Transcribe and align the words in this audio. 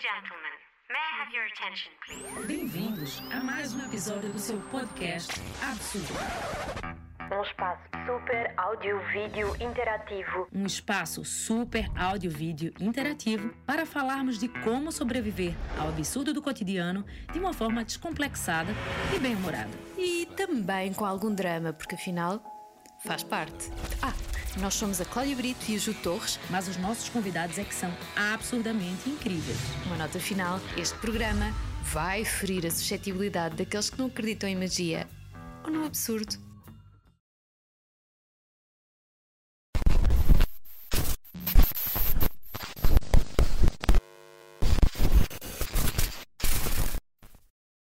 gentlemen, 0.00 0.56
may 0.88 0.96
I 0.96 1.12
have 1.20 1.30
your 1.30 1.44
attention, 1.52 1.92
please? 2.06 2.46
Bem-vindos 2.46 3.22
a 3.30 3.44
mais 3.44 3.74
um 3.74 3.84
episódio 3.84 4.32
do 4.32 4.38
seu 4.38 4.58
podcast 4.70 5.30
Absurdo. 5.62 6.14
Um 7.30 7.42
espaço 7.42 7.82
super 8.06 8.54
áudio-vídeo 8.56 9.54
interativo. 9.60 10.48
Um 10.54 10.64
espaço 10.64 11.22
super 11.22 11.86
áudio-vídeo 11.94 12.72
interativo 12.80 13.54
para 13.66 13.84
falarmos 13.84 14.38
de 14.38 14.48
como 14.48 14.90
sobreviver 14.90 15.54
ao 15.78 15.88
absurdo 15.88 16.32
do 16.32 16.40
cotidiano 16.40 17.04
de 17.30 17.38
uma 17.38 17.52
forma 17.52 17.84
descomplexada 17.84 18.72
e 19.14 19.18
bem-humorada. 19.18 19.70
E 19.98 20.24
também 20.34 20.94
com 20.94 21.04
algum 21.04 21.34
drama, 21.34 21.74
porque 21.74 21.94
afinal 21.94 22.42
faz 23.04 23.22
parte. 23.22 23.70
Ah, 24.02 24.14
nós 24.60 24.74
somos 24.74 25.00
a 25.00 25.04
Cláudia 25.04 25.36
Brito 25.36 25.70
e 25.70 25.76
a 25.76 25.78
Ju 25.78 25.94
Torres. 26.02 26.38
Mas 26.50 26.68
os 26.68 26.76
nossos 26.76 27.08
convidados 27.08 27.58
é 27.58 27.64
que 27.64 27.74
são 27.74 27.90
absurdamente 28.16 29.08
incríveis. 29.08 29.58
Uma 29.86 29.96
nota 29.96 30.18
final: 30.18 30.60
este 30.76 30.96
programa 30.98 31.46
vai 31.84 32.24
ferir 32.24 32.66
a 32.66 32.70
suscetibilidade 32.70 33.56
daqueles 33.56 33.90
que 33.90 33.98
não 33.98 34.06
acreditam 34.06 34.48
em 34.48 34.56
magia 34.56 35.08
ou 35.64 35.70
no 35.70 35.84
absurdo. 35.84 36.50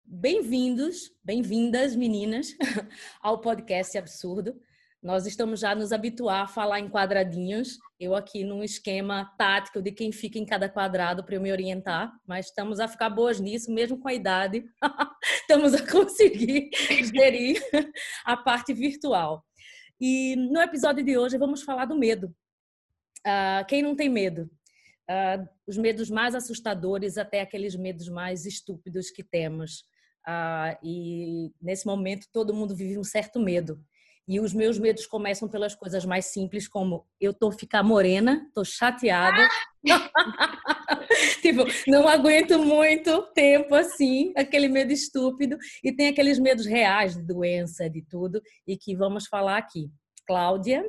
Bem-vindos, 0.04 1.12
bem-vindas, 1.22 1.94
meninas, 1.94 2.48
ao 3.22 3.40
podcast 3.40 3.96
Absurdo. 3.96 4.58
Nós 5.06 5.24
estamos 5.24 5.60
já 5.60 5.72
nos 5.72 5.92
habituar 5.92 6.42
a 6.42 6.48
falar 6.48 6.80
em 6.80 6.90
quadradinhos. 6.90 7.78
Eu 7.96 8.12
aqui 8.12 8.42
num 8.42 8.64
esquema 8.64 9.32
tático 9.38 9.80
de 9.80 9.92
quem 9.92 10.10
fica 10.10 10.36
em 10.36 10.44
cada 10.44 10.68
quadrado 10.68 11.22
para 11.22 11.36
eu 11.36 11.40
me 11.40 11.52
orientar, 11.52 12.12
mas 12.26 12.46
estamos 12.46 12.80
a 12.80 12.88
ficar 12.88 13.08
boas 13.08 13.38
nisso, 13.38 13.70
mesmo 13.70 14.00
com 14.00 14.08
a 14.08 14.12
idade. 14.12 14.64
estamos 15.42 15.74
a 15.74 15.86
conseguir 15.88 16.70
gerir 17.14 17.62
a 18.24 18.36
parte 18.36 18.74
virtual. 18.74 19.46
E 20.00 20.34
no 20.34 20.60
episódio 20.60 21.04
de 21.04 21.16
hoje 21.16 21.38
vamos 21.38 21.62
falar 21.62 21.84
do 21.84 21.96
medo. 21.96 22.34
Uh, 23.24 23.64
quem 23.68 23.82
não 23.82 23.94
tem 23.94 24.08
medo? 24.08 24.50
Uh, 25.08 25.48
os 25.68 25.76
medos 25.76 26.10
mais 26.10 26.34
assustadores 26.34 27.16
até 27.16 27.42
aqueles 27.42 27.76
medos 27.76 28.08
mais 28.08 28.44
estúpidos 28.44 29.12
que 29.12 29.22
temos. 29.22 29.84
Uh, 30.26 30.74
e 30.82 31.52
nesse 31.62 31.86
momento 31.86 32.26
todo 32.32 32.52
mundo 32.52 32.74
vive 32.74 32.98
um 32.98 33.04
certo 33.04 33.38
medo. 33.38 33.80
E 34.28 34.40
os 34.40 34.52
meus 34.52 34.78
medos 34.78 35.06
começam 35.06 35.48
pelas 35.48 35.74
coisas 35.74 36.04
mais 36.04 36.26
simples, 36.26 36.66
como 36.66 37.06
eu 37.20 37.32
tô 37.32 37.52
ficar 37.52 37.82
morena, 37.84 38.50
tô 38.52 38.64
chateada. 38.64 39.48
tipo, 41.40 41.64
não 41.86 42.08
aguento 42.08 42.58
muito 42.58 43.22
tempo 43.34 43.74
assim, 43.74 44.32
aquele 44.36 44.68
medo 44.68 44.92
estúpido. 44.92 45.56
E 45.82 45.92
tem 45.92 46.08
aqueles 46.08 46.40
medos 46.40 46.66
reais 46.66 47.16
de 47.16 47.22
doença, 47.22 47.88
de 47.88 48.02
tudo, 48.02 48.42
e 48.66 48.76
que 48.76 48.96
vamos 48.96 49.28
falar 49.28 49.58
aqui. 49.58 49.88
Cláudia. 50.26 50.84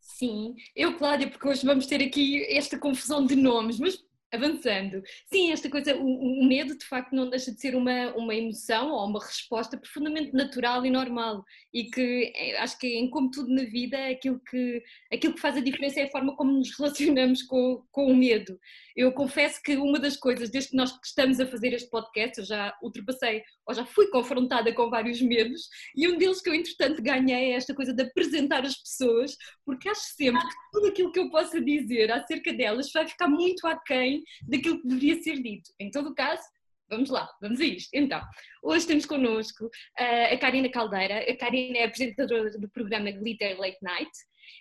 Sim, 0.00 0.54
eu, 0.74 0.96
Cláudia, 0.96 1.30
porque 1.30 1.46
hoje 1.46 1.64
vamos 1.64 1.86
ter 1.86 2.02
aqui 2.02 2.44
esta 2.52 2.76
confusão 2.76 3.24
de 3.24 3.36
nomes, 3.36 3.78
mas 3.78 3.98
avançando. 4.32 5.02
Sim, 5.26 5.52
esta 5.52 5.68
coisa, 5.68 5.96
o, 5.96 6.40
o, 6.40 6.44
medo 6.46 6.76
de 6.76 6.84
facto 6.84 7.12
não 7.12 7.28
deixa 7.28 7.52
de 7.52 7.60
ser 7.60 7.74
uma, 7.74 8.14
uma 8.14 8.34
emoção 8.34 8.90
ou 8.90 9.06
uma 9.06 9.24
resposta 9.24 9.76
profundamente 9.76 10.32
natural 10.32 10.84
e 10.86 10.90
normal 10.90 11.44
e 11.72 11.84
que 11.84 12.32
é, 12.34 12.58
acho 12.58 12.78
que 12.78 12.86
em 12.86 13.10
como 13.10 13.30
tudo 13.30 13.52
na 13.52 13.64
vida 13.64 13.98
aquilo 14.08 14.40
que, 14.48 14.82
aquilo 15.12 15.34
que 15.34 15.40
faz 15.40 15.56
a 15.56 15.60
diferença 15.60 16.00
é 16.00 16.04
a 16.04 16.10
forma 16.10 16.36
como 16.36 16.52
nos 16.52 16.76
relacionamos 16.78 17.42
com, 17.42 17.84
com 17.90 18.06
o 18.06 18.16
medo. 18.16 18.58
Eu 18.96 19.12
confesso 19.12 19.62
que 19.62 19.76
uma 19.76 19.98
das 19.98 20.16
coisas, 20.16 20.50
desde 20.50 20.70
que 20.70 20.76
nós 20.76 20.96
estamos 21.04 21.40
a 21.40 21.46
fazer 21.46 21.72
este 21.72 21.88
podcast, 21.90 22.38
eu 22.38 22.44
já 22.44 22.76
ultrapassei 22.82 23.42
ou 23.70 23.74
já 23.74 23.86
fui 23.86 24.08
confrontada 24.08 24.72
com 24.74 24.90
vários 24.90 25.22
medos 25.22 25.68
e 25.96 26.08
um 26.08 26.18
deles 26.18 26.42
que 26.42 26.50
eu 26.50 26.54
entretanto 26.54 27.00
ganhei 27.00 27.52
é 27.52 27.56
esta 27.56 27.72
coisa 27.72 27.94
de 27.94 28.02
apresentar 28.02 28.64
as 28.64 28.76
pessoas, 28.76 29.36
porque 29.64 29.88
acho 29.88 30.02
sempre 30.14 30.40
que 30.40 30.54
tudo 30.72 30.88
aquilo 30.88 31.12
que 31.12 31.20
eu 31.20 31.30
possa 31.30 31.60
dizer 31.60 32.10
acerca 32.10 32.52
delas 32.52 32.90
vai 32.92 33.06
ficar 33.06 33.28
muito 33.28 33.66
aquém 33.66 34.22
daquilo 34.42 34.82
que 34.82 34.88
deveria 34.88 35.22
ser 35.22 35.40
dito. 35.40 35.70
Em 35.78 35.90
todo 35.90 36.10
o 36.10 36.14
caso, 36.14 36.42
Vamos 36.90 37.08
lá, 37.08 37.30
vamos 37.40 37.60
a 37.60 37.64
isto. 37.64 37.88
Então, 37.94 38.20
hoje 38.64 38.84
temos 38.84 39.06
connosco 39.06 39.66
uh, 39.66 40.34
a 40.34 40.36
Karina 40.36 40.68
Caldeira. 40.68 41.20
A 41.20 41.36
Karina 41.36 41.78
é 41.78 41.84
apresentadora 41.84 42.50
do 42.50 42.68
programa 42.68 43.12
Glitter 43.12 43.56
Late 43.60 43.78
Night. 43.80 44.10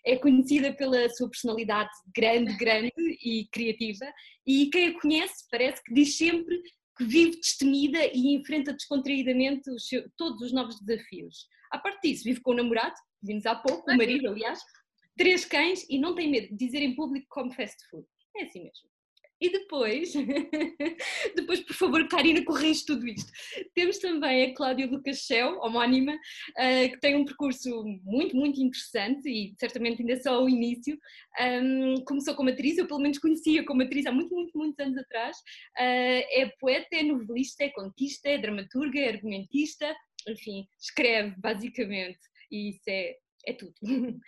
É 0.05 0.15
conhecida 0.15 0.71
pela 0.71 1.09
sua 1.09 1.27
personalidade 1.27 1.89
grande, 2.15 2.55
grande 2.55 3.17
e 3.25 3.47
criativa. 3.51 4.05
E 4.45 4.69
quem 4.69 4.89
a 4.89 5.01
conhece 5.01 5.43
parece 5.49 5.83
que 5.83 5.91
diz 5.91 6.15
sempre 6.15 6.61
que 6.99 7.05
vive 7.05 7.37
destemida 7.37 8.05
e 8.13 8.35
enfrenta 8.35 8.73
descontraídamente 8.73 9.71
os 9.71 9.87
seus, 9.87 10.05
todos 10.17 10.41
os 10.41 10.51
novos 10.51 10.77
desafios. 10.81 11.47
A 11.71 11.79
parte 11.79 12.09
disso, 12.09 12.25
vive 12.25 12.41
com 12.41 12.51
o 12.51 12.55
namorado, 12.55 12.95
vimos 13.23 13.45
há 13.45 13.55
pouco, 13.55 13.89
o 13.89 13.95
marido, 13.95 14.27
aliás, 14.27 14.59
três 15.17 15.45
cães 15.45 15.85
e 15.89 15.97
não 15.97 16.13
tem 16.13 16.29
medo 16.29 16.49
de 16.49 16.57
dizer 16.57 16.81
em 16.81 16.93
público 16.93 17.25
que 17.25 17.29
come 17.29 17.55
fast 17.55 17.77
food. 17.89 18.05
É 18.35 18.43
assim 18.43 18.63
mesmo. 18.63 18.89
E 19.41 19.49
depois, 19.49 20.13
depois 21.35 21.61
por 21.61 21.73
favor, 21.73 22.07
Karina, 22.09 22.43
corrige 22.43 22.85
tudo 22.85 23.07
isto. 23.07 23.31
Temos 23.73 23.97
também 23.97 24.43
a 24.43 24.53
Cláudia 24.53 24.85
Lucas 24.85 25.19
Shell, 25.19 25.59
homónima, 25.59 26.13
uh, 26.13 26.91
que 26.91 26.99
tem 26.99 27.15
um 27.15 27.23
percurso 27.23 27.83
muito, 28.03 28.35
muito 28.35 28.59
interessante 28.61 29.29
e 29.29 29.55
certamente 29.57 30.01
ainda 30.01 30.21
só 30.21 30.43
o 30.43 30.49
início. 30.49 30.99
Começou 32.05 32.35
como 32.35 32.49
atriz, 32.49 32.77
eu 32.77 32.87
pelo 32.87 32.99
menos 32.99 33.17
conhecia 33.17 33.63
como 33.65 33.81
atriz 33.81 34.05
há 34.05 34.11
muito, 34.11 34.33
muito, 34.35 34.57
muitos 34.57 34.79
anos 34.79 34.97
atrás. 34.97 35.37
Uh, 35.77 36.23
é 36.31 36.51
poeta, 36.59 36.97
é 36.97 37.03
novelista, 37.03 37.63
é 37.63 37.69
contista, 37.69 38.29
é 38.29 38.37
dramaturga, 38.37 38.99
é 38.99 39.09
argumentista, 39.09 39.95
enfim, 40.27 40.67
escreve 40.79 41.33
basicamente. 41.37 42.19
E 42.51 42.69
isso 42.69 42.81
é 42.87 43.15
é 43.45 43.53
tudo. 43.53 43.73
Uh, 43.83 44.19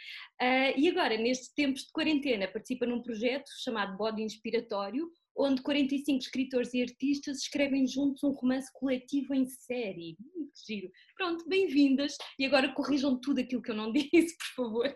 e 0.78 0.90
agora, 0.90 1.18
nestes 1.18 1.54
tempos 1.54 1.84
de 1.84 1.92
quarentena, 1.92 2.48
participa 2.48 2.86
num 2.86 3.02
projeto 3.02 3.50
chamado 3.64 3.98
Body 3.98 4.24
Inspiratório, 4.24 5.12
onde 5.36 5.62
45 5.62 6.20
escritores 6.20 6.74
e 6.74 6.82
artistas 6.82 7.40
escrevem 7.40 7.88
juntos 7.88 8.24
um 8.24 8.32
romance 8.32 8.70
coletivo 8.74 9.34
em 9.34 9.46
série. 9.46 10.18
Hum, 10.20 10.50
que 10.54 10.74
giro. 10.74 10.92
Pronto, 11.16 11.48
bem-vindas. 11.48 12.18
E 12.38 12.46
agora 12.46 12.74
corrijam 12.74 13.20
tudo 13.20 13.40
aquilo 13.40 13.62
que 13.62 13.72
eu 13.72 13.76
não 13.76 13.92
disse, 13.94 14.38
por 14.38 14.66
favor. 14.66 14.94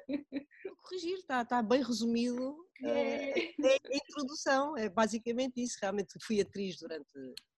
Corrigir, 0.81 1.17
está, 1.17 1.41
está 1.41 1.61
bem 1.61 1.81
resumido. 1.81 2.57
É. 2.83 3.39
é. 3.39 3.53
a 3.63 3.95
introdução, 3.95 4.77
é 4.77 4.89
basicamente 4.89 5.61
isso. 5.61 5.77
Realmente 5.81 6.13
fui 6.21 6.41
atriz 6.41 6.77
durante 6.79 7.09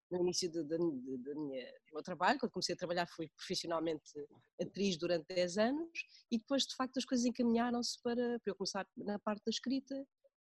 no 0.10 0.20
início 0.20 0.52
do, 0.52 0.64
do, 0.64 0.78
do, 0.78 1.18
do, 1.18 1.50
meu 1.94 2.04
trabalho, 2.04 2.40
quando 2.40 2.52
comecei 2.52 2.74
a 2.74 2.78
trabalhar 2.78 3.08
fui 3.08 3.28
profissionalmente 3.30 4.12
atriz 4.62 4.98
durante 4.98 5.28
10 5.28 5.58
anos 5.58 6.06
e 6.32 6.38
depois 6.38 6.64
de 6.64 6.76
facto 6.76 6.98
as 6.98 7.06
coisas 7.06 7.26
encaminharam-se 7.26 8.02
para, 8.02 8.40
para 8.40 8.52
eu 8.52 8.56
começar 8.56 8.88
na 8.96 9.20
parte 9.20 9.44
da 9.46 9.50
escrita, 9.50 9.96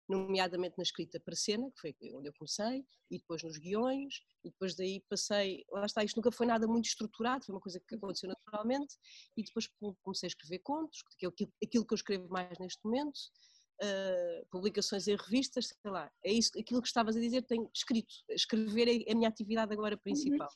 nomeadamente 0.07 0.77
na 0.77 0.83
escrita 0.83 1.19
para 1.19 1.35
cena, 1.35 1.69
que 1.71 1.79
foi 1.79 1.95
onde 2.13 2.29
eu 2.29 2.33
comecei, 2.33 2.85
e 3.09 3.17
depois 3.17 3.41
nos 3.43 3.57
guiões, 3.57 4.21
e 4.43 4.49
depois 4.49 4.75
daí 4.75 5.03
passei, 5.09 5.65
lá 5.71 5.85
está, 5.85 6.03
isto 6.03 6.17
nunca 6.17 6.31
foi 6.31 6.45
nada 6.45 6.67
muito 6.67 6.85
estruturado, 6.85 7.45
foi 7.45 7.55
uma 7.55 7.61
coisa 7.61 7.79
que 7.79 7.95
aconteceu 7.95 8.29
naturalmente, 8.29 8.95
e 9.35 9.43
depois 9.43 9.67
comecei 10.03 10.27
a 10.27 10.29
escrever 10.29 10.59
contos, 10.59 11.01
que 11.17 11.25
é 11.25 11.29
aquilo 11.63 11.85
que 11.85 11.93
eu 11.93 11.95
escrevo 11.95 12.29
mais 12.29 12.57
neste 12.59 12.83
momento, 12.85 13.19
uh, 13.81 14.45
publicações 14.49 15.07
em 15.07 15.15
revistas, 15.15 15.67
sei 15.67 15.91
lá, 15.91 16.11
é 16.23 16.31
isso, 16.31 16.51
aquilo 16.59 16.81
que 16.81 16.87
estavas 16.87 17.15
a 17.15 17.19
dizer, 17.19 17.43
tenho 17.43 17.69
escrito, 17.73 18.13
escrever 18.29 19.05
é 19.07 19.11
a 19.11 19.15
minha 19.15 19.29
atividade 19.29 19.73
agora 19.73 19.97
principal. 19.97 20.49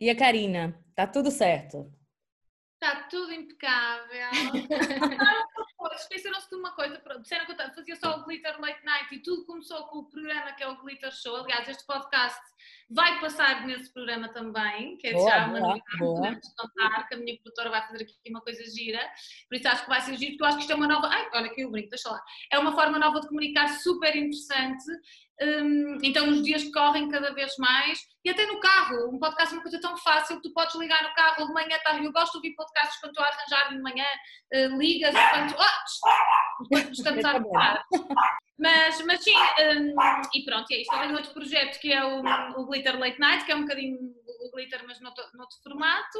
E 0.00 0.08
a 0.10 0.16
Karina, 0.16 0.78
está 0.90 1.06
tudo 1.06 1.30
certo? 1.30 1.92
Está 2.74 3.08
tudo 3.08 3.32
impecável. 3.32 4.30
Esqueceram-se 6.02 6.48
de 6.48 6.56
uma 6.56 6.72
coisa, 6.72 7.00
disseram 7.20 7.46
que 7.46 7.52
eu 7.52 7.56
fazia 7.74 7.96
só 7.96 8.16
o 8.16 8.24
Glitter 8.24 8.60
Late 8.60 8.84
Night 8.84 9.14
e 9.14 9.20
tudo 9.20 9.44
começou 9.44 9.84
com 9.88 9.98
o 9.98 10.04
programa 10.04 10.52
que 10.52 10.62
é 10.62 10.68
o 10.68 10.80
Glitter 10.82 11.12
Show. 11.12 11.36
Aliás, 11.36 11.68
este 11.68 11.84
podcast 11.86 12.40
vai 12.90 13.20
passar 13.20 13.66
nesse 13.66 13.92
programa 13.92 14.28
também, 14.28 14.96
que 14.96 15.08
é 15.08 15.12
boa, 15.12 15.30
já 15.30 15.46
uma 15.46 15.60
novidade, 15.60 15.98
podemos 15.98 16.54
contar, 16.56 17.08
que 17.08 17.14
a 17.14 17.18
minha 17.18 17.36
produtora 17.36 17.70
vai 17.70 17.86
fazer 17.86 18.04
aqui 18.04 18.14
uma 18.30 18.40
coisa 18.40 18.64
gira, 18.70 19.00
por 19.48 19.56
isso 19.56 19.68
acho 19.68 19.82
que 19.82 19.88
vai 19.88 20.00
ser 20.00 20.16
giro, 20.16 20.32
porque 20.32 20.42
eu 20.42 20.46
acho 20.46 20.56
que 20.56 20.62
isto 20.62 20.72
é 20.72 20.76
uma 20.76 20.86
nova. 20.86 21.08
Ai, 21.08 21.28
olha 21.34 21.46
aqui 21.46 21.64
o 21.64 21.70
brinco, 21.70 21.90
deixa 21.90 22.10
lá. 22.10 22.22
É 22.50 22.58
uma 22.58 22.72
forma 22.72 22.98
nova 22.98 23.20
de 23.20 23.28
comunicar 23.28 23.68
super 23.80 24.14
interessante. 24.16 24.84
Um, 25.40 25.98
então, 26.02 26.26
nos 26.26 26.42
dias 26.42 26.64
correm 26.72 27.08
cada 27.08 27.32
vez 27.32 27.54
mais, 27.58 28.00
e 28.24 28.30
até 28.30 28.44
no 28.46 28.58
carro, 28.58 29.14
um 29.14 29.18
podcast 29.18 29.54
é 29.54 29.56
uma 29.56 29.62
coisa 29.62 29.80
tão 29.80 29.96
fácil 29.96 30.36
que 30.36 30.48
tu 30.48 30.52
podes 30.52 30.74
ligar 30.74 31.02
no 31.02 31.14
carro 31.14 31.46
de 31.46 31.52
manhã, 31.52 31.78
tá, 31.84 31.96
eu 31.96 32.12
gosto 32.12 32.32
de 32.32 32.38
ouvir 32.38 32.54
podcasts 32.56 33.00
quando 33.00 33.12
estou 33.12 33.24
a 33.24 33.28
arranjar 33.28 33.68
de 33.68 33.80
manhã, 33.80 34.04
uh, 34.54 34.78
ligas 34.78 35.14
enquanto, 35.14 35.54
oh, 35.56 36.64
enquanto 36.64 36.92
estamos 36.92 37.24
a 37.24 37.30
arranjar. 37.30 37.84
Mas, 38.58 39.00
mas 39.06 39.22
sim, 39.22 39.36
um, 39.36 39.94
e 40.34 40.44
pronto, 40.44 40.66
é 40.72 40.80
isto. 40.80 40.98
Tenho 40.98 41.14
outro 41.14 41.32
projeto 41.32 41.78
que 41.78 41.92
é 41.92 42.04
o, 42.04 42.20
o 42.56 42.66
Glitter 42.66 42.98
Late 42.98 43.20
Night, 43.20 43.44
que 43.44 43.52
é 43.52 43.54
um 43.54 43.62
bocadinho 43.62 43.96
o 44.40 44.50
glitter, 44.50 44.84
mas 44.86 45.00
noutro, 45.00 45.24
noutro 45.34 45.56
formato. 45.62 46.18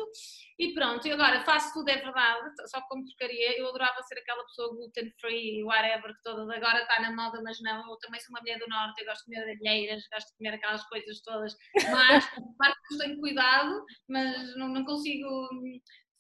E 0.59 0.73
pronto, 0.75 1.07
e 1.07 1.13
agora 1.13 1.45
faço 1.45 1.73
tudo, 1.73 1.89
é 1.89 1.97
verdade, 1.97 2.51
só 2.67 2.81
como 2.83 3.05
porcaria. 3.05 3.59
Eu 3.59 3.69
adorava 3.69 4.03
ser 4.03 4.19
aquela 4.19 4.45
pessoa 4.45 4.75
gluten 4.75 5.13
free, 5.21 5.63
whatever, 5.65 6.15
que 6.15 6.23
todas 6.23 6.49
agora 6.51 6.83
está 6.83 7.01
na 7.01 7.13
moda, 7.15 7.41
mas 7.43 7.61
não. 7.61 7.89
Eu 7.91 7.97
também 7.99 8.21
sou 8.21 8.35
uma 8.35 8.41
mulher 8.41 8.59
do 8.59 8.69
Norte, 8.69 9.01
eu 9.01 9.07
gosto 9.07 9.25
de 9.27 9.37
comer 9.37 9.59
alheiras, 9.61 10.09
gosto 10.13 10.29
de 10.29 10.37
comer 10.37 10.55
aquelas 10.55 10.85
coisas 10.89 11.21
todas. 11.23 11.55
Mas, 11.91 12.25
claro 12.59 12.75
que 12.89 12.99
tenho 12.99 13.21
cuidado, 13.21 13.85
mas 14.09 14.57
não, 14.57 14.69
não 14.69 14.85
consigo 14.85 15.49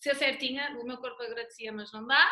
ser 0.00 0.14
certinha, 0.14 0.76
o 0.80 0.84
meu 0.84 0.96
corpo 0.98 1.22
agradecia, 1.22 1.72
mas 1.72 1.92
não 1.92 2.06
dá. 2.06 2.24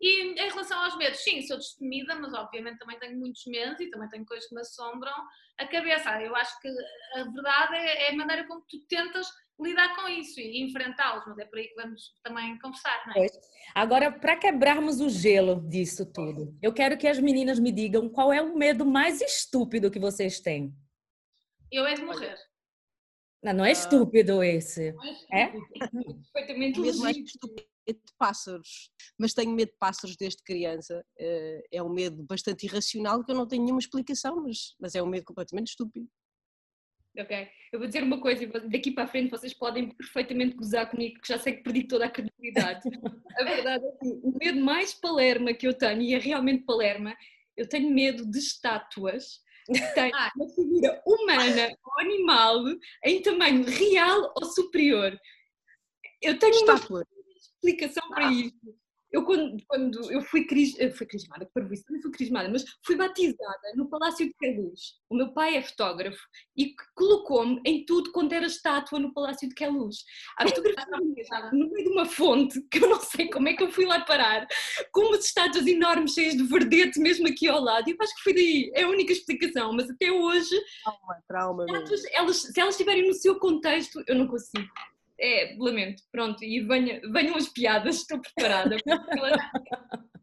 E 0.00 0.32
em 0.32 0.48
relação 0.48 0.78
aos 0.82 0.96
medos, 0.96 1.20
sim, 1.20 1.40
sou 1.42 1.56
destemida, 1.56 2.14
mas 2.14 2.34
obviamente 2.34 2.78
também 2.78 2.98
tenho 2.98 3.18
muitos 3.18 3.44
medos 3.46 3.80
e 3.80 3.90
também 3.90 4.08
tenho 4.08 4.26
coisas 4.26 4.48
que 4.48 4.54
me 4.54 4.60
assombram 4.60 5.14
a 5.58 5.66
cabeça. 5.66 6.20
Eu 6.20 6.34
acho 6.34 6.60
que 6.60 6.68
a 7.14 7.24
verdade 7.24 7.76
é, 7.76 8.08
é 8.08 8.10
a 8.10 8.16
maneira 8.16 8.46
como 8.46 8.60
tu 8.62 8.78
tentas 8.88 9.26
lidar 9.60 9.94
com 9.94 10.08
isso 10.08 10.40
e 10.40 10.62
enfrentá-los, 10.62 11.24
mas 11.26 11.38
é 11.38 11.44
por 11.44 11.58
aí 11.58 11.68
que 11.68 11.74
vamos 11.74 12.12
também 12.22 12.58
conversar, 12.58 13.04
não 13.06 13.12
é? 13.12 13.18
Pois. 13.18 13.32
Agora, 13.74 14.12
para 14.12 14.36
quebrarmos 14.36 15.00
o 15.00 15.08
gelo 15.08 15.60
disso 15.68 16.04
tudo, 16.12 16.56
eu 16.60 16.72
quero 16.72 16.98
que 16.98 17.06
as 17.06 17.18
meninas 17.18 17.58
me 17.58 17.70
digam 17.70 18.08
qual 18.08 18.32
é 18.32 18.42
o 18.42 18.56
medo 18.56 18.84
mais 18.84 19.20
estúpido 19.20 19.90
que 19.90 20.00
vocês 20.00 20.40
têm. 20.40 20.74
Eu 21.70 21.86
é 21.86 21.94
de 21.94 22.02
morrer. 22.02 22.36
Não, 23.42 23.52
não 23.52 23.64
é 23.64 23.72
estúpido 23.72 24.42
esse. 24.42 24.94
é? 25.30 25.42
é? 25.42 25.52
Perfeitamente 26.32 26.80
legítimo. 26.80 27.54
Medo 27.86 28.00
de 28.04 28.14
pássaros, 28.18 28.90
mas 29.18 29.34
tenho 29.34 29.50
medo 29.50 29.70
de 29.70 29.78
pássaros 29.78 30.16
desde 30.16 30.42
criança. 30.42 31.04
Eh, 31.18 31.62
é 31.72 31.82
um 31.82 31.92
medo 31.92 32.22
bastante 32.22 32.64
irracional 32.66 33.22
que 33.22 33.30
eu 33.30 33.36
não 33.36 33.46
tenho 33.46 33.62
nenhuma 33.62 33.80
explicação, 33.80 34.42
mas, 34.42 34.74
mas 34.80 34.94
é 34.94 35.02
um 35.02 35.06
medo 35.06 35.24
completamente 35.24 35.68
estúpido. 35.68 36.08
Ok, 37.16 37.48
eu 37.72 37.78
vou 37.78 37.86
dizer 37.86 38.02
uma 38.02 38.20
coisa, 38.20 38.44
daqui 38.68 38.90
para 38.90 39.04
a 39.04 39.06
frente 39.06 39.30
vocês 39.30 39.54
podem 39.54 39.94
perfeitamente 39.94 40.56
gozar 40.56 40.90
comigo, 40.90 41.20
que 41.20 41.28
já 41.28 41.38
sei 41.38 41.52
que 41.52 41.62
perdi 41.62 41.84
toda 41.86 42.06
a 42.06 42.10
credibilidade. 42.10 42.88
a 43.38 43.44
verdade 43.44 43.84
é 43.86 43.92
que 43.92 44.08
o 44.22 44.36
medo 44.36 44.60
mais 44.60 44.94
palerma 44.94 45.54
que 45.54 45.66
eu 45.66 45.74
tenho, 45.74 46.02
e 46.02 46.14
é 46.14 46.18
realmente 46.18 46.64
palerma, 46.64 47.16
eu 47.56 47.68
tenho 47.68 47.88
medo 47.88 48.28
de 48.28 48.38
estátuas 48.38 49.44
tem 49.94 50.12
ah. 50.14 50.30
uma 50.36 50.48
figura 50.50 51.02
humana 51.06 51.76
ou 51.84 52.00
animal 52.00 52.64
em 53.04 53.22
tamanho 53.22 53.64
real 53.64 54.32
ou 54.36 54.44
superior. 54.46 55.18
Eu 56.20 56.38
tenho 56.38 56.54
Estátua. 56.54 57.06
Explicação 57.64 58.08
para 58.08 58.28
ah. 58.28 58.32
isso 58.32 58.74
eu 59.14 59.24
quando, 59.24 59.62
quando 59.68 60.10
eu 60.10 60.20
fui, 60.22 60.44
cris, 60.44 60.76
eu 60.76 60.90
fui 60.90 61.06
crismada, 61.06 61.48
para 61.54 61.72
isso 61.72 61.84
também 61.84 62.02
fui 62.02 62.10
crismada, 62.10 62.48
mas 62.48 62.64
fui 62.84 62.96
batizada 62.96 63.72
no 63.76 63.88
Palácio 63.88 64.26
de 64.26 64.34
Queluz. 64.34 64.94
O 65.08 65.14
meu 65.14 65.32
pai 65.32 65.54
é 65.54 65.62
fotógrafo 65.62 66.18
e 66.56 66.74
colocou-me 66.96 67.62
em 67.64 67.84
tudo 67.86 68.10
quando 68.10 68.32
era 68.32 68.46
estátua 68.46 68.98
no 68.98 69.14
Palácio 69.14 69.48
de 69.48 69.54
Queluz. 69.54 69.98
A 70.36 70.48
fotografia 70.48 70.84
no 71.52 71.70
meio 71.70 71.84
de 71.84 71.92
uma 71.92 72.06
fonte, 72.06 72.60
que 72.68 72.82
eu 72.82 72.88
não 72.88 73.00
sei 73.00 73.30
como 73.30 73.48
é 73.48 73.54
que 73.54 73.62
eu 73.62 73.70
fui 73.70 73.86
lá 73.86 74.00
parar, 74.00 74.48
com 74.90 75.02
umas 75.02 75.24
estátuas 75.24 75.64
enormes 75.64 76.12
cheias 76.12 76.36
de 76.36 76.42
verdete 76.42 76.98
mesmo 76.98 77.28
aqui 77.28 77.46
ao 77.46 77.60
lado. 77.60 77.88
E 77.88 77.92
eu 77.92 77.96
acho 78.00 78.16
que 78.16 78.22
foi 78.22 78.34
daí, 78.34 78.72
é 78.74 78.82
a 78.82 78.88
única 78.88 79.12
explicação, 79.12 79.72
mas 79.72 79.88
até 79.88 80.10
hoje, 80.10 80.60
trauma, 80.82 81.22
trauma 81.28 81.64
estátuas, 81.66 82.02
elas, 82.12 82.36
se 82.38 82.60
elas 82.60 82.74
estiverem 82.74 83.06
no 83.06 83.14
seu 83.14 83.38
contexto, 83.38 84.02
eu 84.08 84.16
não 84.16 84.26
consigo 84.26 84.68
é, 85.20 85.56
lamento, 85.58 86.02
pronto, 86.10 86.42
e 86.44 86.60
venha, 86.60 87.00
venham 87.12 87.36
as 87.36 87.48
piadas, 87.48 87.96
estou 87.96 88.20
preparada. 88.20 88.76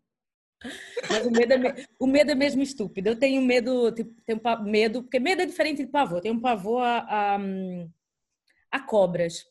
Mas 1.10 1.26
o 1.26 1.32
medo, 1.32 1.54
é, 1.54 1.86
o 2.00 2.08
medo 2.08 2.32
é 2.32 2.36
mesmo 2.36 2.62
estúpido. 2.62 3.10
Eu 3.10 3.20
tenho 3.20 3.42
medo, 3.42 3.92
tipo, 3.92 4.14
tenho 4.26 4.40
medo, 4.64 5.02
porque 5.02 5.20
medo 5.20 5.42
é 5.42 5.46
diferente 5.46 5.84
de 5.84 5.92
pavor. 5.92 6.20
Eu 6.20 6.22
tenho 6.22 6.36
um 6.36 6.42
pavor 6.42 6.84
a, 6.84 7.00
a, 7.00 7.40
a, 8.72 8.80
cobras. 8.80 9.44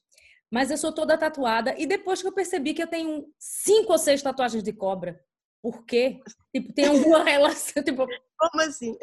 Mas 0.51 0.71
eu 0.71 0.77
sou 0.77 0.93
toda 0.93 1.19
tatuada 1.19 1.75
e 1.79 1.87
depois 1.87 2.21
que 2.21 2.29
eu 2.29 2.33
percebi 2.33 2.75
que 2.75 2.83
eu 2.83 2.87
tenho 2.87 3.27
cinco 3.39 3.93
ou 3.93 3.99
seis 3.99 4.23
tatuagens 4.23 4.63
de 4.63 4.73
cobra. 4.73 5.21
Por 5.63 5.85
quê? 5.85 6.21
Tipo, 6.55 6.73
tem 6.73 6.87
alguma 6.87 7.23
relação, 7.25 7.83
tipo... 7.83 8.07
Como 8.39 8.63
assim? 8.63 8.97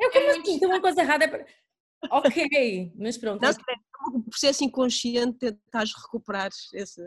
Eu 0.00 0.10
como 0.10 0.26
é 0.26 0.30
assim? 0.30 0.58
Tem 0.58 0.68
uma 0.68 0.80
coisa 0.80 1.00
errada. 1.00 1.46
Ok, 2.10 2.92
mas 2.96 3.16
pronto. 3.16 3.40
Não, 3.42 3.50
o 4.14 4.22
processo 4.24 4.64
inconsciente 4.64 5.38
tentas 5.38 5.92
recuperar 5.94 6.50
esse 6.74 7.00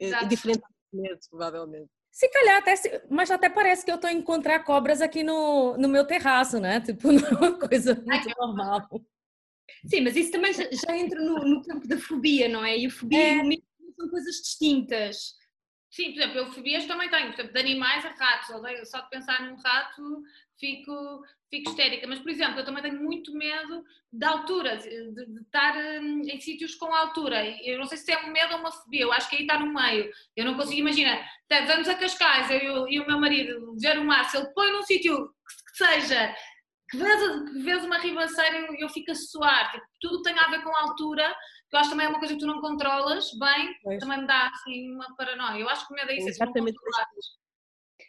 é 0.00 0.06
Exato. 0.06 0.28
diferente 0.28 0.62
medo, 0.92 1.18
provavelmente. 1.30 1.90
Se 2.10 2.28
calhar 2.28 2.58
até, 2.58 2.74
mas 3.10 3.30
até 3.30 3.48
parece 3.48 3.84
que 3.84 3.90
eu 3.90 3.96
estou 3.96 4.08
a 4.08 4.12
encontrar 4.12 4.60
cobras 4.60 5.00
aqui 5.00 5.24
no, 5.24 5.76
no 5.76 5.88
meu 5.88 6.06
terraço, 6.06 6.60
né? 6.60 6.80
Tipo, 6.80 7.10
não 7.12 7.26
é 7.26 7.32
uma 7.32 7.58
coisa 7.58 7.94
muito 7.94 8.28
Ai, 8.28 8.34
normal. 8.38 8.88
Sim, 9.86 10.02
mas 10.02 10.16
isso 10.16 10.30
também 10.30 10.52
já, 10.52 10.64
já 10.70 10.96
entra 10.96 11.20
no, 11.20 11.38
no, 11.38 11.62
campo 11.62 11.88
da 11.88 11.98
fobia, 11.98 12.48
não 12.48 12.64
é? 12.64 12.78
E 12.78 12.86
a 12.86 12.90
fobia 12.90 13.18
é. 13.18 13.36
e 13.36 13.40
o 13.40 13.44
medo 13.44 13.62
são 13.96 14.08
coisas 14.08 14.36
distintas. 14.36 15.34
Sim, 15.90 16.12
por 16.12 16.22
exemplo, 16.22 16.38
eu 16.38 16.52
fobias 16.52 16.86
também 16.86 17.08
tenho, 17.08 17.28
por 17.28 17.34
exemplo, 17.34 17.52
de 17.52 17.60
animais 17.60 18.04
a 18.04 18.10
ratos, 18.10 18.90
só 18.90 19.00
de 19.00 19.10
pensar 19.10 19.42
num 19.42 19.56
rato 19.56 20.22
fico, 20.58 21.22
fico 21.54 21.70
histérica. 21.70 22.06
Mas, 22.06 22.18
por 22.18 22.30
exemplo, 22.30 22.58
eu 22.58 22.64
também 22.64 22.82
tenho 22.82 23.02
muito 23.02 23.32
medo 23.32 23.84
da 24.12 24.30
altura, 24.30 24.76
de, 24.76 25.12
de 25.12 25.40
estar 25.40 25.76
hum, 25.76 26.22
em 26.24 26.40
sítios 26.40 26.74
com 26.74 26.92
altura. 26.92 27.44
Eu 27.62 27.78
não 27.78 27.86
sei 27.86 27.98
se 27.98 28.12
é 28.12 28.18
um 28.24 28.32
medo 28.32 28.54
ou 28.54 28.60
uma 28.60 28.72
fobia, 28.72 29.02
eu 29.02 29.12
acho 29.12 29.28
que 29.28 29.36
aí 29.36 29.42
está 29.42 29.58
no 29.58 29.72
meio. 29.72 30.10
Eu 30.36 30.44
não 30.44 30.54
consigo 30.54 30.80
imaginar. 30.80 31.24
Tá, 31.48 31.64
vamos 31.64 31.88
a 31.88 31.94
Cascais, 31.94 32.50
eu 32.50 32.88
e 32.88 33.00
o 33.00 33.06
meu 33.06 33.20
marido, 33.20 33.74
ver 33.78 33.98
o 33.98 34.04
mar, 34.04 34.24
se 34.24 34.36
ele 34.36 34.48
põe 34.54 34.72
num 34.72 34.82
sítio 34.82 35.28
que, 35.28 35.84
seja 35.84 36.34
que 36.90 36.96
vês, 36.98 37.50
que 37.50 37.58
vês 37.60 37.84
uma 37.84 37.98
ribanceira 37.98 38.72
e 38.72 38.82
eu 38.82 38.88
fico 38.88 39.10
a 39.10 39.14
suar. 39.14 39.70
Tipo, 39.72 39.84
tudo 40.00 40.22
tem 40.22 40.38
a 40.38 40.48
ver 40.48 40.62
com 40.62 40.70
a 40.70 40.82
altura, 40.82 41.34
que 41.70 41.76
eu 41.76 41.80
acho 41.80 41.90
também 41.90 42.06
é 42.06 42.08
uma 42.08 42.18
coisa 42.18 42.34
que 42.34 42.40
tu 42.40 42.46
não 42.46 42.60
controlas 42.60 43.30
bem, 43.38 43.74
pois. 43.82 43.98
também 43.98 44.20
me 44.20 44.26
dá 44.26 44.48
assim 44.48 44.92
uma 44.92 45.14
paranoia. 45.16 45.60
Eu 45.60 45.68
acho 45.68 45.86
que 45.86 45.92
o 45.92 45.96
medo 45.96 46.10
é 46.10 46.16
isso. 46.16 46.28
É 46.28 46.30
exatamente. 46.30 46.78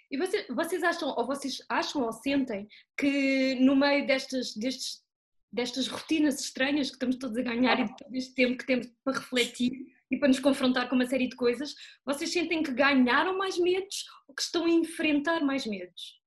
E 0.10 0.18
vocês, 0.18 0.48
vocês 0.50 0.84
acham, 0.84 1.10
ou 1.10 1.26
vocês 1.26 1.58
acham 1.70 2.04
ou 2.04 2.12
sentem 2.12 2.68
que 2.98 3.56
no 3.56 3.76
meio 3.76 4.06
destas, 4.06 4.54
destes, 4.56 5.04
destas 5.52 5.88
rotinas 5.88 6.40
estranhas 6.40 6.88
que 6.88 6.96
estamos 6.96 7.18
todos 7.18 7.38
a 7.38 7.42
ganhar 7.42 7.80
e 7.80 8.12
deste 8.12 8.34
tempo 8.34 8.58
que 8.58 8.66
temos 8.66 8.88
para 9.04 9.18
refletir 9.18 9.72
e 10.12 10.18
para 10.18 10.28
nos 10.28 10.40
confrontar 10.40 10.88
com 10.88 10.96
uma 10.96 11.08
série 11.08 11.28
de 11.28 11.36
coisas, 11.36 11.74
vocês 12.06 12.32
sentem 12.32 12.62
que 12.62 12.72
ganharam 12.72 13.38
mais 13.38 13.58
medos 13.58 14.06
ou 14.28 14.36
que 14.36 14.42
estão 14.42 14.66
a 14.66 14.70
enfrentar 14.70 15.42
mais 15.42 15.66
medos? 15.66 16.22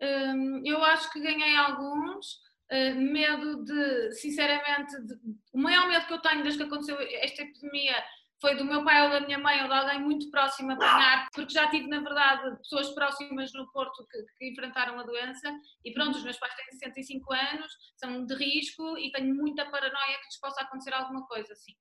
Hum, 0.00 0.62
eu 0.64 0.82
acho 0.82 1.12
que 1.12 1.20
ganhei 1.20 1.54
alguns. 1.56 2.40
Uh, 2.72 2.94
medo 2.94 3.62
de, 3.64 4.12
sinceramente, 4.12 4.98
de, 5.02 5.14
o 5.52 5.58
maior 5.58 5.86
medo 5.88 6.06
que 6.06 6.14
eu 6.14 6.22
tenho 6.22 6.42
desde 6.42 6.58
que 6.58 6.64
aconteceu 6.64 6.98
esta 6.98 7.42
epidemia 7.42 8.02
foi 8.42 8.56
do 8.56 8.64
meu 8.64 8.84
pai 8.84 9.04
ou 9.04 9.10
da 9.10 9.20
minha 9.20 9.38
mãe 9.38 9.62
ou 9.62 9.68
de 9.68 9.72
alguém 9.72 10.00
muito 10.00 10.28
próximo 10.28 10.72
a 10.72 10.74
apanhar, 10.74 11.28
porque 11.32 11.54
já 11.54 11.70
tive, 11.70 11.86
na 11.86 12.00
verdade, 12.00 12.58
pessoas 12.58 12.90
próximas 12.90 13.52
no 13.52 13.70
Porto 13.70 14.04
que, 14.10 14.20
que, 14.36 14.50
enfrentaram 14.50 14.98
a 14.98 15.04
doença 15.04 15.48
e 15.84 15.92
pronto, 15.92 16.18
os 16.18 16.24
meus 16.24 16.36
pais 16.38 16.52
têm 16.56 16.66
65 16.72 17.32
anos, 17.32 17.72
são 17.96 18.26
de 18.26 18.34
risco 18.34 18.98
e 18.98 19.12
tenho 19.12 19.32
muita 19.32 19.64
paranoia 19.70 20.18
que 20.18 20.24
lhes 20.24 20.40
possa 20.40 20.60
acontecer 20.60 20.92
alguma 20.92 21.24
coisa 21.28 21.52
assim. 21.52 21.72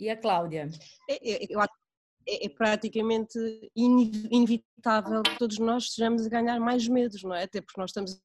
E 0.00 0.08
a 0.08 0.16
Cláudia? 0.16 0.70
É, 1.10 1.30
é, 1.30 1.46
eu 1.50 1.60
acho 1.60 1.74
é, 2.26 2.46
é 2.46 2.48
praticamente 2.48 3.38
inevitável 3.76 5.22
que 5.22 5.38
todos 5.38 5.58
nós 5.58 5.84
estejamos 5.84 6.24
a 6.24 6.30
ganhar 6.30 6.58
mais 6.58 6.88
medos, 6.88 7.22
não 7.22 7.34
é? 7.34 7.42
Até 7.42 7.60
porque 7.60 7.78
nós 7.78 7.90
estamos 7.90 8.18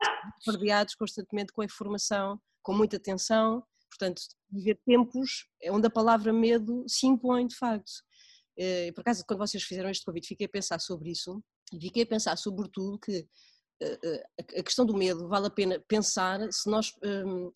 bombardeados 0.46 0.94
constantemente 0.94 1.52
com 1.52 1.60
a 1.60 1.66
informação, 1.66 2.40
com 2.62 2.72
muita 2.72 2.96
atenção, 2.96 3.62
Portanto, 3.88 4.20
viver 4.50 4.78
tempos 4.84 5.46
onde 5.70 5.86
a 5.86 5.90
palavra 5.90 6.32
medo 6.32 6.84
se 6.88 7.06
impõe 7.06 7.46
de 7.46 7.56
facto. 7.56 7.92
Eh, 8.58 8.92
por 8.92 9.02
acaso, 9.02 9.24
quando 9.26 9.40
vocês 9.40 9.62
fizeram 9.62 9.90
este 9.90 10.04
convite, 10.04 10.28
fiquei 10.28 10.46
a 10.46 10.50
pensar 10.50 10.80
sobre 10.80 11.10
isso 11.10 11.42
e 11.72 11.80
fiquei 11.80 12.04
a 12.04 12.06
pensar, 12.06 12.36
sobretudo, 12.36 12.98
que 12.98 13.26
eh, 13.82 13.98
eh, 14.04 14.24
a 14.58 14.62
questão 14.62 14.86
do 14.86 14.96
medo 14.96 15.28
vale 15.28 15.46
a 15.46 15.50
pena 15.50 15.82
pensar 15.86 16.40
se 16.50 16.70
nós 16.70 16.92
um, 17.04 17.52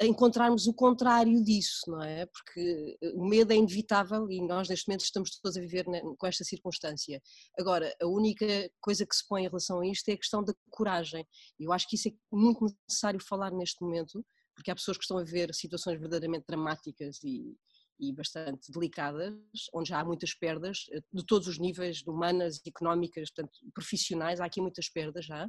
encontrarmos 0.00 0.66
o 0.66 0.72
contrário 0.72 1.42
disso, 1.42 1.80
não 1.88 2.02
é? 2.02 2.24
Porque 2.26 2.96
o 3.14 3.28
medo 3.28 3.52
é 3.52 3.56
inevitável 3.56 4.30
e 4.30 4.40
nós 4.46 4.68
neste 4.68 4.88
momento 4.88 5.04
estamos 5.04 5.38
todos 5.40 5.56
a 5.56 5.60
viver 5.60 5.84
com 6.16 6.26
esta 6.26 6.44
circunstância. 6.44 7.20
Agora, 7.58 7.92
a 8.00 8.06
única 8.06 8.46
coisa 8.80 9.04
que 9.04 9.14
se 9.14 9.26
põe 9.26 9.42
em 9.42 9.48
relação 9.48 9.80
a 9.80 9.86
isto 9.86 10.08
é 10.08 10.12
a 10.12 10.18
questão 10.18 10.42
da 10.42 10.54
coragem. 10.70 11.26
Eu 11.58 11.72
acho 11.72 11.88
que 11.88 11.96
isso 11.96 12.08
é 12.08 12.12
muito 12.32 12.64
necessário 12.88 13.20
falar 13.20 13.50
neste 13.50 13.82
momento, 13.82 14.24
porque 14.58 14.72
há 14.72 14.74
pessoas 14.74 14.96
que 14.96 15.04
estão 15.04 15.18
a 15.18 15.22
ver 15.22 15.54
situações 15.54 16.00
verdadeiramente 16.00 16.44
dramáticas 16.48 17.22
e, 17.22 17.56
e 17.96 18.12
bastante 18.12 18.72
delicadas, 18.72 19.36
onde 19.72 19.88
já 19.88 20.00
há 20.00 20.04
muitas 20.04 20.34
perdas 20.34 20.86
eh, 20.90 21.00
de 21.12 21.24
todos 21.24 21.46
os 21.46 21.60
níveis, 21.60 22.02
humanas, 22.04 22.60
económicas, 22.66 23.30
portanto, 23.30 23.56
profissionais, 23.72 24.40
há 24.40 24.46
aqui 24.46 24.60
muitas 24.60 24.88
perdas 24.88 25.26
já. 25.26 25.48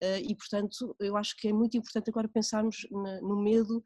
Eh, 0.00 0.20
e, 0.20 0.36
portanto, 0.36 0.94
eu 1.00 1.16
acho 1.16 1.36
que 1.36 1.48
é 1.48 1.52
muito 1.52 1.76
importante 1.76 2.08
agora 2.08 2.28
pensarmos 2.28 2.86
no 2.92 3.42
medo 3.42 3.82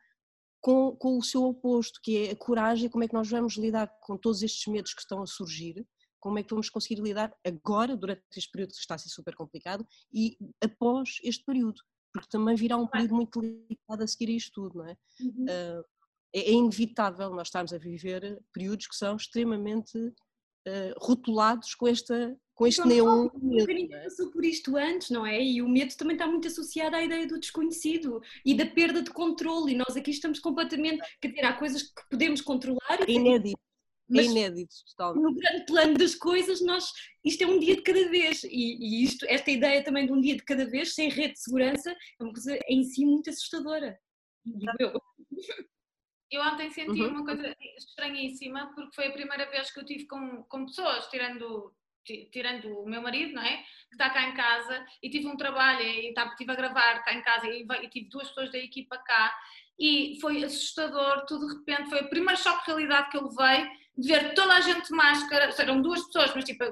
com, 0.60 0.94
com 0.96 1.16
o 1.16 1.22
seu 1.22 1.42
oposto, 1.44 1.98
que 2.02 2.26
é 2.26 2.32
a 2.32 2.36
coragem, 2.36 2.90
como 2.90 3.02
é 3.02 3.08
que 3.08 3.14
nós 3.14 3.30
vamos 3.30 3.56
lidar 3.56 3.90
com 4.02 4.18
todos 4.18 4.42
estes 4.42 4.66
medos 4.66 4.92
que 4.92 5.00
estão 5.00 5.22
a 5.22 5.26
surgir, 5.26 5.86
como 6.20 6.38
é 6.38 6.42
que 6.42 6.50
vamos 6.50 6.68
conseguir 6.68 7.00
lidar 7.00 7.34
agora, 7.42 7.96
durante 7.96 8.22
este 8.36 8.52
período 8.52 8.72
que 8.72 8.76
está 8.76 8.96
a 8.96 8.98
ser 8.98 9.08
super 9.08 9.34
complicado, 9.34 9.86
e 10.12 10.36
após 10.62 11.18
este 11.22 11.46
período 11.46 11.80
porque 12.12 12.28
também 12.28 12.54
virá 12.54 12.76
um 12.76 12.86
período 12.86 13.14
muito 13.14 13.40
delicado 13.40 14.02
a 14.02 14.06
seguir 14.06 14.32
a 14.32 14.36
isto 14.36 14.52
tudo, 14.52 14.78
não 14.78 14.86
é? 14.86 14.96
Uhum. 15.20 15.44
Uh, 15.44 15.84
é, 16.32 16.40
é 16.40 16.52
inevitável 16.52 17.30
nós 17.30 17.48
estarmos 17.48 17.72
a 17.72 17.78
viver 17.78 18.40
períodos 18.52 18.86
que 18.86 18.96
são 18.96 19.16
extremamente 19.16 19.96
uh, 19.98 20.94
rotulados 20.98 21.74
com 21.74 21.88
esta 21.88 22.36
com 22.60 22.66
este 22.66 22.86
neon. 22.86 23.30
O 23.32 23.40
ninguém 23.40 23.88
passou 23.88 24.30
por 24.30 24.44
isto 24.44 24.76
antes, 24.76 25.08
não 25.08 25.24
é? 25.24 25.42
E 25.42 25.62
o 25.62 25.68
medo 25.68 25.96
também 25.96 26.14
está 26.14 26.26
muito 26.26 26.46
associado 26.46 26.94
à 26.94 27.02
ideia 27.02 27.26
do 27.26 27.40
desconhecido 27.40 28.20
e 28.44 28.54
da 28.54 28.66
perda 28.66 29.00
de 29.00 29.10
controle. 29.10 29.72
E 29.72 29.76
nós 29.76 29.96
aqui 29.96 30.10
estamos 30.10 30.38
completamente. 30.38 31.00
Quer 31.22 31.28
dizer, 31.28 31.44
há 31.46 31.54
coisas 31.54 31.84
que 31.84 32.02
podemos 32.10 32.42
controlar. 32.42 33.00
É 33.08 33.10
inédito. 33.10 33.58
Mas, 34.10 34.26
é 34.26 34.30
inédito, 34.30 34.74
totalmente. 34.90 35.22
No 35.22 35.34
grande 35.34 35.66
plano 35.66 35.94
das 35.94 36.14
coisas, 36.14 36.60
nós, 36.60 36.92
isto 37.24 37.42
é 37.42 37.46
um 37.46 37.58
dia 37.58 37.76
de 37.76 37.82
cada 37.82 38.08
vez. 38.08 38.44
E, 38.44 38.48
e 38.50 39.04
isto, 39.04 39.24
esta 39.28 39.50
ideia 39.50 39.84
também 39.84 40.06
de 40.06 40.12
um 40.12 40.20
dia 40.20 40.36
de 40.36 40.42
cada 40.42 40.64
vez, 40.66 40.94
sem 40.94 41.08
rede 41.08 41.34
de 41.34 41.40
segurança, 41.40 41.90
é 41.92 42.22
uma 42.22 42.32
coisa 42.32 42.58
em 42.68 42.82
si 42.84 43.06
muito 43.06 43.30
assustadora. 43.30 43.98
Eu. 44.78 45.00
Eu 46.30 46.42
ontem 46.42 46.70
senti 46.70 47.02
uhum. 47.02 47.08
uma 47.08 47.24
coisa 47.24 47.56
estranhíssima, 47.76 48.72
porque 48.74 48.94
foi 48.94 49.08
a 49.08 49.12
primeira 49.12 49.50
vez 49.50 49.72
que 49.72 49.80
eu 49.80 49.84
tive 49.84 50.06
com, 50.06 50.44
com 50.44 50.66
pessoas, 50.66 51.08
tirando 51.08 51.74
tirando 52.32 52.80
o 52.80 52.88
meu 52.88 53.02
marido, 53.02 53.34
não 53.34 53.42
é? 53.42 53.58
Que 53.58 53.94
está 53.94 54.10
cá 54.10 54.28
em 54.28 54.34
casa 54.34 54.84
e 55.02 55.10
tive 55.10 55.26
um 55.28 55.36
trabalho 55.36 55.82
e 55.82 56.12
tá, 56.14 56.26
estive 56.26 56.50
a 56.50 56.56
gravar 56.56 57.02
cá 57.04 57.12
em 57.12 57.22
casa 57.22 57.46
e, 57.46 57.66
e 57.82 57.88
tive 57.88 58.08
duas 58.08 58.28
pessoas 58.28 58.50
da 58.50 58.58
equipa 58.58 58.96
cá 58.98 59.36
e 59.78 60.18
foi 60.20 60.42
assustador, 60.42 61.24
tudo 61.26 61.46
de 61.46 61.54
repente, 61.54 61.90
foi 61.90 62.02
o 62.02 62.10
primeiro 62.10 62.40
choque 62.40 62.64
de 62.64 62.66
realidade 62.66 63.10
que 63.10 63.16
eu 63.16 63.28
levei 63.28 63.70
de 64.00 64.08
ver 64.08 64.34
toda 64.34 64.54
a 64.54 64.60
gente 64.60 64.88
de 64.88 64.94
máscara, 64.94 65.54
eram 65.58 65.82
duas 65.82 66.04
pessoas, 66.06 66.32
mas 66.34 66.44
tipo 66.44 66.64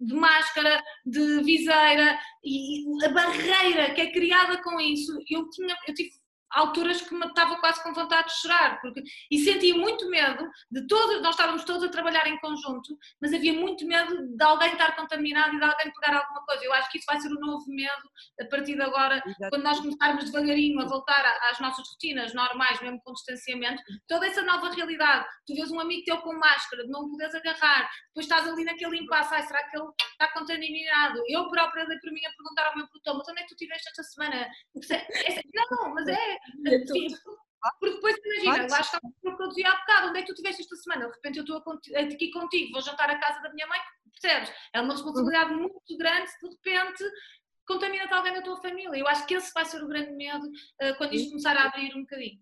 de 0.00 0.14
máscara, 0.14 0.82
de 1.04 1.42
viseira 1.42 2.18
e 2.42 2.84
a 3.04 3.08
barreira 3.10 3.92
que 3.92 4.00
é 4.00 4.12
criada 4.12 4.62
com 4.62 4.80
isso, 4.80 5.12
eu 5.28 5.48
tinha, 5.50 5.76
eu 5.86 5.94
tive 5.94 6.10
alturas 6.50 7.00
que 7.00 7.14
me 7.14 7.26
estava 7.26 7.56
quase 7.56 7.82
com 7.82 7.92
vontade 7.92 8.28
de 8.28 8.40
chorar, 8.40 8.80
porque, 8.80 9.02
e 9.30 9.38
sentia 9.38 9.74
muito 9.74 10.08
medo 10.08 10.48
de 10.70 10.86
todos, 10.86 11.20
nós 11.22 11.34
estávamos 11.34 11.64
todos 11.64 11.84
a 11.84 11.88
trabalhar 11.88 12.26
em 12.26 12.38
conjunto, 12.38 12.96
mas 13.20 13.32
havia 13.32 13.52
muito 13.52 13.86
medo 13.86 14.36
de 14.36 14.44
alguém 14.44 14.72
estar 14.72 14.96
contaminado 14.96 15.54
e 15.54 15.58
de 15.58 15.64
alguém 15.64 15.92
pegar 15.92 16.18
alguma 16.18 16.44
coisa. 16.44 16.64
Eu 16.64 16.72
acho 16.74 16.90
que 16.90 16.98
isso 16.98 17.06
vai 17.06 17.20
ser 17.20 17.28
o 17.28 17.36
um 17.36 17.40
novo 17.40 17.64
medo 17.68 18.10
a 18.40 18.44
partir 18.46 18.74
de 18.74 18.82
agora, 18.82 19.22
Exato. 19.24 19.50
quando 19.50 19.62
nós 19.62 19.80
começarmos 19.80 20.24
devagarinho 20.24 20.80
a 20.80 20.86
voltar 20.86 21.24
às 21.50 21.60
nossas 21.60 21.88
rotinas 21.88 22.34
normais, 22.34 22.80
mesmo 22.80 23.00
com 23.02 23.12
distanciamento, 23.12 23.82
toda 24.08 24.26
essa 24.26 24.42
nova 24.42 24.70
realidade. 24.70 25.26
Tu 25.46 25.54
vês 25.54 25.70
um 25.70 25.80
amigo 25.80 26.04
teu 26.04 26.18
com 26.18 26.32
máscara, 26.34 26.84
de 26.84 26.90
não 26.90 27.10
podes 27.10 27.34
agarrar, 27.34 27.88
depois 28.08 28.26
estás 28.26 28.48
ali 28.48 28.64
naquele 28.64 28.98
impasse, 28.98 29.34
ai, 29.34 29.42
será 29.42 29.62
que 29.68 29.76
ele 29.76 29.88
está 30.12 30.28
contaminado? 30.32 31.22
Eu 31.28 31.48
própria 31.48 31.86
dei 31.86 31.98
para 31.98 32.12
mim 32.12 32.24
a 32.26 32.30
perguntar 32.30 32.66
ao 32.66 32.76
meu 32.76 32.86
produtor, 32.88 33.18
mas 33.18 33.28
onde 33.28 33.40
é 33.40 33.42
que 33.42 33.48
tu 33.48 33.54
estiveste 33.54 33.88
esta 33.88 34.02
semana? 34.02 34.48
Não, 35.70 35.94
mas 35.94 36.08
é, 36.08 36.38
porque 37.78 37.94
depois 37.94 38.16
imagina, 38.24 38.66
lá 38.70 38.80
está 38.80 38.98
o 39.02 39.36
que 39.36 39.42
eu 39.42 39.48
dizia 39.48 39.70
há 39.70 39.76
bocado, 39.76 40.08
onde 40.08 40.18
é 40.18 40.22
que 40.22 40.28
tu 40.28 40.32
estiveste 40.32 40.62
esta 40.62 40.76
semana? 40.76 41.06
De 41.06 41.14
repente 41.14 41.38
eu 41.38 41.44
estou 41.44 41.62
aqui 41.96 42.30
contigo, 42.30 42.72
vou 42.72 42.80
jantar 42.80 43.10
à 43.10 43.18
casa 43.18 43.40
da 43.42 43.52
minha 43.52 43.66
mãe, 43.66 43.78
percebes? 44.20 44.52
É 44.74 44.80
uma 44.80 44.94
responsabilidade 44.94 45.52
uhum. 45.52 45.60
muito 45.60 45.98
grande, 45.98 46.30
de 46.42 46.48
repente 46.48 47.04
contamina-te 47.66 48.12
alguém 48.12 48.34
da 48.34 48.42
tua 48.42 48.60
família. 48.60 48.98
Eu 48.98 49.06
acho 49.06 49.26
que 49.26 49.34
esse 49.34 49.52
vai 49.54 49.64
ser 49.64 49.82
o 49.82 49.88
grande 49.88 50.12
medo 50.12 50.44
uh, 50.44 50.96
quando 50.98 51.14
isto 51.14 51.28
começar 51.28 51.56
a 51.56 51.66
abrir 51.66 51.94
um 51.94 52.00
bocadinho. 52.00 52.40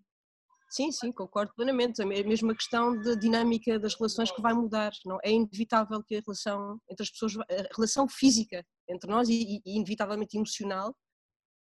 Sim, 0.71 0.93
sim, 0.93 1.13
concordo 1.13 1.53
plenamente. 1.55 2.01
É 2.01 2.05
mesmo 2.05 2.51
a 2.51 2.55
questão 2.55 2.99
da 3.01 3.15
dinâmica 3.15 3.79
das 3.79 3.95
relações 3.95 4.31
que 4.31 4.41
vai 4.41 4.53
mudar. 4.53 4.93
Não 5.05 5.19
é 5.23 5.31
inevitável 5.31 6.03
que 6.03 6.17
a 6.17 6.21
relação 6.21 6.79
entre 6.91 7.03
as 7.03 7.11
pessoas, 7.11 7.37
a 7.39 7.75
relação 7.75 8.07
física 8.09 8.65
entre 8.89 9.11
nós 9.11 9.29
e, 9.29 9.61
e 9.65 9.77
inevitavelmente 9.77 10.37
emocional, 10.37 10.95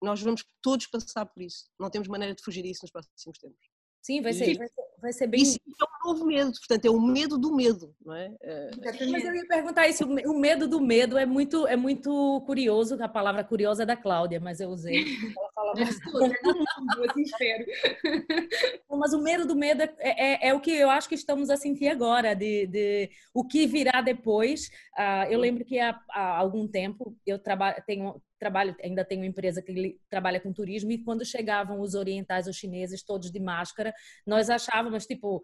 nós 0.05 0.21
vamos 0.21 0.45
todos 0.62 0.88
passar 0.88 1.25
por 1.25 1.41
isso. 1.41 1.65
Não 1.79 1.89
temos 1.89 2.07
maneira 2.07 2.33
de 2.33 2.43
fugir 2.43 2.62
disso 2.62 2.81
nos 2.83 2.91
próximos 2.91 3.38
tempos. 3.39 3.59
Sim, 4.05 4.21
vai 4.21 4.33
ser, 4.33 4.55
vai 4.55 4.67
ser, 4.67 4.83
vai 5.01 5.13
ser 5.13 5.27
bem. 5.27 5.41
Isso 5.41 5.57
é 5.57 5.83
um 5.83 6.13
novo 6.13 6.25
medo, 6.27 6.51
portanto, 6.51 6.85
é 6.85 6.91
o 6.91 7.01
medo 7.01 7.39
do 7.39 7.55
medo, 7.55 7.95
não 8.05 8.13
é? 8.13 8.31
é... 8.43 8.69
Mas 9.09 9.25
eu 9.25 9.33
ia 9.33 9.47
perguntar 9.47 9.88
isso, 9.88 10.05
o 10.05 10.39
medo 10.39 10.67
do 10.67 10.79
medo 10.79 11.17
é 11.17 11.25
muito, 11.25 11.65
é 11.65 11.75
muito 11.75 12.43
curioso, 12.45 13.01
a 13.03 13.09
palavra 13.09 13.43
curiosa 13.43 13.81
é 13.81 13.85
da 13.85 13.97
Cláudia, 13.97 14.39
mas 14.39 14.59
eu 14.59 14.69
usei. 14.69 15.03
Ela 15.57 15.75
fala 15.75 15.77
Mas 18.89 19.13
o 19.13 19.21
medo 19.21 19.45
do 19.45 19.55
medo 19.55 19.81
é, 19.81 19.93
é, 20.00 20.50
é, 20.50 20.53
o 20.53 20.59
que 20.59 20.71
eu 20.71 20.89
acho 20.89 21.07
que 21.07 21.15
estamos 21.15 21.50
a 21.50 21.57
sentir 21.57 21.88
agora, 21.88 22.35
de, 22.35 22.67
de 22.67 23.09
o 23.33 23.45
que 23.45 23.65
virá 23.65 24.01
depois. 24.01 24.67
Uh, 24.97 25.29
eu 25.29 25.39
lembro 25.39 25.63
que 25.63 25.79
há, 25.79 26.00
há 26.09 26.38
algum 26.38 26.67
tempo 26.67 27.15
eu 27.25 27.39
tenho 27.85 28.21
trabalho, 28.39 28.75
ainda 28.83 29.05
tem 29.05 29.17
uma 29.17 29.25
empresa 29.25 29.62
que 29.62 29.97
trabalha 30.09 30.39
com 30.39 30.51
turismo 30.51 30.91
e 30.91 31.03
quando 31.03 31.25
chegavam 31.25 31.79
os 31.79 31.95
orientais, 31.95 32.47
os 32.47 32.57
chineses, 32.57 33.03
todos 33.03 33.31
de 33.31 33.39
máscara, 33.39 33.93
nós 34.25 34.50
achávamos 34.50 35.05
tipo 35.05 35.41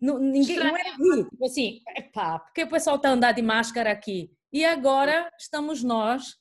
não, 0.00 0.18
ninguém 0.18 0.58
não 0.58 0.76
era 0.76 0.96
rir, 0.96 1.28
tipo 1.30 1.46
assim, 1.46 1.80
epá, 1.96 2.38
por 2.38 2.52
que 2.52 2.64
o 2.64 2.68
pessoal 2.68 2.96
está 2.96 3.10
andando 3.10 3.36
de 3.36 3.42
máscara 3.42 3.90
aqui? 3.90 4.30
E 4.52 4.64
agora 4.64 5.30
estamos 5.38 5.82
nós 5.82 6.36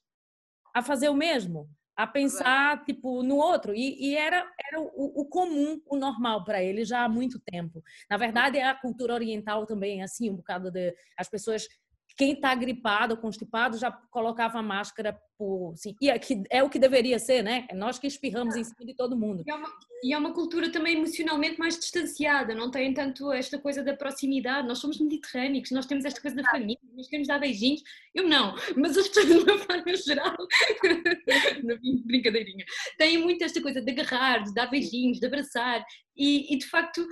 a 0.74 0.82
fazer 0.82 1.10
o 1.10 1.16
mesmo, 1.16 1.70
a 1.96 2.08
pensar 2.08 2.84
tipo 2.84 3.22
no 3.22 3.36
outro 3.36 3.74
e, 3.74 4.10
e 4.10 4.16
era 4.16 4.38
era 4.68 4.82
o, 4.82 5.22
o, 5.22 5.26
comum, 5.26 5.80
o 5.86 5.96
normal 5.96 6.44
para 6.44 6.64
ele 6.64 6.84
já 6.84 7.04
há 7.04 7.10
muito 7.10 7.40
tempo. 7.40 7.84
Na 8.10 8.18
verdade, 8.18 8.60
a 8.60 8.74
cultura 8.74 9.14
oriental 9.14 9.66
também 9.66 10.02
é 10.02 10.04
assim, 10.04 10.30
um 10.30 10.36
bocado 10.36 10.72
de 10.72 10.96
as 11.18 11.30
pessoas 11.30 11.68
quem 12.16 12.34
está 12.34 12.54
gripado, 12.54 13.18
constipado, 13.18 13.78
já 13.78 13.92
colocava 13.92 14.62
máscara 14.62 15.20
por. 15.38 15.74
Assim, 15.74 15.96
e 16.02 16.10
é, 16.10 16.18
que, 16.18 16.44
é 16.50 16.64
o 16.64 16.70
que 16.70 16.80
deveria 16.80 17.20
ser, 17.20 17.44
né? 17.44 17.66
É 17.70 17.76
nós 17.76 18.00
que 18.00 18.08
espirramos 18.08 18.56
em 18.56 18.64
cima 18.64 18.86
de 18.86 18.96
todo 18.96 19.18
mundo. 19.18 19.44
E 19.46 19.52
é, 19.52 19.56
uma, 19.56 19.70
e 20.04 20.14
é 20.14 20.18
uma 20.18 20.34
cultura 20.34 20.72
também 20.72 20.98
emocionalmente 20.98 21.60
mais 21.60 21.78
distanciada, 21.78 22.54
não 22.56 22.70
tem 22.70 22.94
tanto 22.94 23.32
esta 23.32 23.58
coisa 23.58 23.84
da 23.84 23.96
proximidade. 23.96 24.68
Nós 24.68 24.80
somos 24.80 25.00
mediterrâneos, 25.00 25.72
nós 25.72 25.86
temos 25.86 26.06
esta 26.06 26.22
coisa 26.22 26.36
da 26.36 26.44
família, 26.50 26.80
nós 26.96 27.08
queremos 27.08 27.28
dar 27.28 27.40
beijinhos. 27.40 27.82
Eu 28.14 28.28
não, 28.28 28.56
mas 28.76 28.98
as 28.98 29.08
pessoas, 29.08 29.28
de 29.44 29.52
uma 29.52 29.58
forma 29.60 29.96
geral, 29.96 30.36
brincadeirinha, 32.06 32.66
têm 32.98 33.18
muito 33.18 33.44
esta 33.44 33.62
coisa 33.62 33.82
de 33.82 33.92
agarrar, 33.92 34.44
de 34.44 34.54
dar 34.54 34.68
beijinhos, 34.68 35.20
de 35.20 35.26
abraçar. 35.26 35.84
E, 36.16 36.54
e, 36.54 36.58
de 36.58 36.68
facto, 36.68 37.06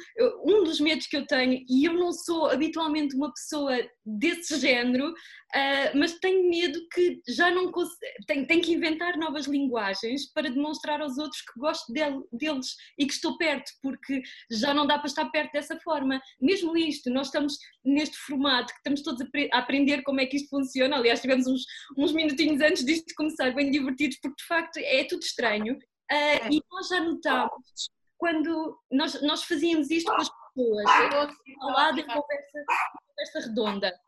um 0.45 0.63
dos 0.63 0.79
medos 0.79 1.07
que 1.07 1.17
eu 1.17 1.25
tenho, 1.25 1.63
e 1.67 1.85
eu 1.85 1.93
não 1.93 2.11
sou 2.11 2.47
habitualmente 2.47 3.15
uma 3.15 3.33
pessoa 3.33 3.75
desse 4.05 4.59
género, 4.59 5.09
uh, 5.09 5.97
mas 5.97 6.19
tenho 6.19 6.47
medo 6.49 6.79
que 6.93 7.19
já 7.27 7.49
não 7.49 7.71
consigo, 7.71 7.99
tenho, 8.27 8.47
tenho, 8.47 8.61
que 8.61 8.73
inventar 8.73 9.17
novas 9.17 9.45
linguagens 9.45 10.31
para 10.31 10.49
demonstrar 10.49 11.01
aos 11.01 11.17
outros 11.17 11.41
que 11.41 11.59
gosto 11.59 11.91
del, 11.91 12.27
deles 12.31 12.75
e 12.97 13.05
que 13.05 13.13
estou 13.13 13.37
perto, 13.37 13.71
porque 13.81 14.21
já 14.49 14.73
não 14.73 14.85
dá 14.85 14.97
para 14.97 15.07
estar 15.07 15.25
perto 15.29 15.53
dessa 15.53 15.79
forma. 15.79 16.21
Mesmo 16.39 16.77
isto, 16.77 17.09
nós 17.09 17.27
estamos 17.27 17.57
neste 17.83 18.17
formato 18.17 18.73
que 18.73 18.79
estamos 18.79 19.01
todos 19.01 19.21
a, 19.21 19.57
aprender 19.57 20.03
como 20.03 20.21
é 20.21 20.25
que 20.25 20.37
isto 20.37 20.49
funciona. 20.49 20.95
Aliás, 20.95 21.21
tivemos 21.21 21.47
uns, 21.47 21.65
uns 21.97 22.11
minutinhos 22.11 22.61
antes 22.61 22.85
disto 22.85 23.13
começar 23.15 23.53
bem 23.53 23.71
divertidos, 23.71 24.17
porque 24.21 24.41
de 24.41 24.47
facto 24.47 24.77
é 24.77 25.03
tudo 25.03 25.23
estranho. 25.23 25.75
Uh, 25.75 26.51
e 26.51 26.61
nós 26.71 26.87
já 26.89 26.99
notamos 26.99 27.89
quando 28.21 28.79
nós, 28.91 29.19
nós 29.23 29.43
fazíamos 29.43 29.89
isto 29.89 30.11
com 30.11 30.21
as 30.21 30.29
pessoas, 30.29 31.33
ao 31.59 31.69
lado 31.71 31.99
em 31.99 32.05
conversa, 32.05 32.65
conversa 33.07 33.49
redonda. 33.49 33.99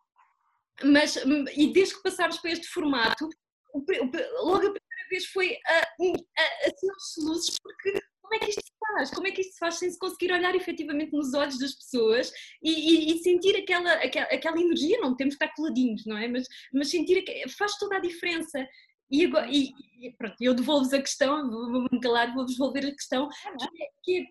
Mas, 0.84 1.16
e 1.56 1.74
desde 1.74 1.96
que 1.96 2.04
passámos 2.04 2.38
para 2.38 2.52
este 2.52 2.68
formato, 2.68 3.28
logo 3.74 4.68
a 4.68 4.74
primeira 4.74 5.10
vez 5.10 5.26
foi 5.28 5.58
a, 5.66 5.78
a, 5.80 6.92
aos 6.92 7.14
soluços, 7.14 7.58
porque 7.62 8.02
como 8.22 8.36
é 8.36 8.40
que 8.40 8.50
isto 8.50 8.62
se 8.62 8.72
faz? 8.80 9.12
Como 9.12 9.28
é 9.28 9.32
que 9.32 9.42
isto 9.42 9.54
se 9.54 9.60
faz 9.60 9.76
sem 9.76 9.92
se 9.92 10.00
conseguir 10.00 10.32
olhar 10.32 10.56
efetivamente 10.56 11.12
nos 11.12 11.34
olhos 11.34 11.60
das 11.60 11.74
pessoas 11.74 12.32
e, 12.64 12.72
e, 12.72 13.14
e 13.14 13.20
sentir 13.20 13.56
aquela, 13.56 13.94
aquela, 13.94 14.28
aquela, 14.28 14.60
energia? 14.60 15.00
Não 15.02 15.16
temos 15.16 15.36
que 15.36 15.44
estar 15.44 15.56
coladinhos, 15.56 16.06
não 16.06 16.18
é? 16.18 16.28
Mas, 16.28 16.48
mas 16.74 16.90
sentir 16.90 17.22
que 17.24 17.50
faz 17.50 17.78
toda 17.78 17.98
a 17.98 18.00
diferença. 18.00 18.68
E, 19.12 19.26
agora, 19.26 19.48
e, 19.52 19.72
e 20.02 20.12
pronto, 20.18 20.36
eu 20.42 20.54
devolvo-vos 20.54 20.94
a 20.94 21.02
questão, 21.02 21.50
vou-me 21.50 22.02
calar, 22.02 22.34
vou-vos 22.34 22.54
devolver 22.54 22.86
a 22.86 22.92
questão, 22.92 23.30
que 23.30 23.84
é, 23.84 23.88
que 24.04 24.18
é, 24.20 24.26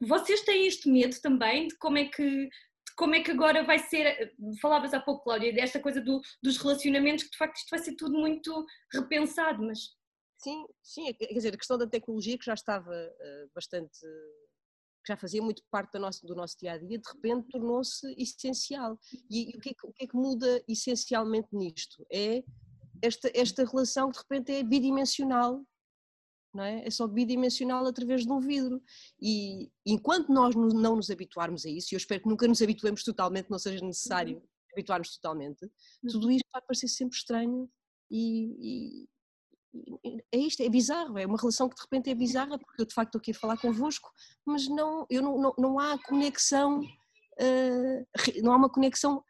vocês 0.00 0.42
têm 0.42 0.66
este 0.66 0.88
medo 0.88 1.18
também 1.20 1.68
de 1.68 1.76
como 1.76 1.96
é 1.96 2.06
que 2.06 2.48
como 3.00 3.14
é 3.14 3.22
que 3.22 3.30
agora 3.30 3.64
vai 3.64 3.78
ser, 3.78 4.36
falavas 4.60 4.92
há 4.92 5.00
pouco, 5.00 5.24
Cláudia, 5.24 5.54
desta 5.54 5.80
coisa 5.80 6.02
do, 6.02 6.20
dos 6.42 6.58
relacionamentos, 6.58 7.24
que 7.24 7.30
de 7.30 7.38
facto 7.38 7.56
isto 7.56 7.70
vai 7.70 7.78
ser 7.78 7.96
tudo 7.96 8.18
muito 8.18 8.66
repensado, 8.92 9.62
mas... 9.62 9.96
Sim, 10.36 10.66
sim, 10.82 11.08
é 11.08 11.14
quer 11.14 11.32
dizer, 11.32 11.54
a 11.54 11.56
questão 11.56 11.78
da 11.78 11.86
tecnologia 11.86 12.36
que 12.36 12.44
já 12.44 12.52
estava 12.52 12.90
uh, 12.90 13.50
bastante, 13.54 13.98
que 13.98 15.12
já 15.12 15.16
fazia 15.16 15.40
muito 15.40 15.62
parte 15.70 15.92
do 15.92 15.98
nosso, 15.98 16.26
do 16.26 16.34
nosso 16.34 16.58
dia 16.60 16.72
a 16.72 16.78
dia, 16.78 16.98
de 16.98 17.10
repente 17.10 17.48
tornou-se 17.48 18.06
essencial. 18.18 18.98
E, 19.30 19.50
e 19.50 19.56
o, 19.56 19.60
que 19.60 19.70
é 19.70 19.72
que, 19.72 19.86
o 19.86 19.92
que 19.94 20.04
é 20.04 20.06
que 20.06 20.16
muda 20.16 20.62
essencialmente 20.68 21.48
nisto? 21.52 22.06
É 22.12 22.44
esta, 23.00 23.30
esta 23.34 23.64
relação 23.64 24.10
que 24.10 24.18
de 24.18 24.22
repente 24.28 24.52
é 24.52 24.62
bidimensional, 24.62 25.64
não 26.54 26.64
é? 26.64 26.86
é 26.86 26.90
só 26.90 27.06
bidimensional 27.06 27.86
através 27.86 28.24
de 28.24 28.32
um 28.32 28.40
vidro. 28.40 28.82
E 29.20 29.70
enquanto 29.86 30.32
nós 30.32 30.54
não 30.54 30.96
nos 30.96 31.10
habituarmos 31.10 31.64
a 31.64 31.70
isso, 31.70 31.92
e 31.92 31.94
eu 31.94 31.98
espero 31.98 32.22
que 32.22 32.28
nunca 32.28 32.46
nos 32.46 32.60
habituemos 32.62 33.02
totalmente, 33.02 33.50
não 33.50 33.58
seja 33.58 33.84
necessário 33.84 34.36
uhum. 34.36 34.48
habituarmos 34.72 35.14
totalmente, 35.16 35.70
tudo 36.08 36.26
uhum. 36.26 36.32
isto 36.32 36.48
vai 36.52 36.62
parecer 36.62 36.88
sempre 36.88 37.16
estranho 37.16 37.70
e, 38.10 39.04
e, 39.04 39.08
é 40.32 40.38
isto, 40.38 40.62
é 40.62 40.68
bizarro, 40.68 41.18
é 41.18 41.24
uma 41.24 41.38
relação 41.38 41.68
que 41.68 41.76
de 41.76 41.82
repente 41.82 42.10
é 42.10 42.14
bizarra, 42.14 42.58
porque 42.58 42.82
eu 42.82 42.86
de 42.86 42.94
facto 42.94 43.08
estou 43.10 43.20
aqui 43.20 43.30
a 43.30 43.34
falar 43.34 43.56
convosco, 43.56 44.10
mas 44.44 44.66
não, 44.68 45.06
eu 45.08 45.22
não, 45.22 45.38
não, 45.38 45.54
não 45.56 45.78
há 45.78 45.96
conexão, 46.02 46.80
uh, 46.80 48.06
não 48.42 48.52
há 48.52 48.56
uma 48.56 48.70
conexão, 48.70 49.22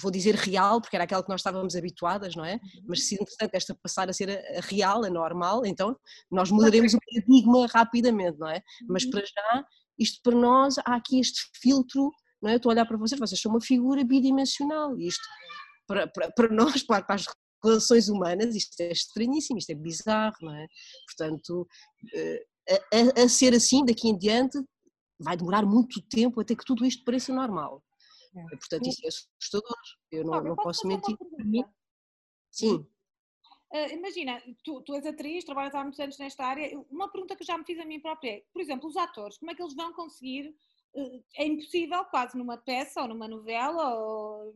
vou 0.00 0.10
dizer 0.10 0.34
real, 0.34 0.80
porque 0.80 0.96
era 0.96 1.04
aquela 1.04 1.22
que 1.22 1.28
nós 1.28 1.40
estávamos 1.40 1.76
habituadas, 1.76 2.34
não 2.34 2.44
é? 2.44 2.54
Uhum. 2.54 2.84
Mas 2.88 3.06
se 3.06 3.14
entretanto 3.14 3.54
esta 3.54 3.74
passar 3.82 4.08
a 4.08 4.12
ser 4.12 4.30
a, 4.30 4.58
a 4.58 4.60
real, 4.62 5.04
a 5.04 5.10
normal, 5.10 5.64
então 5.64 5.96
nós 6.30 6.50
mudaremos 6.50 6.94
o 6.94 6.98
paradigma 6.98 7.66
rapidamente, 7.66 8.38
não 8.38 8.48
é? 8.48 8.62
Mas 8.88 9.04
uhum. 9.04 9.10
para 9.10 9.20
já, 9.20 9.64
isto 9.98 10.20
para 10.22 10.36
nós, 10.36 10.76
há 10.78 10.96
aqui 10.96 11.20
este 11.20 11.40
filtro, 11.60 12.10
não 12.42 12.50
é? 12.50 12.54
Eu 12.54 12.56
estou 12.56 12.70
a 12.70 12.74
olhar 12.74 12.86
para 12.86 12.96
vocês, 12.96 13.18
vocês 13.18 13.40
são 13.40 13.52
uma 13.52 13.60
figura 13.60 14.04
bidimensional, 14.04 14.98
e 14.98 15.08
isto 15.08 15.22
para, 15.86 16.06
para, 16.08 16.30
para 16.32 16.48
nós, 16.48 16.82
para, 16.82 17.04
para 17.04 17.14
as 17.14 17.24
relações 17.64 18.08
humanas, 18.08 18.54
isto 18.54 18.80
é 18.80 18.92
estranhíssimo, 18.92 19.58
isto 19.58 19.70
é 19.70 19.74
bizarro, 19.74 20.36
não 20.40 20.54
é? 20.54 20.66
Portanto, 21.06 21.66
eh, 22.14 22.44
a, 22.68 23.22
a, 23.22 23.28
ser 23.28 23.54
assim 23.54 23.84
daqui 23.84 24.08
em 24.08 24.18
diante 24.18 24.58
vai 25.18 25.36
demorar 25.36 25.64
muito 25.64 26.02
tempo 26.08 26.40
até 26.40 26.54
que 26.54 26.64
tudo 26.64 26.84
isto 26.84 27.04
pareça 27.04 27.32
normal. 27.32 27.82
É. 28.36 28.56
Portanto, 28.56 28.86
isso 28.88 29.04
é 29.04 29.08
assustador. 29.08 29.76
Eu 30.12 30.24
não, 30.24 30.42
não 30.42 30.56
posso 30.56 30.86
mentir. 30.86 31.16
Sim. 32.50 32.86
Uh, 33.72 33.92
imagina, 33.92 34.40
tu, 34.62 34.80
tu, 34.82 34.94
és 34.94 35.04
atriz, 35.04 35.44
trabalhas 35.44 35.74
há 35.74 35.82
muitos 35.82 35.98
anos 35.98 36.18
nesta 36.18 36.44
área. 36.44 36.78
Uma 36.90 37.10
pergunta 37.10 37.34
que 37.34 37.42
eu 37.42 37.46
já 37.46 37.58
me 37.58 37.64
fiz 37.64 37.78
a 37.78 37.84
mim 37.84 38.00
própria 38.00 38.36
é, 38.36 38.44
por 38.52 38.62
exemplo, 38.62 38.88
os 38.88 38.96
atores, 38.96 39.38
como 39.38 39.50
é 39.50 39.54
que 39.54 39.62
eles 39.62 39.74
vão 39.74 39.92
conseguir? 39.92 40.54
Uh, 40.94 41.24
é 41.36 41.46
impossível, 41.46 42.04
quase 42.06 42.38
numa 42.38 42.56
peça 42.56 43.02
ou 43.02 43.08
numa 43.08 43.26
novela 43.26 43.94
ou 43.94 44.54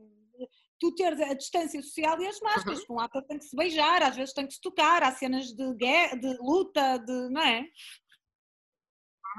tu 0.78 0.94
teres 0.94 1.20
a 1.20 1.34
distância 1.34 1.82
social 1.82 2.20
e 2.20 2.26
as 2.26 2.40
máscaras. 2.40 2.80
Uhum. 2.88 2.96
Um 2.96 3.00
ator 3.00 3.22
tem 3.25 3.38
que 3.38 3.44
se 3.44 3.54
beijar, 3.54 4.02
às 4.02 4.16
vezes 4.16 4.32
tem 4.32 4.46
que 4.46 4.54
se 4.54 4.60
tocar, 4.60 5.02
há 5.02 5.12
cenas 5.12 5.52
de 5.52 5.75
guerra, 5.75 6.16
de 6.16 6.37
luta, 6.38 6.99
de, 6.99 7.28
não 7.28 7.42
é? 7.42 7.66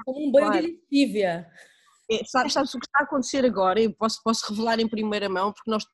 Como 0.04 0.28
um 0.28 0.30
banho 0.30 0.46
claro. 0.46 0.66
de 0.66 0.72
lexívia. 0.72 1.50
É, 2.10 2.24
sabes, 2.24 2.74
o 2.74 2.78
que 2.78 2.86
está 2.86 3.00
a 3.00 3.04
acontecer 3.04 3.44
agora? 3.44 3.80
Eu 3.80 3.94
posso, 3.94 4.20
posso 4.22 4.50
revelar 4.50 4.80
em 4.80 4.88
primeira 4.88 5.28
mão, 5.28 5.52
porque 5.52 5.70
nós, 5.70 5.84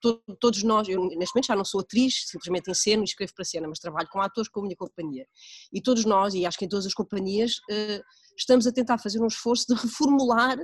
todos 0.41 0.63
nós, 0.63 0.89
eu 0.89 1.05
neste 1.17 1.35
momento 1.35 1.47
já 1.47 1.57
não 1.57 1.65
sou 1.65 1.81
atriz, 1.81 2.25
simplesmente 2.27 2.71
ensino 2.71 3.03
e 3.03 3.05
escrevo 3.05 3.33
para 3.35 3.45
cena, 3.45 3.69
mas 3.69 3.79
trabalho 3.79 4.09
com 4.11 4.21
atores 4.21 4.51
com 4.51 4.61
a 4.61 4.63
minha 4.65 4.77
companhia. 4.77 5.27
E 5.73 5.81
todos 5.81 6.05
nós, 6.05 6.35
e 6.35 6.47
acho 6.47 6.59
que 6.59 6.65
em 6.65 6.69
todas 6.69 6.87
as 6.87 6.95
companhias, 6.95 7.59
uh, 7.71 8.03
estamos 8.37 8.67
a 8.67 8.73
tentar 8.73 8.99
fazer 8.99 9.21
um 9.21 9.27
esforço 9.27 9.67
de 9.69 9.75
reformular 9.81 10.59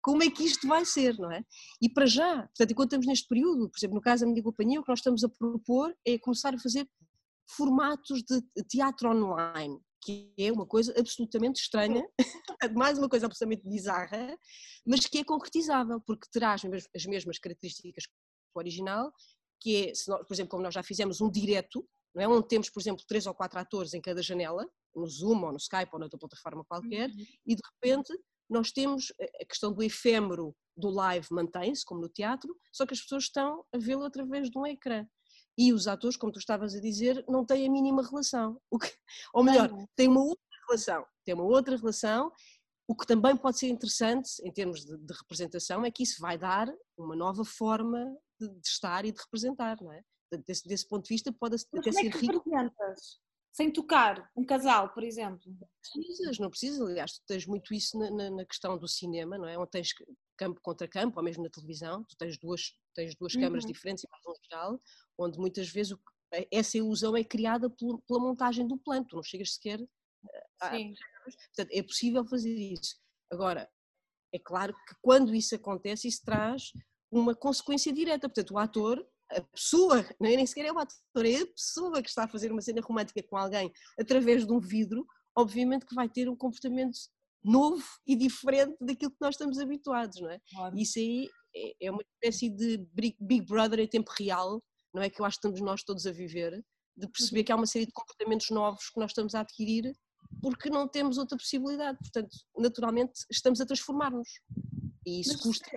como 0.00 0.22
é 0.22 0.30
que 0.30 0.44
isto 0.44 0.66
vai 0.66 0.84
ser, 0.84 1.18
não 1.18 1.30
é? 1.30 1.42
E 1.82 1.88
para 1.88 2.06
já, 2.06 2.36
portanto, 2.36 2.70
enquanto 2.70 2.88
estamos 2.88 3.06
neste 3.06 3.28
período, 3.28 3.68
por 3.68 3.78
exemplo, 3.78 3.96
no 3.96 4.00
caso 4.00 4.24
da 4.24 4.30
minha 4.30 4.42
companhia, 4.42 4.80
o 4.80 4.82
que 4.82 4.88
nós 4.88 5.00
estamos 5.00 5.24
a 5.24 5.28
propor 5.28 5.94
é 6.06 6.18
começar 6.18 6.54
a 6.54 6.58
fazer 6.58 6.88
formatos 7.46 8.22
de 8.22 8.42
teatro 8.68 9.10
online, 9.10 9.78
que 10.02 10.32
é 10.38 10.52
uma 10.52 10.66
coisa 10.66 10.94
absolutamente 10.98 11.60
estranha, 11.60 12.06
mais 12.76 12.98
uma 12.98 13.08
coisa 13.08 13.26
absolutamente 13.26 13.68
bizarra, 13.68 14.36
mas 14.86 15.06
que 15.06 15.18
é 15.18 15.24
concretizável, 15.24 16.00
porque 16.00 16.28
terá 16.30 16.54
as 16.54 17.06
mesmas 17.06 17.38
características 17.38 18.06
que 18.06 18.12
o 18.54 18.58
original, 18.58 19.12
que 19.60 19.88
é, 19.88 19.92
nós, 20.08 20.26
por 20.26 20.34
exemplo, 20.34 20.50
como 20.50 20.62
nós 20.62 20.74
já 20.74 20.82
fizemos 20.82 21.20
um 21.20 21.30
direto, 21.30 21.86
não 22.14 22.22
é? 22.22 22.28
onde 22.28 22.48
temos, 22.48 22.70
por 22.70 22.80
exemplo, 22.80 23.04
três 23.06 23.26
ou 23.26 23.34
quatro 23.34 23.58
atores 23.58 23.94
em 23.94 24.00
cada 24.00 24.22
janela, 24.22 24.66
no 24.94 25.06
Zoom 25.06 25.44
ou 25.44 25.52
no 25.52 25.58
Skype 25.58 25.90
ou 25.92 26.00
noutra 26.00 26.18
plataforma 26.18 26.64
qualquer, 26.64 27.10
uhum. 27.10 27.26
e 27.46 27.54
de 27.54 27.62
repente 27.74 28.12
nós 28.48 28.72
temos 28.72 29.12
a 29.40 29.44
questão 29.44 29.72
do 29.72 29.82
efêmero 29.82 30.56
do 30.76 30.88
live 30.88 31.26
mantém-se, 31.30 31.84
como 31.84 32.00
no 32.00 32.08
teatro, 32.08 32.56
só 32.72 32.86
que 32.86 32.94
as 32.94 33.00
pessoas 33.00 33.24
estão 33.24 33.64
a 33.72 33.78
vê-lo 33.78 34.04
através 34.04 34.48
de 34.48 34.58
um 34.58 34.66
ecrã. 34.66 35.06
E 35.58 35.72
os 35.72 35.88
atores, 35.88 36.16
como 36.16 36.32
tu 36.32 36.38
estavas 36.38 36.74
a 36.74 36.80
dizer, 36.80 37.24
não 37.28 37.44
têm 37.44 37.66
a 37.66 37.70
mínima 37.70 38.02
relação. 38.02 38.60
Que, 38.80 38.94
ou 39.34 39.42
melhor, 39.42 39.68
têm 39.96 40.08
uma 40.08 40.22
outra 40.22 40.46
relação. 40.68 41.06
Têm 41.24 41.34
uma 41.34 41.44
outra 41.44 41.76
relação. 41.76 42.32
O 42.86 42.94
que 42.94 43.04
também 43.04 43.36
pode 43.36 43.58
ser 43.58 43.68
interessante, 43.68 44.30
em 44.44 44.52
termos 44.52 44.84
de, 44.84 44.96
de 44.96 45.12
representação, 45.12 45.84
é 45.84 45.90
que 45.90 46.04
isso 46.04 46.20
vai 46.20 46.38
dar 46.38 46.72
uma 46.96 47.16
nova 47.16 47.44
forma 47.44 48.16
de, 48.40 48.48
de 48.48 48.68
estar 48.68 49.04
e 49.04 49.10
de 49.10 49.20
representar, 49.20 49.76
não 49.82 49.92
é? 49.92 50.00
Desse, 50.46 50.68
desse 50.68 50.86
ponto 50.86 51.04
de 51.04 51.14
vista, 51.14 51.32
pode 51.32 51.56
até 51.74 51.90
ser 51.90 52.06
é 52.06 52.10
rico 52.10 52.44
sem 53.58 53.72
tocar 53.72 54.30
um 54.36 54.44
casal, 54.44 54.90
por 54.90 55.02
exemplo? 55.02 55.52
Precisas, 55.82 56.38
não 56.38 56.48
precisas, 56.48 56.80
aliás, 56.80 57.14
tu 57.14 57.22
tens 57.26 57.44
muito 57.44 57.74
isso 57.74 57.98
na, 57.98 58.08
na, 58.08 58.30
na, 58.30 58.44
questão 58.44 58.78
do 58.78 58.86
cinema, 58.86 59.36
não 59.36 59.48
é? 59.48 59.58
Onde 59.58 59.70
tens 59.70 59.88
campo 60.36 60.60
contra 60.62 60.86
campo, 60.86 61.18
ou 61.18 61.24
mesmo 61.24 61.42
na 61.42 61.50
televisão, 61.50 62.04
tu 62.04 62.16
tens 62.16 62.38
duas, 62.38 62.76
tens 62.98 63.14
duas 63.14 63.34
uhum. 63.34 63.42
câmaras 63.42 63.64
diferentes 63.64 64.02
e 64.02 64.08
mais 64.10 64.26
um 64.26 64.34
geral, 64.50 64.82
onde 65.16 65.38
muitas 65.38 65.68
vezes 65.68 65.92
o, 65.92 66.00
essa 66.50 66.76
ilusão 66.76 67.16
é 67.16 67.22
criada 67.22 67.70
pela, 67.70 67.96
pela, 68.02 68.18
montagem 68.18 68.66
do 68.66 68.76
plano, 68.76 69.06
tu 69.06 69.14
não 69.16 69.22
chegas 69.22 69.54
sequer 69.54 69.80
a, 70.60 70.76
Sim. 70.76 70.94
Portanto, 71.54 71.70
é 71.72 71.82
possível 71.82 72.26
fazer 72.26 72.52
isso. 72.52 72.96
Agora, 73.30 73.70
é 74.34 74.38
claro 74.38 74.74
que 74.74 74.96
quando 75.00 75.32
isso 75.32 75.54
acontece, 75.54 76.08
isso 76.08 76.22
traz 76.24 76.72
uma 77.10 77.36
consequência 77.36 77.92
direta, 77.92 78.28
portanto, 78.28 78.50
o 78.52 78.58
ator 78.58 79.06
a 79.30 79.42
pessoa, 79.42 79.96
não 80.18 80.28
é 80.28 80.36
nem 80.36 80.46
sequer 80.46 80.64
é 80.64 80.72
o 80.72 80.78
ator, 80.78 81.24
é 81.24 81.42
a 81.42 81.46
pessoa 81.46 82.02
que 82.02 82.08
está 82.08 82.24
a 82.24 82.28
fazer 82.28 82.50
uma 82.50 82.62
cena 82.62 82.80
romântica 82.80 83.22
com 83.22 83.36
alguém 83.36 83.70
através 84.00 84.44
de 84.44 84.52
um 84.52 84.58
vidro, 84.58 85.06
obviamente 85.36 85.86
que 85.86 85.94
vai 85.94 86.08
ter 86.08 86.28
um 86.28 86.36
comportamento 86.36 86.98
novo 87.44 87.84
e 88.06 88.16
diferente 88.16 88.76
daquilo 88.80 89.12
que 89.12 89.20
nós 89.20 89.34
estamos 89.34 89.58
habituados, 89.58 90.20
não 90.20 90.30
é? 90.30 90.40
Claro. 90.50 90.76
Isso 90.76 90.98
aí 90.98 91.30
é, 91.54 91.86
é 91.86 91.90
uma 91.90 92.02
espécie 92.02 92.50
de 92.50 92.78
Big 93.20 93.42
Brother 93.46 93.80
em 93.80 93.88
tempo 93.88 94.10
real, 94.18 94.62
não 94.92 95.02
é 95.02 95.10
que 95.10 95.20
eu 95.20 95.24
acho 95.24 95.40
que 95.40 95.46
estamos 95.46 95.60
nós 95.60 95.82
todos 95.82 96.06
a 96.06 96.12
viver, 96.12 96.64
de 96.96 97.08
perceber 97.08 97.44
que 97.44 97.52
há 97.52 97.56
uma 97.56 97.66
série 97.66 97.86
de 97.86 97.92
comportamentos 97.92 98.50
novos 98.50 98.90
que 98.90 98.98
nós 98.98 99.10
estamos 99.10 99.34
a 99.34 99.40
adquirir 99.40 99.94
porque 100.42 100.68
não 100.68 100.86
temos 100.86 101.18
outra 101.18 101.36
possibilidade, 101.36 101.98
portanto, 101.98 102.36
naturalmente 102.56 103.24
estamos 103.30 103.60
a 103.60 103.66
transformar-nos. 103.66 104.28
E 105.06 105.20
isso 105.20 105.32
Mas, 105.32 105.42
custa. 105.42 105.70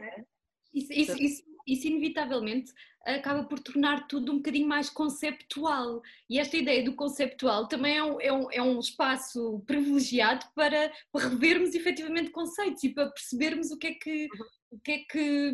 Isso, 0.73 0.93
isso, 0.93 1.17
isso, 1.17 1.43
isso 1.67 1.87
inevitavelmente 1.87 2.71
acaba 3.05 3.43
por 3.43 3.59
tornar 3.59 4.07
tudo 4.07 4.31
um 4.31 4.37
bocadinho 4.37 4.67
mais 4.67 4.89
conceptual. 4.89 6.01
E 6.29 6.39
esta 6.39 6.55
ideia 6.55 6.83
do 6.83 6.95
conceptual 6.95 7.67
também 7.67 7.97
é 7.97 8.03
um, 8.03 8.21
é 8.21 8.31
um, 8.31 8.51
é 8.51 8.61
um 8.61 8.79
espaço 8.79 9.61
privilegiado 9.65 10.45
para, 10.55 10.91
para 11.11 11.29
revermos 11.29 11.73
efetivamente 11.73 12.31
conceitos 12.31 12.83
e 12.83 12.89
para 12.89 13.09
percebermos 13.09 13.71
o 13.71 13.77
que 13.77 13.87
é 13.87 13.93
que, 13.93 14.27
o 14.71 14.79
que, 14.79 14.91
é 14.91 14.97
que, 15.09 15.51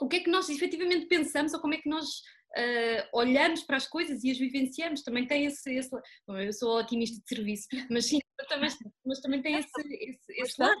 o 0.00 0.08
que, 0.08 0.16
é 0.16 0.20
que 0.20 0.30
nós 0.30 0.48
efetivamente 0.48 1.06
pensamos 1.06 1.52
ou 1.52 1.60
como 1.60 1.74
é 1.74 1.78
que 1.78 1.88
nós 1.88 2.06
uh, 2.08 3.08
olhamos 3.12 3.62
para 3.62 3.76
as 3.76 3.86
coisas 3.86 4.22
e 4.24 4.30
as 4.30 4.38
vivenciamos. 4.38 5.02
Também 5.02 5.26
tem 5.26 5.46
esse. 5.46 5.70
esse 5.74 5.90
bom, 6.26 6.38
eu 6.38 6.52
sou 6.52 6.78
otimista 6.78 7.20
de 7.20 7.28
serviço, 7.28 7.66
mas 7.90 8.06
sim, 8.06 8.18
também, 8.48 8.70
mas 9.04 9.20
também 9.20 9.42
tem 9.42 9.56
esse, 9.56 9.70
esse, 9.78 10.42
esse 10.42 10.60
lado 10.60 10.80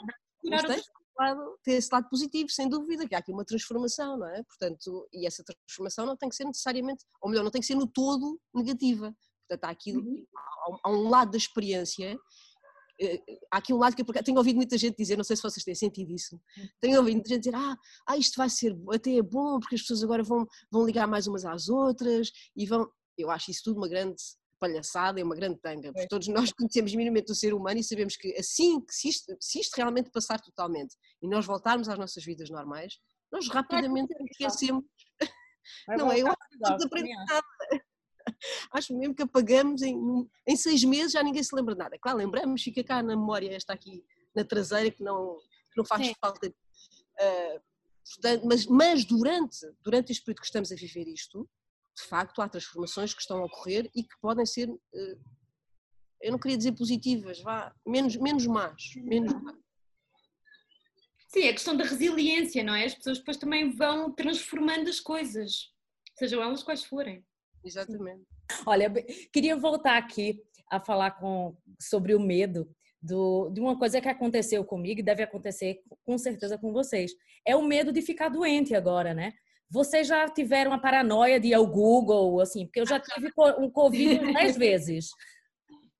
lado, 1.18 1.58
tem 1.62 1.76
esse 1.76 1.88
lado 1.92 2.08
positivo, 2.08 2.50
sem 2.50 2.68
dúvida, 2.68 3.06
que 3.06 3.14
há 3.14 3.18
aqui 3.18 3.32
uma 3.32 3.44
transformação, 3.44 4.18
não 4.18 4.28
é? 4.28 4.42
Portanto, 4.42 5.08
e 5.12 5.26
essa 5.26 5.44
transformação 5.44 6.06
não 6.06 6.16
tem 6.16 6.28
que 6.28 6.36
ser 6.36 6.44
necessariamente, 6.44 7.04
ou 7.20 7.30
melhor, 7.30 7.44
não 7.44 7.50
tem 7.50 7.60
que 7.60 7.66
ser 7.66 7.76
no 7.76 7.86
todo 7.86 8.40
negativa. 8.54 9.14
Portanto, 9.46 9.64
há 9.64 9.70
aqui 9.70 9.96
uhum. 9.96 10.26
há, 10.82 10.90
um 10.90 11.08
lado 11.08 11.32
da 11.32 11.38
experiência 11.38 12.18
há 13.50 13.58
aqui 13.58 13.72
um 13.72 13.78
lado 13.78 13.96
que 13.96 14.02
eu 14.02 14.22
tenho 14.24 14.38
ouvido 14.38 14.56
muita 14.56 14.78
gente 14.78 14.96
dizer, 14.96 15.16
não 15.16 15.24
sei 15.24 15.36
se 15.36 15.42
vocês 15.42 15.64
têm 15.64 15.74
sentido 15.74 16.12
isso, 16.12 16.40
tenho 16.80 16.98
ouvido 16.98 17.16
muita 17.16 17.28
gente 17.28 17.44
dizer, 17.44 17.56
ah, 17.56 17.76
ah 18.06 18.16
isto 18.16 18.36
vai 18.36 18.48
ser 18.48 18.76
até 18.92 19.16
é 19.16 19.22
bom 19.22 19.58
porque 19.58 19.74
as 19.74 19.80
pessoas 19.80 20.02
agora 20.02 20.22
vão, 20.22 20.46
vão 20.70 20.84
ligar 20.84 21.06
mais 21.06 21.26
umas 21.26 21.44
às 21.44 21.68
outras 21.68 22.30
e 22.56 22.66
vão, 22.66 22.88
eu 23.18 23.30
acho 23.30 23.50
isso 23.50 23.62
tudo 23.64 23.78
uma 23.78 23.88
grande 23.88 24.16
palhaçada, 24.58 25.20
é 25.20 25.24
uma 25.24 25.34
grande 25.34 25.58
tanga, 25.60 25.92
porque 25.92 26.08
todos 26.08 26.28
nós 26.28 26.52
conhecemos 26.52 26.94
minimamente 26.94 27.30
o 27.30 27.34
ser 27.34 27.52
humano 27.52 27.78
e 27.78 27.84
sabemos 27.84 28.16
que 28.16 28.34
assim 28.38 28.80
que 28.80 28.94
se 28.94 29.08
isto, 29.08 29.36
se 29.40 29.60
isto 29.60 29.74
realmente 29.76 30.10
passar 30.10 30.40
totalmente 30.40 30.96
e 31.20 31.28
nós 31.28 31.44
voltarmos 31.44 31.88
às 31.88 31.98
nossas 31.98 32.24
vidas 32.24 32.48
normais, 32.48 32.98
nós 33.30 33.48
rapidamente 33.48 34.14
esquecemos. 34.30 34.84
Não 35.88 36.12
é? 36.12 36.20
Eu 36.20 36.28
acho 36.28 36.36
que 36.50 36.58
nada. 36.60 37.84
Acho 38.72 38.96
mesmo 38.96 39.14
que 39.14 39.22
apagamos 39.22 39.82
em, 39.82 39.96
em 40.46 40.56
seis 40.56 40.82
meses 40.84 41.12
já 41.12 41.22
ninguém 41.22 41.42
se 41.42 41.54
lembra 41.54 41.74
de 41.74 41.78
nada. 41.78 41.98
Claro, 41.98 42.18
lembramos, 42.18 42.62
fica 42.62 42.82
cá 42.82 43.02
na 43.02 43.16
memória 43.16 43.54
esta 43.54 43.72
aqui 43.72 44.04
na 44.34 44.44
traseira 44.44 44.90
que 44.90 45.02
não, 45.02 45.38
que 45.70 45.76
não 45.76 45.84
faz 45.84 46.06
Sim. 46.06 46.14
falta. 46.20 46.48
Uh, 46.48 47.60
portanto, 48.12 48.46
mas, 48.46 48.66
mas 48.66 49.04
durante, 49.04 49.58
durante 49.82 50.12
este 50.12 50.24
período 50.24 50.40
que 50.40 50.46
estamos 50.46 50.72
a 50.72 50.74
viver 50.74 51.06
isto, 51.08 51.48
de 51.96 52.02
facto 52.02 52.42
há 52.42 52.48
transformações 52.48 53.14
que 53.14 53.20
estão 53.20 53.38
a 53.38 53.44
ocorrer 53.44 53.90
e 53.94 54.02
que 54.02 54.18
podem 54.20 54.44
ser, 54.44 54.68
eh, 54.68 55.16
eu 56.22 56.32
não 56.32 56.38
queria 56.38 56.56
dizer 56.56 56.72
positivas, 56.72 57.40
vá, 57.40 57.72
menos, 57.86 58.16
menos 58.16 58.46
más, 58.46 58.94
menos 58.96 59.32
más. 59.32 59.56
Sim, 61.28 61.42
é 61.42 61.50
a 61.50 61.52
questão 61.52 61.76
da 61.76 61.84
resiliência, 61.84 62.62
não 62.62 62.74
é? 62.74 62.84
As 62.84 62.94
pessoas 62.94 63.18
depois 63.18 63.36
também 63.36 63.70
vão 63.70 64.12
transformando 64.12 64.88
as 64.88 65.00
coisas, 65.00 65.72
sejam 66.16 66.42
elas 66.42 66.62
quais 66.62 66.84
forem. 66.84 67.24
Exatamente. 67.64 68.24
Olha, 68.66 68.92
queria 69.32 69.56
voltar 69.56 69.96
aqui 69.96 70.40
a 70.70 70.78
falar 70.80 71.12
com, 71.12 71.56
sobre 71.80 72.14
o 72.14 72.20
medo 72.20 72.68
do, 73.00 73.50
de 73.50 73.60
uma 73.60 73.78
coisa 73.78 74.00
que 74.00 74.08
aconteceu 74.08 74.64
comigo 74.64 75.00
e 75.00 75.04
deve 75.04 75.22
acontecer 75.22 75.80
com 76.04 76.16
certeza 76.16 76.58
com 76.58 76.72
vocês. 76.72 77.12
É 77.46 77.54
o 77.54 77.62
medo 77.62 77.92
de 77.92 78.02
ficar 78.02 78.28
doente 78.28 78.74
agora, 78.74 79.12
né? 79.12 79.32
Vocês 79.70 80.06
já 80.06 80.28
tiveram 80.28 80.72
a 80.72 80.78
paranoia 80.78 81.40
de 81.40 81.48
ir 81.48 81.54
ao 81.54 81.66
Google, 81.66 82.40
assim, 82.40 82.66
porque 82.66 82.80
eu 82.80 82.86
já 82.86 83.00
tive 83.00 83.30
um 83.58 83.70
Covid 83.70 84.32
dez 84.32 84.56
vezes. 84.58 85.08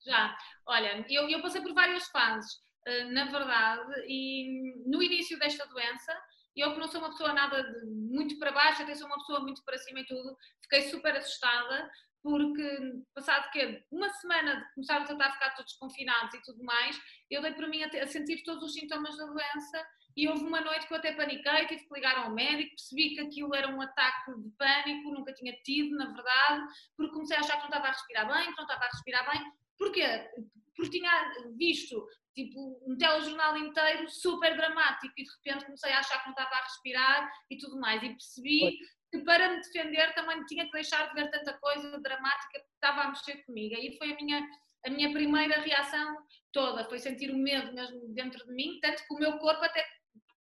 Já. 0.05 0.37
Olha, 0.67 1.05
eu, 1.11 1.29
eu 1.29 1.43
passei 1.43 1.61
por 1.61 1.75
várias 1.75 2.07
fases, 2.09 2.51
uh, 2.89 3.13
na 3.13 3.25
verdade, 3.25 4.05
e 4.07 4.75
no 4.87 5.03
início 5.03 5.39
desta 5.39 5.67
doença, 5.67 6.17
eu 6.61 6.73
que 6.73 6.79
não 6.79 6.89
sou 6.89 7.01
uma 7.01 7.11
pessoa 7.11 7.33
nada 7.33 7.63
de, 7.63 7.87
muito 7.87 8.39
para 8.39 8.53
baixo, 8.53 8.83
até 8.83 8.95
sou 8.95 9.07
uma 9.07 9.19
pessoa 9.19 9.41
muito 9.41 9.63
para 9.65 9.79
cima 9.79 10.01
e 10.01 10.07
tudo, 10.07 10.37
fiquei 10.63 10.83
super 10.83 11.17
assustada, 11.17 11.91
porque 12.23 12.79
passado 13.15 13.51
que 13.51 13.85
uma 13.91 14.09
semana 14.15 14.57
de 14.57 14.75
começarmos 14.75 15.11
a 15.11 15.33
ficar 15.33 15.55
todos 15.55 15.75
confinados 15.75 16.35
e 16.35 16.43
tudo 16.43 16.65
mais, 16.65 16.99
eu 17.31 17.43
dei 17.43 17.53
para 17.53 17.69
mim 17.69 17.83
a, 17.83 17.87
a, 17.87 18.07
sentir 18.07 18.43
todos 18.45 18.65
os 18.65 18.73
sintomas 18.73 19.17
da 19.17 19.27
doença 19.27 19.87
e 20.17 20.29
houve 20.29 20.45
uma 20.45 20.61
noite 20.61 20.87
que 20.87 20.95
eu 20.95 20.99
até 20.99 21.13
paniquei, 21.13 21.67
tive 21.67 21.87
que 21.87 21.95
ligar 21.95 22.17
ao 22.17 22.31
médico, 22.31 22.71
percebi 22.71 23.15
que 23.15 23.21
aquilo 23.21 23.55
era 23.55 23.69
um 23.69 23.81
ataque 23.81 24.33
de 24.41 24.49
pânico, 24.57 25.11
nunca 25.11 25.35
tinha 25.35 25.53
tido, 25.65 25.97
na 25.97 26.07
verdade, 26.07 26.65
porque 26.97 27.13
comecei 27.13 27.37
a 27.37 27.41
achar 27.41 27.57
que 27.57 27.63
não 27.63 27.69
estava 27.69 27.89
a 27.89 27.91
respirar 27.91 28.27
bem, 28.27 28.51
que 28.51 28.57
não 28.57 28.65
estava 28.65 28.85
a 28.85 28.89
respirar 28.89 29.31
bem. 29.31 29.53
Porquê? 29.77 30.31
Porque 30.77 30.99
tinha 30.99 31.33
visto 31.57 32.07
tipo 32.35 32.81
um 32.87 32.97
telejornal 32.97 33.57
inteiro 33.57 34.09
super 34.09 34.57
dramático 34.57 35.15
e 35.17 35.23
de 35.23 35.31
repente 35.31 35.65
comecei 35.65 35.93
a 35.93 36.01
achar 36.01 36.19
que 36.19 36.27
não 36.27 36.33
estava 36.33 36.55
a 36.55 36.63
respirar 36.63 37.33
e 37.51 37.57
tudo 37.57 37.79
mais 37.79 38.03
e 38.03 38.09
percebi 38.09 38.79
que 39.11 39.19
para 39.21 39.49
me 39.49 39.61
defender 39.61 40.13
também 40.15 40.45
tinha 40.47 40.65
que 40.67 40.73
deixar 40.73 41.09
de 41.09 41.15
ver 41.15 41.31
tanta 41.31 41.53
coisa 41.59 41.99
dramática 42.01 42.59
que 42.59 42.67
estava 42.75 43.03
a 43.03 43.09
mexer 43.09 43.45
comigo. 43.45 43.77
E 43.77 43.97
foi 43.97 44.13
a 44.13 44.17
minha, 44.17 44.49
a 44.85 44.91
minha 44.91 45.13
primeira 45.13 45.61
reação 45.61 46.17
toda, 46.53 46.85
foi 46.89 46.99
sentir 46.99 47.31
o 47.31 47.39
medo 47.39 47.73
mesmo 47.73 48.09
dentro 48.09 48.45
de 48.45 48.53
mim, 48.53 48.81
tanto 48.83 49.07
que 49.07 49.15
o 49.15 49.19
meu 49.19 49.39
corpo 49.39 49.65
até, 49.65 49.87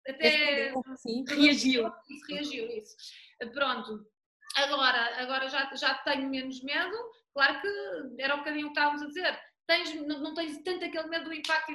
até 0.09 0.73
Sim. 0.97 1.25
reagiu. 1.29 1.93
Isso, 2.09 2.27
reagiu, 2.31 2.67
isso. 2.71 2.97
Pronto, 3.53 4.07
agora, 4.57 5.23
agora 5.23 5.49
já, 5.49 5.75
já 5.75 5.95
tenho 5.97 6.31
menos 6.31 6.63
medo, 6.63 6.97
claro 7.35 7.61
que 7.61 8.23
era 8.23 8.35
o 8.35 8.39
bocadinho 8.39 8.73
que 8.73 8.79
estávamos 8.79 9.03
a 9.03 9.07
dizer, 9.07 9.39
tens, 9.73 9.95
não, 9.95 10.21
não 10.21 10.35
tens 10.35 10.63
tanto 10.63 10.85
aquele 10.85 11.09
medo 11.09 11.25
do 11.25 11.35
impacto 11.35 11.73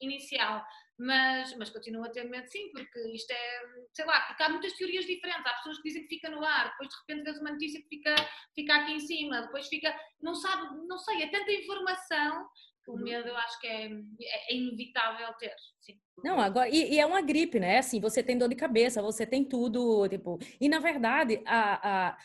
inicial, 0.00 0.62
mas, 0.98 1.56
mas 1.56 1.70
continuo 1.70 2.04
a 2.04 2.10
ter 2.10 2.24
medo 2.24 2.46
sim, 2.48 2.70
porque 2.70 2.98
isto 3.14 3.30
é, 3.30 3.60
sei 3.94 4.04
lá, 4.04 4.20
porque 4.22 4.42
há 4.42 4.48
muitas 4.50 4.74
teorias 4.74 5.06
diferentes, 5.06 5.46
há 5.46 5.54
pessoas 5.54 5.78
que 5.78 5.88
dizem 5.88 6.02
que 6.02 6.14
fica 6.16 6.28
no 6.28 6.44
ar, 6.44 6.70
depois 6.70 6.88
de 6.88 6.96
repente 7.00 7.24
vês 7.24 7.40
uma 7.40 7.52
notícia 7.52 7.80
que 7.80 7.88
fica, 7.88 8.14
fica 8.54 8.76
aqui 8.76 8.92
em 8.92 9.00
cima, 9.00 9.42
depois 9.42 9.66
fica, 9.68 9.94
não 10.20 10.34
sabe, 10.34 10.76
não 10.86 10.98
sei, 10.98 11.22
é 11.22 11.30
tanta 11.30 11.50
informação 11.52 12.46
que 12.84 12.90
o 12.90 12.94
uhum. 12.94 13.02
medo 13.02 13.28
eu 13.28 13.36
acho 13.36 13.60
que 13.60 13.66
é, 13.66 13.86
é, 13.86 14.52
é 14.52 14.56
inevitável 14.56 15.32
ter, 15.38 15.54
sim. 15.80 15.98
Não, 16.22 16.38
agora, 16.38 16.68
e, 16.68 16.94
e, 16.94 17.00
é 17.00 17.06
uma 17.06 17.20
gripe, 17.20 17.58
né? 17.58 17.78
Assim, 17.78 18.00
você 18.00 18.22
tem 18.22 18.38
dor 18.38 18.48
de 18.48 18.54
cabeça, 18.54 19.02
você 19.02 19.26
tem 19.26 19.44
tudo, 19.44 20.08
tipo, 20.08 20.38
e 20.60 20.68
na 20.68 20.78
verdade, 20.78 21.42
a, 21.46 22.08
a, 22.08 22.18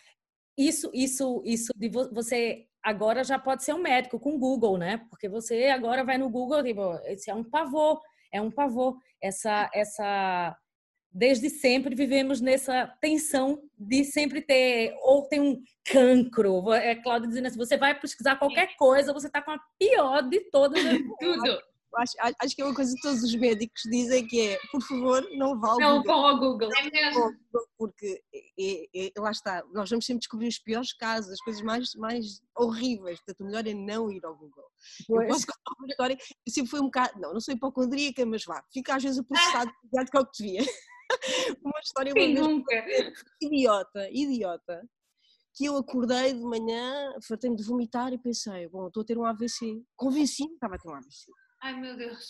isso, 0.58 0.91
isso, 0.93 1.41
isso 1.45 1.73
de 1.75 1.89
você 1.89 2.67
agora 2.83 3.23
já 3.23 3.37
pode 3.37 3.63
ser 3.63 3.73
um 3.73 3.81
médico 3.81 4.19
com 4.19 4.39
Google, 4.39 4.77
né? 4.77 5.05
Porque 5.09 5.29
você 5.29 5.65
agora 5.65 6.03
vai 6.03 6.17
no 6.17 6.29
Google, 6.29 6.63
tipo, 6.63 6.93
esse 7.05 7.29
é 7.29 7.35
um 7.35 7.43
pavor, 7.43 7.99
é 8.33 8.41
um 8.41 8.51
pavor. 8.51 8.97
Essa, 9.21 9.69
essa, 9.73 10.57
desde 11.11 11.49
sempre 11.49 11.95
vivemos 11.95 12.41
nessa 12.41 12.87
tensão 12.99 13.61
de 13.77 14.03
sempre 14.03 14.41
ter, 14.41 14.95
ou 15.01 15.27
tem 15.27 15.39
um 15.39 15.61
cancro. 15.85 16.73
É 16.73 16.95
Cláudia 16.95 17.27
dizendo 17.27 17.47
assim, 17.47 17.57
você 17.57 17.77
vai 17.77 17.99
pesquisar 17.99 18.37
qualquer 18.37 18.75
coisa, 18.77 19.13
você 19.13 19.27
está 19.27 19.41
com 19.41 19.51
a 19.51 19.59
pior 19.77 20.21
de 20.27 20.39
todas. 20.51 20.81
Tudo. 21.19 21.70
Acho, 21.97 22.13
acho, 22.39 22.56
que 22.56 22.62
é 22.62 22.65
uma 22.65 22.75
coisa 22.75 22.93
que 22.95 23.01
todos 23.01 23.23
os 23.23 23.36
médicos 23.36 23.82
dizem 23.89 24.25
que 24.25 24.49
é, 24.49 24.60
por 24.71 24.82
favor, 24.82 25.27
não 25.32 25.60
vá 25.60 25.71
ao 25.71 25.80
não 25.80 25.97
Google. 25.97 26.06
Não 26.06 26.21
vão 26.21 26.30
ao 26.30 26.39
Google. 26.39 26.69
Porque 27.77 28.23
é, 28.34 28.84
é, 28.95 29.08
é, 29.08 29.12
lá 29.19 29.32
está, 29.32 29.63
nós 29.73 29.89
vamos 29.89 30.06
sempre 30.06 30.19
descobrir 30.19 30.47
os 30.47 30.60
piores 30.60 30.93
casos, 30.93 31.32
as 31.32 31.41
coisas 31.41 31.62
mais, 31.62 31.93
mais 31.95 32.41
horríveis, 32.56 33.19
portanto 33.19 33.41
o 33.41 33.45
melhor 33.45 33.67
é 33.67 33.73
não 33.73 34.12
ir 34.12 34.25
ao 34.25 34.36
Google. 34.36 34.69
Pois. 35.08 35.21
Eu 35.21 35.27
posso 35.27 35.47
contar 35.47 35.80
uma 35.80 35.88
história, 35.88 36.17
eu 36.45 36.54
sempre 36.54 36.69
fui 36.69 36.80
um 36.80 36.86
bocado, 36.86 37.19
não, 37.19 37.34
não 37.34 37.41
sou 37.41 37.54
hipocondríaca, 37.54 38.25
mas 38.25 38.45
vá, 38.45 38.63
fica 38.71 38.95
às 38.95 39.04
vezes 39.04 39.19
a 39.19 39.23
processado 39.23 39.71
ah. 39.71 39.84
do 40.04 40.12
que 40.12 40.17
é 40.17 40.19
o 40.19 40.25
que 40.25 40.43
devia. 40.43 40.62
uma 41.63 41.80
história 41.82 42.13
Sim, 42.13 42.38
uma 42.38 42.47
nunca. 42.47 42.86
idiota, 43.41 44.10
idiota, 44.12 44.82
que 45.54 45.65
eu 45.65 45.77
acordei 45.77 46.34
de 46.34 46.41
manhã, 46.41 47.13
fartei-me 47.27 47.56
de 47.56 47.63
vomitar 47.63 48.13
e 48.13 48.17
pensei, 48.17 48.67
bom, 48.69 48.88
estou 48.88 49.01
a 49.01 49.06
ter 49.06 49.17
um 49.17 49.25
AVC. 49.25 49.84
Convenci-me 49.95 50.49
que 50.49 50.56
estava 50.56 50.75
a 50.75 50.77
ter 50.77 50.89
um 50.89 50.95
AVC. 50.95 51.32
Ai 51.62 51.80
meu 51.80 51.95
Deus. 51.95 52.26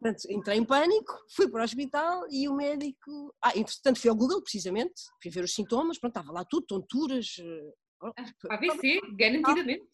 Portanto, 0.00 0.30
entrei 0.30 0.58
em 0.58 0.64
pânico, 0.64 1.12
fui 1.34 1.48
para 1.48 1.62
o 1.62 1.64
hospital 1.64 2.26
e 2.30 2.48
o 2.48 2.54
médico. 2.54 3.34
Ah, 3.42 3.56
entretanto 3.56 3.98
fui 3.98 4.10
ao 4.10 4.16
Google, 4.16 4.42
precisamente, 4.42 4.94
fui 5.22 5.30
ver 5.30 5.44
os 5.44 5.54
sintomas, 5.54 5.98
pronto, 5.98 6.16
estava 6.16 6.32
lá 6.32 6.44
tudo, 6.44 6.66
tonturas. 6.66 7.36
Eh, 7.38 7.72
ah, 8.02 8.54
AVC, 8.54 9.00
garantidamente. 9.16 9.86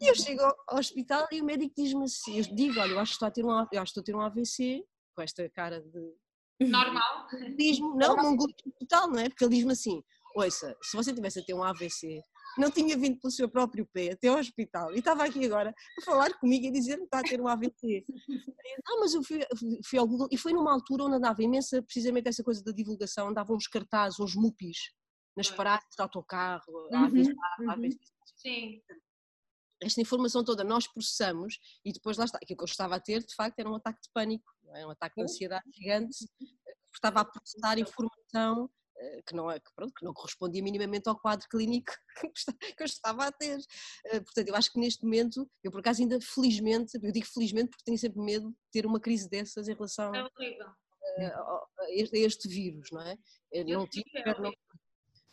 E 0.00 0.10
eu 0.10 0.14
chego 0.14 0.42
ao 0.68 0.78
hospital 0.78 1.26
e 1.32 1.40
o 1.40 1.44
médico 1.44 1.74
diz-me 1.76 2.04
assim: 2.04 2.38
eu 2.38 2.54
digo, 2.54 2.78
olha, 2.80 2.92
eu 2.92 2.98
acho 2.98 3.12
que 3.12 3.16
estou 3.16 3.28
a 3.28 3.30
ter 3.30 3.44
um, 3.44 3.50
eu 3.50 3.82
acho 3.82 3.92
que 3.92 4.00
estou 4.00 4.00
a 4.00 4.04
ter 4.04 4.14
um 4.14 4.20
AVC, 4.20 4.84
com 5.14 5.22
esta 5.22 5.48
cara 5.50 5.80
de. 5.80 6.14
Normal. 6.70 7.26
Diz-me, 7.56 7.88
não, 7.96 8.16
não 8.16 8.36
total, 8.78 9.10
não 9.10 9.18
é? 9.18 9.28
Porque 9.28 9.44
ele 9.44 9.56
diz-me 9.56 9.72
assim: 9.72 10.02
ouça, 10.34 10.76
se 10.82 10.96
você 10.96 11.14
tivesse 11.14 11.40
a 11.40 11.44
ter 11.44 11.54
um 11.54 11.62
AVC, 11.62 12.20
não 12.58 12.70
tinha 12.70 12.96
vindo 12.96 13.18
pelo 13.20 13.30
seu 13.30 13.48
próprio 13.48 13.86
pé 13.92 14.12
até 14.12 14.28
ao 14.28 14.38
hospital. 14.38 14.94
E 14.94 14.98
estava 14.98 15.24
aqui 15.24 15.44
agora 15.44 15.74
a 15.98 16.04
falar 16.04 16.32
comigo 16.38 16.66
e 16.66 16.70
dizer 16.70 16.96
que 16.96 17.04
está 17.04 17.20
a 17.20 17.22
ter 17.22 17.40
um 17.40 17.48
AVC. 17.48 18.04
ah, 18.86 18.96
mas 19.00 19.14
eu 19.14 19.22
fui, 19.22 19.40
fui, 19.84 19.98
ao 19.98 20.06
Google. 20.06 20.28
E 20.30 20.36
foi 20.36 20.52
numa 20.52 20.72
altura 20.72 21.04
onde 21.04 21.16
andava 21.16 21.42
imensa, 21.42 21.82
precisamente 21.82 22.28
essa 22.28 22.42
coisa 22.42 22.62
da 22.62 22.72
divulgação, 22.72 23.28
andavam 23.28 23.56
uns 23.56 23.66
cartazes, 23.66 24.18
uns 24.20 24.34
mupis 24.34 24.78
nas 25.36 25.50
paradas 25.50 25.86
de 25.94 26.02
autocarro, 26.02 26.88
uhum, 26.90 27.04
uhum. 27.04 27.90
Sim. 28.36 28.80
Esta 29.82 30.00
informação 30.00 30.42
toda 30.42 30.64
nós 30.64 30.86
processamos 30.90 31.58
e 31.84 31.92
depois 31.92 32.16
lá 32.16 32.24
está, 32.24 32.38
aquilo 32.38 32.56
que 32.56 32.64
eu 32.64 32.68
estava 32.68 32.96
a 32.96 33.00
ter 33.00 33.22
de 33.22 33.34
facto 33.34 33.58
era 33.58 33.68
um 33.68 33.74
ataque 33.74 34.00
de 34.00 34.08
pânico, 34.14 34.50
é? 34.74 34.86
um 34.86 34.90
ataque 34.90 35.16
de 35.16 35.22
ansiedade 35.22 35.64
gigante, 35.70 36.16
estava 36.94 37.20
a 37.20 37.24
processar 37.26 37.78
informação 37.78 38.70
que 39.26 39.34
não, 39.34 39.50
é, 39.50 39.58
que, 39.58 39.70
pronto, 39.74 39.92
que 39.94 40.04
não 40.04 40.14
correspondia 40.14 40.62
minimamente 40.62 41.08
ao 41.08 41.18
quadro 41.18 41.46
clínico 41.48 41.92
que 42.76 42.82
eu 42.82 42.86
estava 42.86 43.26
a 43.26 43.32
ter. 43.32 43.58
Eh, 44.06 44.20
portanto, 44.20 44.48
eu 44.48 44.56
acho 44.56 44.72
que 44.72 44.80
neste 44.80 45.04
momento, 45.04 45.48
eu 45.62 45.70
por 45.70 45.80
acaso 45.80 46.02
ainda 46.02 46.18
felizmente, 46.20 46.98
eu 47.02 47.12
digo 47.12 47.26
felizmente 47.26 47.70
porque 47.70 47.84
tenho 47.84 47.98
sempre 47.98 48.20
medo 48.20 48.50
de 48.50 48.56
ter 48.72 48.86
uma 48.86 49.00
crise 49.00 49.28
dessas 49.28 49.68
em 49.68 49.74
relação 49.74 50.12
é 51.18 51.26
a, 51.26 51.40
a, 51.80 51.90
este 52.12 52.48
vírus, 52.48 52.88
não 52.92 53.00
é? 53.00 53.16
Eu 53.50 53.64
não 53.64 53.86
tive, 53.86 54.04
não, 54.38 54.52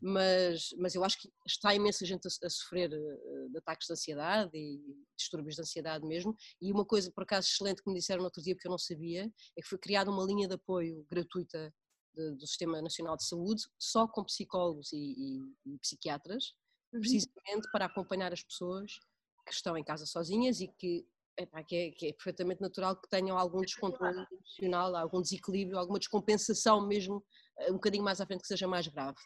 mas, 0.05 0.69
mas 0.77 0.95
eu 0.95 1.03
acho 1.03 1.17
que 1.17 1.29
está 1.47 1.73
imensa 1.73 2.05
gente 2.05 2.27
a, 2.27 2.45
a, 2.45 2.49
sofrer 2.49 2.91
eh, 2.91 3.47
de 3.49 3.57
ataques 3.57 3.87
de 3.87 3.93
ansiedade 3.93 4.51
e 4.53 4.81
distúrbios 5.17 5.55
de 5.55 5.61
ansiedade 5.61 6.05
mesmo. 6.05 6.35
E 6.61 6.73
uma 6.73 6.85
coisa, 6.85 7.09
por 7.09 7.23
acaso, 7.23 7.47
excelente 7.47 7.81
que 7.81 7.89
me 7.89 7.97
disseram 7.97 8.19
no 8.19 8.25
outro 8.25 8.43
dia, 8.43 8.53
porque 8.53 8.67
eu 8.67 8.71
não 8.71 8.77
sabia, 8.77 9.31
é 9.57 9.61
que 9.61 9.67
foi 9.67 9.77
criada 9.77 10.11
uma 10.11 10.25
linha 10.25 10.47
de 10.47 10.55
apoio 10.55 11.05
gratuita 11.09 11.73
de, 12.15 12.35
do 12.35 12.47
Sistema 12.47 12.81
Nacional 12.81 13.17
de 13.17 13.25
Saúde, 13.25 13.63
só 13.77 14.07
com 14.07 14.23
psicólogos 14.23 14.91
e, 14.93 14.97
e, 14.97 15.73
e 15.73 15.77
psiquiatras, 15.79 16.53
uhum. 16.93 16.99
precisamente 16.99 17.69
para 17.71 17.85
acompanhar 17.85 18.31
as 18.33 18.43
pessoas 18.43 18.99
que 19.45 19.53
estão 19.53 19.77
em 19.77 19.83
casa 19.83 20.05
sozinhas 20.05 20.61
e 20.61 20.67
que, 20.67 21.05
epá, 21.37 21.63
que, 21.63 21.75
é, 21.75 21.91
que, 21.91 22.07
é, 22.07 22.13
perfeitamente 22.13 22.61
natural 22.61 22.95
que 22.95 23.09
tenham 23.09 23.37
algum 23.37 23.61
descontrole 23.61 24.25
emocional, 24.31 24.95
algum 24.95 25.21
desequilíbrio, 25.21 25.77
alguma 25.77 25.99
descompensação 25.99 26.87
mesmo, 26.87 27.23
eh, 27.59 27.71
um 27.71 27.75
bocadinho 27.75 28.03
mais 28.03 28.21
à 28.21 28.25
frente 28.25 28.41
que 28.41 28.47
seja 28.47 28.67
mais 28.67 28.87
grave. 28.87 29.17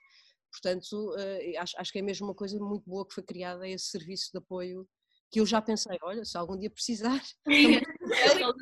Portanto, 0.51 1.13
uh, 1.13 1.59
acho, 1.59 1.79
acho 1.79 1.91
que 1.91 1.99
é 1.99 2.01
mesmo 2.01 2.27
uma 2.27 2.33
coisa 2.33 2.57
muito 2.57 2.89
boa 2.89 3.05
que 3.05 3.13
foi 3.13 3.23
criada 3.23 3.67
esse 3.67 3.87
serviço 3.87 4.31
de 4.31 4.39
apoio 4.39 4.87
que 5.29 5.41
eu 5.41 5.45
já 5.45 5.61
pensei, 5.61 5.97
olha, 6.01 6.23
se 6.23 6.37
algum 6.37 6.57
dia 6.57 6.69
precisar. 6.69 7.21
Sim, 7.47 7.81
eu 8.41 8.53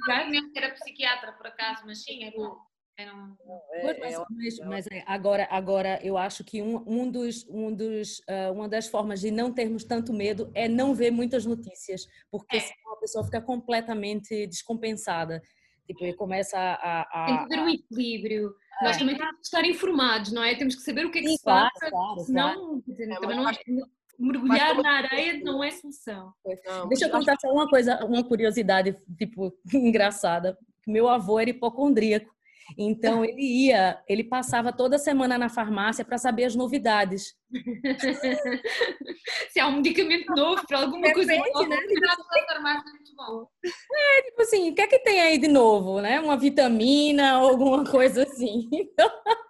era 0.55 0.73
psiquiatra 0.73 1.33
por 1.33 1.47
acaso, 1.47 1.83
mas 1.85 2.03
sim, 2.03 2.23
é 2.23 2.31
bom. 2.31 2.57
É, 2.97 3.99
mas, 3.99 4.15
mas, 4.29 4.59
mas 4.59 4.87
é, 4.87 5.03
agora, 5.05 5.47
agora 5.51 5.99
eu 6.01 6.17
acho 6.17 6.43
que 6.43 6.61
um, 6.61 6.81
um 6.87 7.11
dos, 7.11 7.45
um 7.49 7.73
dos, 7.73 8.19
uh, 8.19 8.53
uma 8.53 8.69
das 8.69 8.87
formas 8.87 9.19
de 9.19 9.31
não 9.31 9.51
termos 9.51 9.83
tanto 9.83 10.13
medo 10.13 10.49
é 10.53 10.69
não 10.69 10.93
ver 10.93 11.11
muitas 11.11 11.45
notícias, 11.45 12.07
porque 12.31 12.55
é. 12.55 12.59
senão 12.61 12.93
a 12.93 12.97
pessoa 12.97 13.23
fica 13.25 13.41
completamente 13.41 14.47
descompensada. 14.47 15.41
Tipo, 15.85 16.15
começa 16.15 16.57
a, 16.57 17.01
a, 17.01 17.25
Tem 17.25 17.37
que 17.37 17.53
haver 17.53 17.59
um 17.59 17.69
equilíbrio. 17.69 18.55
É. 18.81 18.85
Nós 18.85 18.97
também 18.97 19.15
temos 19.15 19.35
que 19.35 19.43
estar 19.43 19.65
informados, 19.65 20.31
não 20.31 20.43
é? 20.43 20.55
Temos 20.55 20.75
que 20.75 20.81
saber 20.81 21.05
o 21.05 21.11
que 21.11 21.19
é 21.19 21.21
que 21.21 21.27
Sim, 21.27 21.37
se 21.37 21.43
claro, 21.43 21.69
passa, 21.73 21.91
claro, 21.91 22.19
senão 22.21 22.81
claro. 22.81 23.21
também 23.21 23.37
não, 23.37 23.85
mergulhar 24.17 24.75
na 24.81 24.91
areia 24.91 25.39
não 25.43 25.63
é 25.63 25.71
solução. 25.71 26.33
Não, 26.65 26.87
Deixa 26.87 27.05
eu 27.05 27.11
contar 27.11 27.35
só 27.39 27.51
uma 27.51 27.69
coisa, 27.69 28.03
uma 28.05 28.23
curiosidade, 28.23 28.95
tipo, 29.17 29.53
engraçada. 29.73 30.57
Meu 30.87 31.07
avô 31.07 31.39
era 31.39 31.49
hipocondríaco. 31.49 32.34
Então 32.77 33.23
ele 33.23 33.41
ia, 33.41 34.01
ele 34.07 34.23
passava 34.23 34.73
toda 34.73 34.97
semana 34.97 35.37
na 35.37 35.49
farmácia 35.49 36.03
para 36.03 36.17
saber 36.17 36.45
as 36.45 36.55
novidades. 36.55 37.35
Se 39.49 39.59
há 39.59 39.67
um 39.67 39.77
medicamento 39.77 40.33
novo 40.35 40.65
para 40.67 40.79
alguma 40.81 41.11
coisa 41.13 41.33
nova, 41.35 41.67
né? 41.67 41.77
farmácia 42.47 42.89
é 42.89 42.91
muito 42.91 43.15
bom. 43.15 43.47
É, 43.65 44.21
tipo 44.23 44.41
assim, 44.41 44.69
o 44.69 44.75
que 44.75 44.81
é 44.81 44.87
que 44.87 44.99
tem 44.99 45.21
aí 45.21 45.37
de 45.37 45.47
novo, 45.47 46.01
né? 46.01 46.19
Uma 46.19 46.37
vitamina 46.37 47.39
ou 47.39 47.49
alguma 47.49 47.83
coisa 47.89 48.23
assim. 48.23 48.69
Então, 48.71 49.09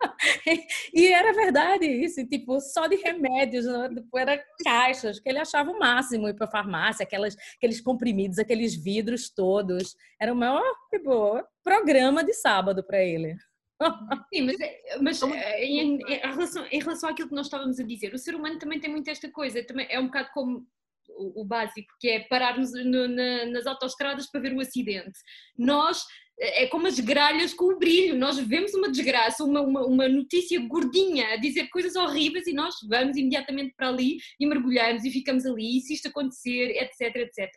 e 0.93 1.07
era 1.07 1.33
verdade 1.33 1.85
isso, 1.85 2.25
tipo, 2.27 2.59
só 2.59 2.87
de 2.87 2.95
remédios, 2.95 3.65
né? 3.65 3.89
tipo, 3.89 4.17
era 4.17 4.43
caixas, 4.63 5.19
que 5.19 5.29
ele 5.29 5.39
achava 5.39 5.71
o 5.71 5.79
máximo 5.79 6.27
ir 6.27 6.33
para 6.33 6.47
a 6.47 6.51
farmácia, 6.51 7.03
aquelas, 7.03 7.35
aqueles 7.57 7.81
comprimidos, 7.81 8.39
aqueles 8.39 8.75
vidros 8.75 9.29
todos. 9.29 9.95
Era 10.19 10.33
o 10.33 10.35
maior 10.35 10.63
tipo, 10.89 11.43
programa 11.63 12.23
de 12.23 12.33
sábado 12.33 12.83
para 12.83 13.03
ele. 13.03 13.35
Sim, 14.33 14.41
mas, 14.43 14.59
é, 14.59 14.97
mas 15.01 15.21
é, 15.23 15.65
em, 15.65 15.99
em, 16.01 16.19
relação, 16.19 16.65
em 16.71 16.79
relação 16.79 17.09
àquilo 17.09 17.29
que 17.29 17.35
nós 17.35 17.47
estávamos 17.47 17.79
a 17.79 17.83
dizer, 17.83 18.13
o 18.13 18.17
ser 18.17 18.35
humano 18.35 18.57
também 18.57 18.79
tem 18.79 18.89
muito 18.89 19.09
esta 19.09 19.29
coisa, 19.29 19.65
também 19.65 19.87
é 19.89 19.99
um 19.99 20.05
bocado 20.05 20.29
como 20.33 20.65
o, 21.09 21.41
o 21.41 21.45
básico, 21.45 21.93
que 21.99 22.09
é 22.09 22.19
pararmos 22.27 22.71
no, 22.71 23.07
na, 23.07 23.45
nas 23.47 23.65
autoestradas 23.65 24.29
para 24.29 24.41
ver 24.41 24.53
o 24.53 24.61
acidente. 24.61 25.19
Nós 25.57 26.05
é 26.39 26.67
como 26.67 26.87
as 26.87 26.99
gralhas 26.99 27.53
com 27.53 27.65
o 27.65 27.77
brilho. 27.77 28.17
Nós 28.17 28.37
vemos 28.37 28.73
uma 28.73 28.89
desgraça, 28.89 29.43
uma, 29.43 29.61
uma, 29.61 29.85
uma, 29.85 30.07
notícia 30.07 30.59
gordinha 30.59 31.33
a 31.33 31.37
dizer 31.37 31.69
coisas 31.69 31.95
horríveis 31.95 32.47
e 32.47 32.53
nós 32.53 32.75
vamos 32.87 33.17
imediatamente 33.17 33.73
para 33.75 33.89
ali 33.89 34.17
e 34.39 34.45
mergulhamos 34.45 35.03
e 35.05 35.11
ficamos 35.11 35.45
ali. 35.45 35.77
E 35.77 35.81
se 35.81 35.93
isto 35.93 36.07
acontecer, 36.07 36.71
etc, 36.71 37.15
etc. 37.15 37.49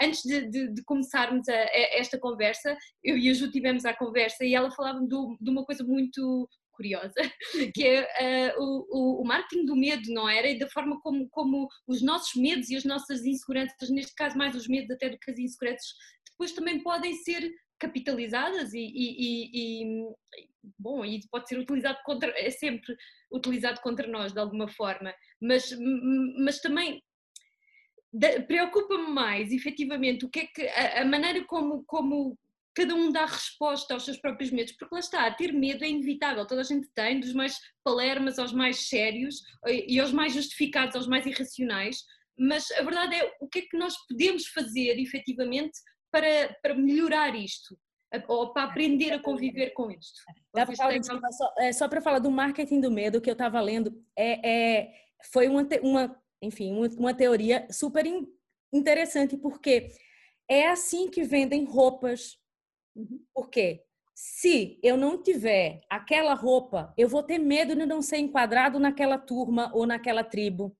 Antes 0.00 0.22
de, 0.22 0.48
de, 0.48 0.74
de 0.74 0.84
começarmos 0.84 1.48
a, 1.48 1.54
a 1.54 1.98
esta 1.98 2.18
conversa, 2.18 2.76
eu 3.02 3.18
e 3.18 3.28
a 3.30 3.34
Ju 3.34 3.50
tivemos 3.50 3.84
a 3.84 3.94
conversa 3.94 4.44
e 4.44 4.54
ela 4.54 4.70
falava 4.70 5.00
de 5.00 5.50
uma 5.50 5.64
coisa 5.64 5.84
muito 5.84 6.48
curiosa, 6.80 7.12
que 7.74 7.84
é 7.84 8.54
uh, 8.56 8.62
o, 8.90 9.22
o, 9.22 9.24
marketing 9.24 9.66
do 9.66 9.76
medo, 9.76 10.10
não 10.14 10.26
era? 10.26 10.48
E 10.48 10.58
da 10.58 10.68
forma 10.68 10.98
como, 11.02 11.28
como 11.28 11.68
os 11.86 12.00
nossos 12.00 12.34
medos 12.40 12.70
e 12.70 12.76
as 12.76 12.84
nossas 12.84 13.24
inseguranças, 13.26 13.90
neste 13.90 14.14
caso 14.14 14.38
mais 14.38 14.54
os 14.56 14.66
medos 14.66 14.90
até 14.90 15.10
do 15.10 15.18
que 15.18 15.30
as 15.30 15.38
inseguranças, 15.38 15.88
depois 16.30 16.52
também 16.52 16.82
podem 16.82 17.14
ser 17.16 17.52
capitalizadas 17.80 18.74
e, 18.74 18.78
e, 18.78 19.82
e, 19.82 20.14
bom, 20.78 21.04
e 21.04 21.20
pode 21.30 21.48
ser 21.48 21.58
utilizado 21.58 21.98
contra, 22.04 22.30
é 22.38 22.50
sempre 22.50 22.94
utilizado 23.32 23.80
contra 23.80 24.06
nós 24.06 24.32
de 24.32 24.38
alguma 24.38 24.68
forma, 24.68 25.12
mas, 25.40 25.74
mas 26.38 26.60
também 26.60 27.02
preocupa-me 28.46 29.08
mais, 29.08 29.52
efetivamente, 29.52 30.24
o 30.24 30.28
que 30.28 30.40
é 30.40 30.46
que 30.46 30.66
a, 30.68 31.02
a, 31.02 31.04
maneira 31.04 31.44
como, 31.44 31.84
como 31.84 32.36
cada 32.74 32.94
um 32.94 33.10
dá 33.10 33.24
resposta 33.24 33.94
aos 33.94 34.04
seus 34.04 34.18
próprios 34.18 34.50
medos, 34.50 34.72
porque 34.72 34.94
lá 34.94 35.00
está, 35.00 35.30
ter 35.32 35.52
medo 35.52 35.84
é 35.84 35.88
inevitável, 35.88 36.46
toda 36.46 36.60
a 36.60 36.64
gente 36.64 36.88
tem, 36.94 37.20
dos 37.20 37.32
mais 37.32 37.58
palermas 37.84 38.38
aos 38.38 38.52
mais 38.52 38.88
sérios 38.88 39.42
e 39.66 39.98
aos 40.00 40.12
mais 40.12 40.34
justificados, 40.34 40.96
aos 40.96 41.06
mais 41.06 41.24
irracionais, 41.24 42.04
mas 42.38 42.70
a 42.72 42.82
verdade 42.82 43.14
é 43.14 43.36
o 43.40 43.48
que 43.48 43.60
é 43.60 43.62
que 43.62 43.76
nós 43.76 43.94
podemos 44.08 44.46
fazer 44.46 44.98
efetivamente 44.98 45.78
para, 46.10 46.56
para 46.62 46.74
melhorar 46.74 47.34
isto? 47.34 47.78
Ou 48.26 48.52
para 48.52 48.64
aprender 48.64 49.12
a 49.12 49.22
conviver 49.22 49.70
com 49.70 49.90
isto? 49.90 50.20
Só, 51.32 51.54
é, 51.58 51.72
só 51.72 51.88
para 51.88 52.00
falar 52.00 52.18
do 52.18 52.30
marketing 52.30 52.80
do 52.80 52.90
medo 52.90 53.20
que 53.20 53.30
eu 53.30 53.34
estava 53.34 53.60
lendo, 53.60 54.04
é, 54.16 54.48
é, 54.48 54.94
foi 55.32 55.48
uma, 55.48 55.66
uma, 55.82 56.22
enfim, 56.42 56.72
uma, 56.72 56.88
uma 56.88 57.14
teoria 57.14 57.68
super 57.70 58.04
interessante, 58.72 59.36
porque 59.36 59.90
é 60.48 60.68
assim 60.68 61.08
que 61.08 61.22
vendem 61.22 61.64
roupas. 61.64 62.36
Uhum. 62.96 63.24
Por 63.32 63.48
quê? 63.48 63.84
Se 64.12 64.78
eu 64.82 64.96
não 64.96 65.22
tiver 65.22 65.80
aquela 65.88 66.34
roupa, 66.34 66.92
eu 66.98 67.08
vou 67.08 67.22
ter 67.22 67.38
medo 67.38 67.76
de 67.76 67.86
não 67.86 68.02
ser 68.02 68.18
enquadrado 68.18 68.78
naquela 68.80 69.18
turma 69.18 69.70
ou 69.72 69.86
naquela 69.86 70.24
tribo. 70.24 70.76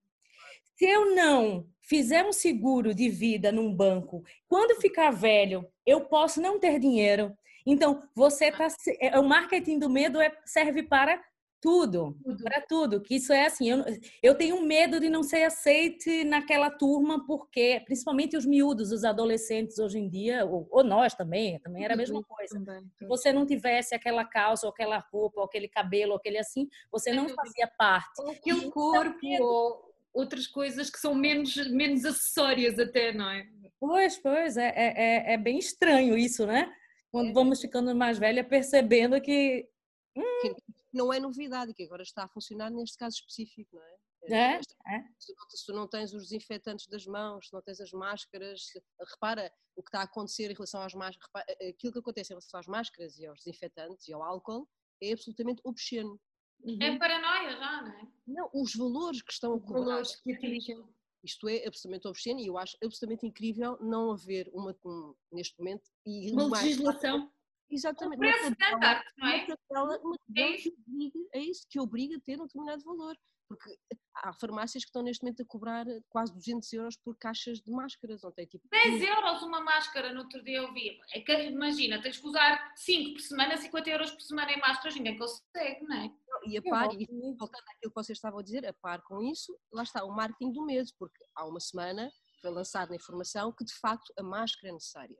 Se 0.77 0.85
eu 0.85 1.15
não 1.15 1.69
fizer 1.83 2.25
um 2.25 2.33
seguro 2.33 2.95
de 2.95 3.09
vida 3.09 3.51
num 3.51 3.75
banco, 3.75 4.25
quando 4.49 4.81
ficar 4.81 5.11
velho, 5.11 5.67
eu 5.85 6.03
posso 6.03 6.41
não 6.41 6.59
ter 6.59 6.79
dinheiro. 6.79 7.37
Então, 7.67 8.03
você 8.15 8.51
tá 8.51 8.69
é, 9.01 9.19
o 9.19 9.25
marketing 9.25 9.79
do 9.79 9.91
medo 9.91 10.21
é, 10.21 10.33
serve 10.45 10.83
para 10.83 11.23
tudo, 11.61 12.17
tudo, 12.25 12.43
para 12.43 12.61
tudo. 12.63 13.01
Que 13.03 13.17
isso 13.17 13.33
é 13.33 13.45
assim, 13.45 13.71
eu, 13.71 13.85
eu 14.23 14.35
tenho 14.35 14.63
medo 14.63 14.99
de 14.99 15.11
não 15.11 15.23
ser 15.23 15.43
aceite 15.43 16.25
naquela 16.25 16.71
turma 16.71 17.25
porque, 17.27 17.83
principalmente 17.85 18.37
os 18.37 18.47
miúdos, 18.47 18.91
os 18.93 19.05
adolescentes 19.05 19.79
hoje 19.79 19.99
em 19.99 20.09
dia, 20.09 20.47
ou, 20.47 20.67
ou 20.71 20.83
nós 20.83 21.15
também, 21.15 21.59
também 21.61 21.85
era 21.85 21.95
a 21.95 21.97
mesma 21.97 22.23
coisa. 22.23 22.59
Se 22.99 23.07
você 23.07 23.33
não 23.33 23.45
tivesse 23.45 23.95
aquela 23.95 24.25
calça, 24.25 24.67
ou 24.67 24.73
aquela 24.73 24.99
roupa, 25.13 25.41
ou 25.41 25.45
aquele 25.45 25.69
cabelo, 25.69 26.13
ou 26.13 26.17
aquele 26.17 26.39
assim, 26.39 26.69
você 26.91 27.13
não 27.13 27.29
fazia 27.29 27.71
parte. 27.79 28.21
Ou 28.23 28.31
aquele 28.31 28.71
corpo, 28.71 29.27
ou 29.41 29.90
outras 30.13 30.47
coisas 30.47 30.91
que 30.91 30.99
são 30.99 31.15
menos, 31.15 31.57
menos 31.69 32.05
acessórias 32.05 32.79
até, 32.79 33.13
não 33.13 33.29
é? 33.31 33.49
Pois, 33.79 34.19
pois, 34.19 34.57
é, 34.57 34.69
é, 34.69 34.95
é, 34.97 35.33
é 35.35 35.39
bem 35.39 35.59
estranho 35.59 36.17
isso, 36.17 36.47
né? 36.47 36.73
Quando 37.11 37.31
é. 37.31 37.33
vamos 37.33 37.61
ficando 37.61 37.95
mais 37.95 38.19
velha, 38.19 38.45
percebendo 38.45 39.21
que... 39.21 39.69
Hum. 40.17 40.55
Não 40.93 41.13
é 41.13 41.21
novidade, 41.21 41.73
que 41.73 41.85
agora 41.85 42.03
está 42.03 42.25
a 42.25 42.29
funcionar 42.29 42.69
neste 42.71 42.99
caso 42.99 43.17
específico, 43.17 43.77
não 43.77 43.83
é? 43.83 43.97
É, 44.29 44.57
é. 44.57 45.05
Se 45.19 45.65
tu 45.65 45.73
não 45.73 45.89
tens 45.89 46.13
os 46.13 46.25
desinfetantes 46.25 46.87
das 46.89 47.07
mãos, 47.07 47.47
se 47.47 47.53
não 47.53 47.63
tens 47.63 47.81
as 47.81 47.91
máscaras, 47.91 48.65
repara 49.13 49.51
o 49.75 49.83
que 49.83 49.89
está 49.89 50.01
a 50.01 50.05
acontecer 50.05 50.51
em 50.51 50.55
relação 50.55 50.83
às 50.83 50.93
máscaras, 50.93 51.27
repara, 51.27 51.71
aquilo 51.71 51.93
que 51.93 51.99
acontece 51.99 52.33
em 52.33 52.35
relação 52.35 52.61
às 52.61 52.67
máscaras 52.67 53.19
e 53.19 53.27
aos 53.27 53.39
desinfetantes 53.39 54.09
e 54.09 54.13
ao 54.13 54.23
álcool 54.23 54.69
é 55.03 55.13
absolutamente 55.13 55.63
obsceno. 55.65 56.21
Uhum. 56.63 56.79
É 56.83 56.99
paranoia 56.99 57.57
já, 57.57 57.83
não 57.83 57.93
é? 57.93 58.09
Não, 58.33 58.51
os 58.55 58.75
valores 58.75 59.23
que 59.23 59.33
estão 59.33 59.55
a 59.55 59.61
cobrar. 59.61 60.03
que 60.23 60.33
atingem. 60.33 60.85
Isto 61.23 61.49
é 61.49 61.67
absolutamente 61.67 62.09
obsceno 62.09 62.41
e 62.41 62.47
eu 62.47 62.57
acho 62.57 62.77
absolutamente 62.83 63.27
incrível 63.27 63.77
não 63.81 64.11
haver 64.13 64.49
uma, 64.55 64.75
um, 64.85 65.15
neste 65.31 65.59
momento, 65.59 65.91
e 66.07 66.33
uma 66.33 66.49
legislação. 66.49 67.31
Exatamente. 67.71 68.17
Um 68.17 68.21
preço 68.21 68.53
standard, 68.53 69.05
não 69.17 69.29
é? 69.29 69.45
Uma 69.45 69.57
tabela, 69.69 70.01
é, 70.37 70.57
isso. 70.57 70.73
Que 70.73 70.81
obriga, 70.81 71.19
é 71.33 71.39
isso 71.39 71.67
que 71.69 71.81
obriga 71.81 72.17
a 72.17 72.21
ter 72.21 72.41
um 72.41 72.47
determinado 72.47 72.83
valor. 72.83 73.17
Porque 73.49 73.77
há 74.15 74.33
farmácias 74.33 74.85
que 74.85 74.89
estão 74.89 75.03
neste 75.03 75.25
momento 75.25 75.43
a 75.43 75.47
cobrar 75.47 75.85
quase 76.09 76.33
200 76.33 76.73
euros 76.73 76.97
por 76.97 77.17
caixas 77.17 77.61
de 77.61 77.71
máscaras. 77.71 78.23
Não 78.23 78.31
tem, 78.31 78.47
tipo, 78.47 78.67
10 78.71 79.03
euros 79.03 79.43
uma 79.43 79.61
máscara, 79.61 80.13
no 80.13 80.21
outro 80.21 80.43
dia 80.45 80.59
eu 80.59 80.73
vi. 80.73 81.01
É 81.13 81.21
que, 81.21 81.33
imagina, 81.33 82.01
tens 82.01 82.19
que 82.19 82.27
usar 82.27 82.73
5 82.77 83.15
por 83.15 83.21
semana, 83.21 83.57
50 83.57 83.91
euros 83.91 84.11
por 84.13 84.21
semana 84.21 84.53
em 84.53 84.61
máscaras, 84.61 84.95
ninguém 84.95 85.19
consegue, 85.19 85.83
não 85.83 85.97
é? 85.97 86.13
E 86.51 86.59
a 86.59 86.63
par, 86.63 86.93
e 86.93 87.07
voltando 87.39 87.65
àquilo 87.71 87.93
que 87.93 87.95
vocês 87.95 88.17
estavam 88.17 88.41
a 88.41 88.43
dizer, 88.43 88.67
a 88.67 88.73
par 88.75 89.03
com 89.03 89.23
isso, 89.23 89.57
lá 89.73 89.83
está 89.83 90.05
o 90.05 90.15
marketing 90.15 90.53
do 90.53 90.65
medo, 90.65 90.91
porque 90.99 91.23
há 91.35 91.47
uma 91.47 91.61
semana 91.61 92.11
foi 92.41 92.51
lançada 92.51 92.93
a 92.93 92.97
informação 92.97 93.53
que 93.53 93.65
de 93.65 93.75
facto 93.75 94.13
a 94.19 94.23
máscara 94.23 94.69
é 94.69 94.73
necessária. 94.73 95.17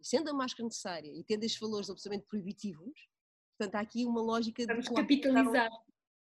E 0.00 0.06
sendo 0.06 0.30
a 0.30 0.34
máscara 0.34 0.64
necessária 0.64 1.10
e 1.10 1.24
tendo 1.24 1.44
estes 1.44 1.60
valores 1.60 1.88
absolutamente 1.88 2.26
proibitivos, 2.28 3.08
portanto 3.56 3.76
há 3.76 3.80
aqui 3.80 4.04
uma 4.04 4.20
lógica 4.20 4.64
Vamos 4.66 4.84
de 4.84 4.94
capitalizar 4.94 5.70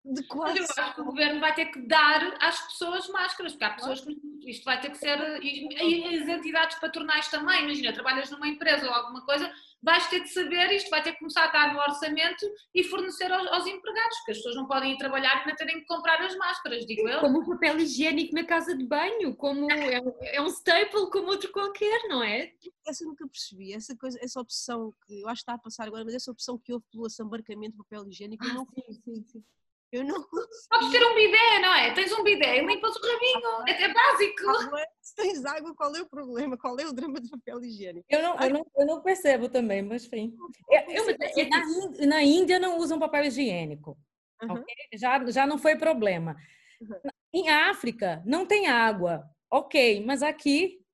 de 0.05 0.23
quase. 0.27 0.59
Eu 0.59 0.65
acho 0.65 0.95
que 0.95 1.01
o 1.01 1.05
governo 1.05 1.39
vai 1.39 1.53
ter 1.55 1.65
que 1.65 1.81
dar 1.87 2.37
às 2.39 2.61
pessoas 2.67 3.07
máscaras, 3.09 3.53
porque 3.53 3.65
há 3.65 3.73
pessoas 3.73 4.01
que 4.01 4.15
isto 4.45 4.63
vai 4.63 4.79
ter 4.79 4.91
que 4.91 4.97
ser. 4.97 5.17
E 5.43 6.21
as 6.21 6.27
entidades 6.27 6.79
patronais 6.79 7.27
também, 7.29 7.63
imagina, 7.63 7.93
trabalhas 7.93 8.29
numa 8.29 8.47
empresa 8.47 8.85
ou 8.85 8.93
alguma 8.93 9.25
coisa, 9.25 9.51
vais 9.85 10.09
ter 10.09 10.21
de 10.21 10.29
saber, 10.29 10.71
isto 10.71 10.89
vai 10.89 11.03
ter 11.03 11.11
que 11.11 11.19
começar 11.19 11.43
a 11.43 11.45
estar 11.45 11.71
no 11.71 11.79
orçamento 11.79 12.43
e 12.73 12.83
fornecer 12.83 13.31
aos, 13.31 13.47
aos 13.49 13.67
empregados, 13.67 14.17
porque 14.17 14.31
as 14.31 14.37
pessoas 14.37 14.55
não 14.55 14.65
podem 14.65 14.93
ir 14.93 14.97
trabalhar 14.97 15.43
e 15.43 15.47
não 15.47 15.55
terem 15.55 15.79
que 15.79 15.85
comprar 15.85 16.19
as 16.19 16.35
máscaras, 16.35 16.87
digo 16.87 17.07
eu. 17.07 17.19
Como 17.19 17.39
o 17.39 17.45
papel 17.45 17.79
higiênico 17.79 18.33
na 18.33 18.43
casa 18.43 18.75
de 18.75 18.83
banho, 18.83 19.35
como 19.35 19.67
é 19.71 20.01
um, 20.01 20.13
é 20.21 20.41
um 20.41 20.47
staple 20.47 21.11
como 21.11 21.27
outro 21.27 21.51
qualquer, 21.51 22.07
não 22.09 22.23
é? 22.23 22.51
Essa 22.87 23.03
eu 23.03 23.09
nunca 23.09 23.27
percebi, 23.27 23.73
essa, 23.73 23.95
coisa, 23.95 24.17
essa 24.19 24.41
opção 24.41 24.91
que 25.05 25.21
eu 25.21 25.29
acho 25.29 25.41
que 25.41 25.43
está 25.43 25.53
a 25.53 25.59
passar 25.59 25.85
agora, 25.85 26.03
mas 26.03 26.15
essa 26.15 26.31
opção 26.31 26.57
que 26.57 26.73
houve 26.73 26.85
pelo 26.91 27.05
assambarcamento 27.05 27.73
de 27.73 27.77
papel 27.77 28.07
higiênico, 28.07 28.43
ah, 28.43 28.47
eu 28.47 28.53
não 28.55 28.65
sim, 28.65 28.93
sim, 29.03 29.23
sim. 29.23 29.43
Eu 29.95 30.03
não 30.03 30.15
Podes 30.69 30.91
ter 30.91 31.05
um 31.05 31.15
bidé, 31.15 31.59
não 31.61 31.73
é? 31.73 31.93
Tens 31.93 32.11
um 32.11 32.23
bidé 32.23 32.57
e 32.57 32.65
limpas 32.65 32.95
o 32.95 32.99
rabinho. 32.99 33.67
É, 33.67 33.83
é 33.83 33.93
básico. 33.93 34.87
Se 35.01 35.15
tens 35.15 35.45
água, 35.45 35.73
qual 35.73 35.95
é 35.95 36.01
o 36.01 36.09
problema? 36.09 36.57
Qual 36.57 36.77
é 36.79 36.85
o 36.85 36.91
drama 36.91 37.19
de 37.21 37.29
papel 37.29 37.63
higiênico? 37.63 38.05
Eu 38.09 38.21
não, 38.21 38.39
eu 38.39 38.49
não, 38.49 38.65
eu 38.77 38.85
não 38.85 39.01
percebo 39.01 39.47
também, 39.47 39.81
mas 39.81 40.05
enfim. 40.05 40.35
Eu, 40.69 41.07
eu, 41.07 41.17
na, 41.17 41.59
Índia, 41.59 42.07
na 42.07 42.23
Índia 42.23 42.59
não 42.59 42.77
usam 42.77 42.99
papel 42.99 43.23
higiênico. 43.25 43.97
Uhum. 44.41 44.55
Okay? 44.55 44.75
Já, 44.95 45.23
já 45.31 45.47
não 45.47 45.57
foi 45.57 45.77
problema. 45.77 46.35
Uhum. 46.81 47.11
Em 47.33 47.49
África 47.49 48.21
não 48.25 48.45
tem 48.45 48.67
água. 48.67 49.23
Ok, 49.49 50.03
mas 50.05 50.21
aqui 50.21 50.84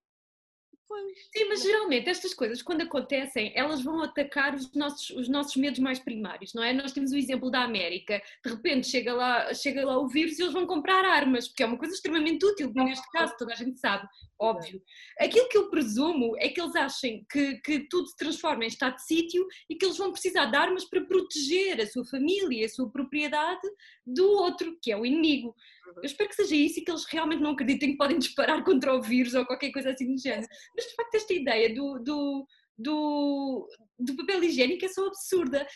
Sim, 1.35 1.45
mas 1.49 1.61
geralmente 1.61 2.09
estas 2.09 2.33
coisas, 2.33 2.61
quando 2.61 2.81
acontecem, 2.81 3.51
elas 3.55 3.81
vão 3.81 4.01
atacar 4.01 4.55
os 4.55 4.73
nossos, 4.73 5.09
os 5.11 5.27
nossos 5.27 5.55
medos 5.55 5.79
mais 5.79 5.99
primários, 5.99 6.53
não 6.53 6.63
é? 6.63 6.73
Nós 6.73 6.91
temos 6.91 7.11
o 7.11 7.17
exemplo 7.17 7.49
da 7.49 7.63
América, 7.63 8.21
de 8.43 8.51
repente 8.51 8.87
chega 8.87 9.13
lá, 9.13 9.53
chega 9.53 9.85
lá 9.85 9.97
o 9.97 10.07
vírus 10.07 10.37
e 10.37 10.43
eles 10.43 10.53
vão 10.53 10.65
comprar 10.65 11.05
armas, 11.05 11.47
porque 11.47 11.63
é 11.63 11.65
uma 11.65 11.77
coisa 11.77 11.93
extremamente 11.93 12.45
útil, 12.45 12.71
neste 12.73 13.09
caso, 13.11 13.35
toda 13.37 13.53
a 13.53 13.55
gente 13.55 13.79
sabe, 13.79 14.07
óbvio. 14.41 14.81
Aquilo 15.19 15.47
que 15.47 15.57
eu 15.57 15.69
presumo 15.69 16.35
é 16.37 16.49
que 16.49 16.59
eles 16.59 16.75
achem 16.75 17.25
que, 17.31 17.55
que 17.61 17.87
tudo 17.87 18.07
se 18.07 18.17
transforma 18.17 18.63
em 18.63 18.67
estado 18.67 18.95
de 18.95 19.05
sítio 19.05 19.45
e 19.69 19.75
que 19.75 19.85
eles 19.85 19.97
vão 19.97 20.11
precisar 20.11 20.45
de 20.45 20.57
armas 20.57 20.85
para 20.85 21.05
proteger 21.05 21.79
a 21.79 21.85
sua 21.85 22.03
família, 22.05 22.65
a 22.65 22.69
sua 22.69 22.91
propriedade 22.91 23.61
do 24.05 24.27
outro, 24.31 24.77
que 24.81 24.91
é 24.91 24.97
o 24.97 25.05
inimigo. 25.05 25.55
Eu 25.97 26.03
espero 26.03 26.29
que 26.29 26.35
seja 26.35 26.55
isso 26.55 26.79
e 26.79 26.83
que 26.83 26.91
eles 26.91 27.05
realmente 27.05 27.41
não 27.41 27.51
acreditem 27.51 27.91
que 27.91 27.97
podem 27.97 28.17
disparar 28.17 28.63
contra 28.65 28.95
o 28.95 29.01
vírus 29.01 29.35
ou 29.35 29.45
qualquer 29.45 29.71
coisa 29.71 29.91
assim 29.91 30.11
do 30.11 30.19
género. 30.19 30.47
Mas 30.75 30.85
de 30.85 30.95
facto, 30.95 31.15
esta 31.15 31.33
ideia 31.33 31.73
do, 31.73 31.99
do, 31.99 32.47
do, 32.77 33.67
do 33.99 34.15
papel 34.15 34.43
higiênico 34.43 34.83
é 34.83 34.89
só 34.89 35.05
absurda. 35.05 35.67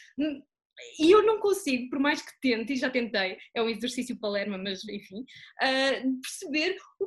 e 0.99 1.11
eu 1.11 1.23
não 1.23 1.39
consigo, 1.39 1.89
por 1.89 1.99
mais 1.99 2.21
que 2.21 2.31
tente, 2.41 2.73
e 2.73 2.77
já 2.77 2.89
tentei, 2.89 3.37
é 3.53 3.61
um 3.61 3.69
exercício 3.69 4.19
palerma, 4.19 4.57
mas 4.57 4.83
enfim, 4.89 5.21
uh, 5.21 6.21
perceber 6.21 6.77
o, 6.99 7.05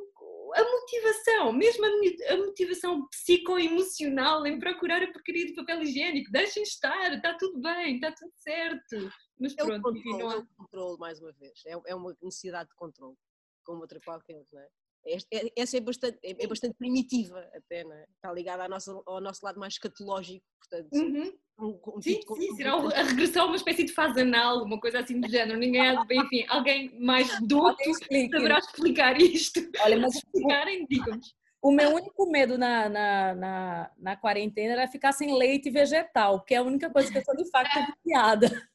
a 0.53 0.63
motivação, 0.63 1.53
mesmo 1.53 1.85
a, 1.85 2.37
motivação 2.37 3.07
psicoemocional 3.09 4.45
em 4.45 4.59
procurar 4.59 5.01
a 5.01 5.11
porcaria 5.11 5.45
de 5.45 5.55
papel 5.55 5.81
higiênico. 5.83 6.31
Deixem 6.31 6.63
estar, 6.63 7.13
está 7.13 7.35
tudo 7.37 7.59
bem, 7.61 7.95
está 7.95 8.11
tudo 8.11 8.31
certo. 8.35 9.11
Mas 9.39 9.53
é 9.57 9.63
pronto, 9.63 9.89
o 9.89 10.03
controle, 10.03 10.35
é 10.35 10.37
o 10.37 10.47
controle, 10.57 10.97
mais 10.99 11.19
uma 11.21 11.31
vez. 11.33 11.61
É, 11.65 11.73
é 11.87 11.95
uma 11.95 12.15
necessidade 12.21 12.69
de 12.69 12.75
controle, 12.75 13.15
como 13.63 13.81
outra 13.81 13.99
qualquer, 13.99 14.45
não 14.51 14.61
é? 14.61 14.67
É- 15.05 15.51
Essa 15.61 15.77
é 15.77 15.79
bastante, 15.79 16.19
é, 16.23 16.43
é 16.43 16.47
bastante 16.47 16.75
primitiva 16.77 17.39
até, 17.53 17.83
não 17.83 17.93
é? 17.93 18.05
Está 18.15 18.31
ligada 18.33 18.63
à 18.65 18.67
nossa, 18.69 18.91
ao 19.05 19.21
nosso 19.21 19.43
lado 19.45 19.59
mais 19.59 19.73
escatológico, 19.73 20.45
portanto, 20.59 20.93
Uhum. 20.93 21.33
um, 21.59 21.79
um 21.97 22.01
Sim, 22.01 22.19
tipo 22.19 22.35
sim, 22.35 22.55
será 22.55 22.77
o- 22.77 22.87
a 22.93 23.01
regressão 23.03 23.43
a 23.43 23.47
uma 23.47 23.55
espécie 23.55 23.83
de 23.85 23.93
fase 23.93 24.21
anal, 24.21 24.63
uma 24.63 24.79
coisa 24.79 24.99
assim 24.99 25.19
do 25.19 25.29
género. 25.29 25.57
Ninguém 25.57 26.05
de, 26.05 26.15
enfim, 26.19 26.45
alguém 26.49 26.99
mais 26.99 27.27
duto 27.47 27.75
Explique. 27.89 28.29
saberá 28.35 28.57
explicar 28.59 29.19
isto. 29.19 29.59
Olha, 29.81 29.97
mas 29.97 30.13
o, 30.15 30.17
Explicarem, 30.19 30.85
digam-nos. 30.87 31.33
o 31.61 31.71
meu 31.71 31.95
único 31.95 32.29
medo 32.29 32.57
na, 32.57 32.87
na, 32.89 33.35
na, 33.35 33.91
na 33.97 34.15
quarentena 34.17 34.73
era 34.73 34.87
ficar 34.87 35.11
sem 35.13 35.35
leite 35.37 35.69
vegetal, 35.71 36.43
que 36.43 36.53
é 36.53 36.57
a 36.57 36.63
única 36.63 36.89
coisa 36.89 37.11
que 37.11 37.17
eu 37.17 37.23
sou 37.23 37.35
de 37.35 37.49
facto 37.49 37.71
viciada. 38.03 38.69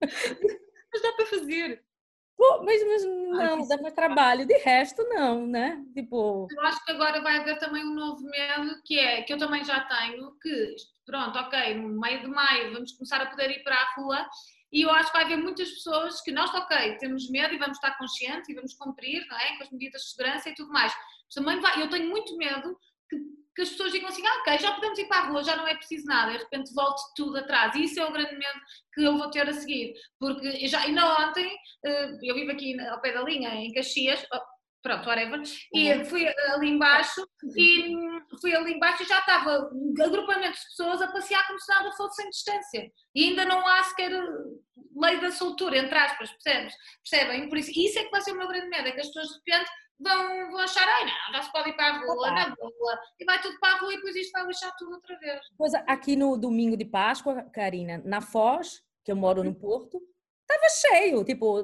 Mas 0.00 1.02
dá 1.02 1.12
para 1.12 1.26
fazer. 1.26 1.84
Pô, 2.38 2.62
mas, 2.64 2.80
mas 2.86 3.04
não, 3.04 3.66
dá 3.66 3.82
mais 3.82 3.92
trabalho. 3.94 4.46
De 4.46 4.56
resto, 4.58 5.02
não, 5.08 5.44
né? 5.44 5.84
Tipo, 5.92 6.46
Eu 6.48 6.60
acho 6.60 6.84
que 6.84 6.92
agora 6.92 7.20
vai 7.20 7.36
haver 7.38 7.58
também 7.58 7.84
um 7.84 7.94
novo 7.94 8.22
medo, 8.22 8.80
que 8.84 8.96
é, 8.96 9.22
que 9.22 9.32
eu 9.32 9.38
também 9.38 9.64
já 9.64 9.80
tenho, 9.80 10.30
que 10.40 10.76
pronto, 11.04 11.36
ok, 11.36 11.74
no 11.74 12.00
meio 12.00 12.20
de 12.20 12.28
maio 12.28 12.72
vamos 12.72 12.92
começar 12.92 13.20
a 13.20 13.26
poder 13.26 13.50
ir 13.50 13.64
para 13.64 13.74
a 13.74 13.94
rua 13.96 14.24
e 14.70 14.82
eu 14.82 14.90
acho 14.90 15.10
que 15.10 15.16
vai 15.16 15.24
haver 15.24 15.38
muitas 15.38 15.68
pessoas 15.68 16.20
que 16.20 16.30
nós, 16.30 16.54
ok, 16.54 16.96
temos 16.98 17.28
medo 17.28 17.54
e 17.54 17.58
vamos 17.58 17.76
estar 17.78 17.98
conscientes 17.98 18.48
e 18.48 18.54
vamos 18.54 18.74
cumprir, 18.74 19.26
não 19.28 19.36
é? 19.36 19.56
Com 19.56 19.64
as 19.64 19.70
medidas 19.70 20.02
de 20.02 20.10
segurança 20.10 20.48
e 20.48 20.54
tudo 20.54 20.72
mais. 20.72 20.92
Mas 21.24 21.34
também 21.34 21.60
vai, 21.60 21.82
eu 21.82 21.90
tenho 21.90 22.08
muito 22.08 22.36
medo 22.36 22.78
que, 23.58 23.62
as 23.62 23.70
pessoas 23.70 23.90
digam 23.92 24.08
assim, 24.08 24.24
ah, 24.24 24.38
ok, 24.40 24.58
já 24.58 24.72
podemos 24.72 24.98
ir 24.98 25.08
para 25.08 25.18
a 25.18 25.26
rua, 25.26 25.42
já 25.42 25.56
não 25.56 25.66
é 25.66 25.74
preciso 25.74 26.06
nada, 26.06 26.30
e 26.30 26.36
de 26.36 26.44
repente 26.44 26.72
volte 26.72 27.02
tudo 27.16 27.38
atrás. 27.38 27.74
E 27.74 27.84
isso 27.84 27.98
é 27.98 28.06
o 28.06 28.12
grande 28.12 28.36
medo 28.36 28.60
que 28.94 29.02
eu 29.02 29.18
vou 29.18 29.30
ter 29.30 29.48
a 29.48 29.52
seguir. 29.52 29.94
Porque 30.18 30.68
já, 30.68 30.80
ainda 30.80 31.28
ontem, 31.28 31.50
eh, 31.84 32.18
eu 32.22 32.34
vivo 32.36 32.52
aqui 32.52 32.78
ao 32.80 33.00
pé 33.00 33.12
da 33.12 33.22
linha, 33.22 33.54
em 33.54 33.72
Caxias, 33.72 34.24
oh, 34.32 34.40
pronto, 34.80 35.08
whatever, 35.08 35.42
e 35.74 36.04
fui 36.04 36.26
ali 36.26 36.68
embaixo 36.68 37.26
e 37.56 37.96
hum, 37.96 38.20
fui 38.40 38.54
ali 38.54 38.74
embaixo 38.74 39.02
e 39.02 39.06
já 39.06 39.18
estava 39.18 39.68
um 39.72 39.92
agrupamento 40.00 40.56
de 40.56 40.64
pessoas 40.64 41.02
a 41.02 41.08
passear 41.08 41.44
como 41.48 41.58
se 41.58 41.72
nada 41.72 41.90
fosse 41.92 42.22
sem 42.22 42.30
distância. 42.30 42.92
E 43.14 43.24
ainda 43.24 43.44
não 43.44 43.66
há 43.66 43.82
sequer 43.82 44.12
eh, 44.12 44.22
lei 44.96 45.20
da 45.20 45.32
soltura, 45.32 45.78
entre 45.78 45.98
aspas, 45.98 46.30
percebes? 46.30 46.74
Percebem? 47.02 47.48
Por 47.48 47.58
isso, 47.58 47.70
isso 47.74 47.98
é 47.98 48.04
que 48.04 48.10
vai 48.10 48.20
ser 48.20 48.32
o 48.32 48.38
meu 48.38 48.46
grande 48.46 48.68
medo, 48.68 48.86
é 48.86 48.92
que 48.92 49.00
as 49.00 49.08
pessoas 49.08 49.28
de 49.28 49.52
repente 49.52 49.70
vão, 49.98 50.50
vão 50.50 50.58
achar, 50.58 50.86
ai 50.86 51.04
não, 51.04 51.32
já 51.34 51.42
se 51.42 51.52
pode 51.52 51.70
ir 51.70 51.72
para 51.74 51.94
a 51.94 51.98
rua, 51.98 52.30
na 52.30 52.54
boa, 52.54 53.00
e 53.18 53.24
vai 53.24 53.40
tudo 53.40 53.58
para 53.58 53.74
a 53.74 53.78
rua 53.78 53.92
e 53.92 53.96
depois 53.96 54.16
isto 54.16 54.32
vai 54.32 54.46
lixar 54.46 54.74
tudo 54.76 54.92
outra 54.92 55.18
vez. 55.18 55.40
coisa 55.56 55.78
aqui 55.86 56.16
no 56.16 56.36
domingo 56.36 56.76
de 56.76 56.84
Páscoa, 56.84 57.42
Karina, 57.52 58.02
na 58.04 58.20
Foz, 58.20 58.82
que 59.04 59.10
eu 59.10 59.16
moro 59.16 59.42
no 59.42 59.54
Porto, 59.54 60.00
tava 60.46 60.68
cheio, 60.68 61.24
tipo, 61.24 61.62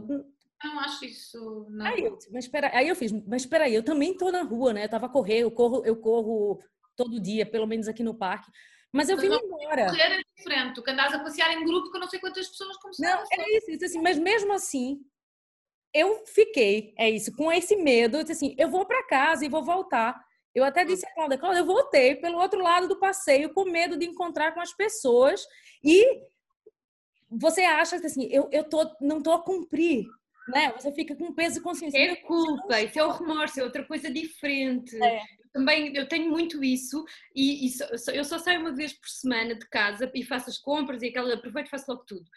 não 0.65 0.81
acho 0.81 1.05
isso. 1.05 1.67
Não. 1.69 1.87
Aí 1.87 2.05
eu, 2.05 2.19
mas 2.33 2.45
espera, 2.45 2.71
aí 2.75 2.89
eu 2.89 2.97
fiz, 2.97 3.13
mas 3.27 3.43
espera 3.43 3.65
aí, 3.65 3.75
eu 3.75 3.85
também 3.85 4.17
tô 4.17 4.31
na 4.31 4.43
rua, 4.43 4.73
né? 4.73 4.85
Eu 4.85 4.89
tava 4.89 5.07
a 5.07 5.11
correr, 5.11 5.41
eu 5.41 5.51
corro, 5.51 5.85
eu 5.85 5.97
corro 5.97 6.59
todo 6.97 7.21
dia, 7.21 7.45
pelo 7.45 7.67
menos 7.67 7.87
aqui 7.87 8.03
no 8.03 8.15
parque. 8.15 8.51
Mas 8.93 9.09
eu 9.09 9.19
vim 9.19 9.27
embora. 9.27 9.87
Correr 9.87 10.21
é 10.21 10.23
diferente, 10.37 10.75
tu 10.75 10.83
que 10.83 10.91
andas 10.91 11.13
a 11.13 11.19
passear 11.19 11.53
em 11.53 11.65
grupo 11.65 11.91
com 11.91 11.99
não 11.99 12.09
sei 12.09 12.21
quantas 12.21 12.49
pessoas 12.49 12.77
como 12.77 12.95
se 12.95 13.03
Não, 13.03 13.25
é 13.33 13.57
isso, 13.59 13.71
isso 13.73 13.85
assim, 13.85 14.01
mas 14.01 14.19
mesmo 14.19 14.53
assim, 14.53 15.01
eu 15.95 16.25
fiquei, 16.27 16.93
é 16.99 17.09
isso, 17.09 17.35
com 17.37 17.51
esse 17.53 17.77
medo, 17.77 18.17
eu 18.17 18.23
disse 18.25 18.33
assim, 18.45 18.57
eu 18.59 18.69
vou 18.69 18.85
para 18.85 19.07
casa 19.07 19.47
e 19.47 19.49
vou 19.49 19.63
voltar. 19.65 20.21
Eu 20.55 20.65
até 20.65 20.85
disse 20.85 21.07
a 21.07 21.15
Cláudia, 21.15 21.39
Cláudia, 21.39 21.61
eu 21.61 21.65
voltei 21.67 22.17
pelo 22.17 22.39
outro 22.39 22.61
lado 22.61 22.87
do 22.89 22.99
passeio 22.99 23.53
com 23.53 23.65
medo 23.65 23.97
de 23.97 24.05
encontrar 24.07 24.53
com 24.53 24.61
as 24.61 24.73
pessoas 24.73 25.47
e 25.83 26.23
você 27.31 27.63
acha 27.63 27.99
que 28.01 28.07
assim, 28.07 28.29
eu, 28.31 28.49
eu 28.53 28.65
tô, 28.65 28.89
não 29.01 29.21
tô 29.23 29.33
a 29.33 29.43
cumprir, 29.43 30.05
né? 30.49 30.73
Você 30.79 30.93
fica 30.93 31.17
com 31.17 31.33
peso 31.33 31.57
de 31.57 31.61
consciência. 31.61 31.99
É 31.99 32.17
culpa, 32.17 32.81
isso 32.81 32.99
é 32.99 33.05
o 33.05 33.11
remorso, 33.11 33.59
é 33.61 33.65
outra 33.65 33.85
coisa 33.85 34.11
diferente. 34.11 35.01
É. 35.03 35.21
Também 35.53 35.97
eu 35.97 36.09
tenho 36.09 36.31
muito 36.31 36.63
isso 36.65 37.05
e, 37.35 37.67
e 37.67 37.71
só- 37.71 38.13
eu 38.13 38.25
só 38.25 38.39
saio 38.39 38.61
uma 38.61 38.73
vez 38.73 38.93
por 38.93 39.09
semana 39.09 39.55
de 39.55 39.67
casa 39.69 40.11
e 40.15 40.23
faço 40.25 40.51
as 40.51 40.59
compras 40.59 41.03
e 41.03 41.07
aquela 41.09 41.35
aproveito 41.35 41.69
e 41.69 41.71
faço 41.71 41.91
logo 41.91 42.05
tudo. 42.05 42.29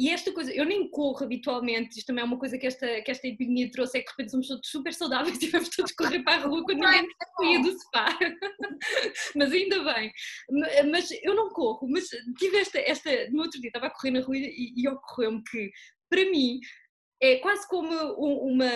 E 0.00 0.08
esta 0.08 0.32
coisa, 0.32 0.50
eu 0.54 0.64
nem 0.64 0.88
corro 0.88 1.22
habitualmente, 1.24 1.98
isto 1.98 2.06
também 2.06 2.22
é 2.22 2.24
uma 2.26 2.38
coisa 2.38 2.56
que 2.56 2.66
esta, 2.66 3.02
que 3.02 3.10
esta 3.10 3.28
epidemia 3.28 3.70
trouxe, 3.70 3.98
é 3.98 4.00
que 4.00 4.06
de 4.06 4.10
repente 4.12 4.30
somos 4.30 4.48
todos 4.48 4.70
super 4.70 4.94
saudáveis 4.94 5.36
e 5.42 5.48
vamos 5.48 5.68
todos 5.68 5.92
correr 5.92 6.22
para 6.22 6.42
a 6.42 6.46
rua 6.46 6.64
quando 6.64 6.78
ninguém 6.78 7.06
saía 7.36 7.60
do 7.60 7.72
sofá. 7.78 8.18
mas 9.36 9.52
ainda 9.52 9.84
bem. 9.94 10.10
Ma- 10.50 10.90
Mas 10.90 11.10
eu 11.22 11.34
não 11.34 11.50
corro, 11.50 11.86
mas 11.88 12.08
tive 12.38 12.56
esta, 12.58 12.78
esta 12.80 13.10
no 13.30 13.42
outro 13.42 13.60
dia 13.60 13.68
estava 13.68 13.86
a 13.88 13.90
correr 13.90 14.10
na 14.12 14.20
rua 14.20 14.36
e, 14.38 14.72
e 14.76 14.88
ocorreu-me 14.88 15.42
que, 15.44 15.70
para 16.08 16.24
mim, 16.30 16.58
é 17.22 17.36
quase 17.36 17.68
como 17.68 17.92
um- 17.92 18.52
uma, 18.54 18.70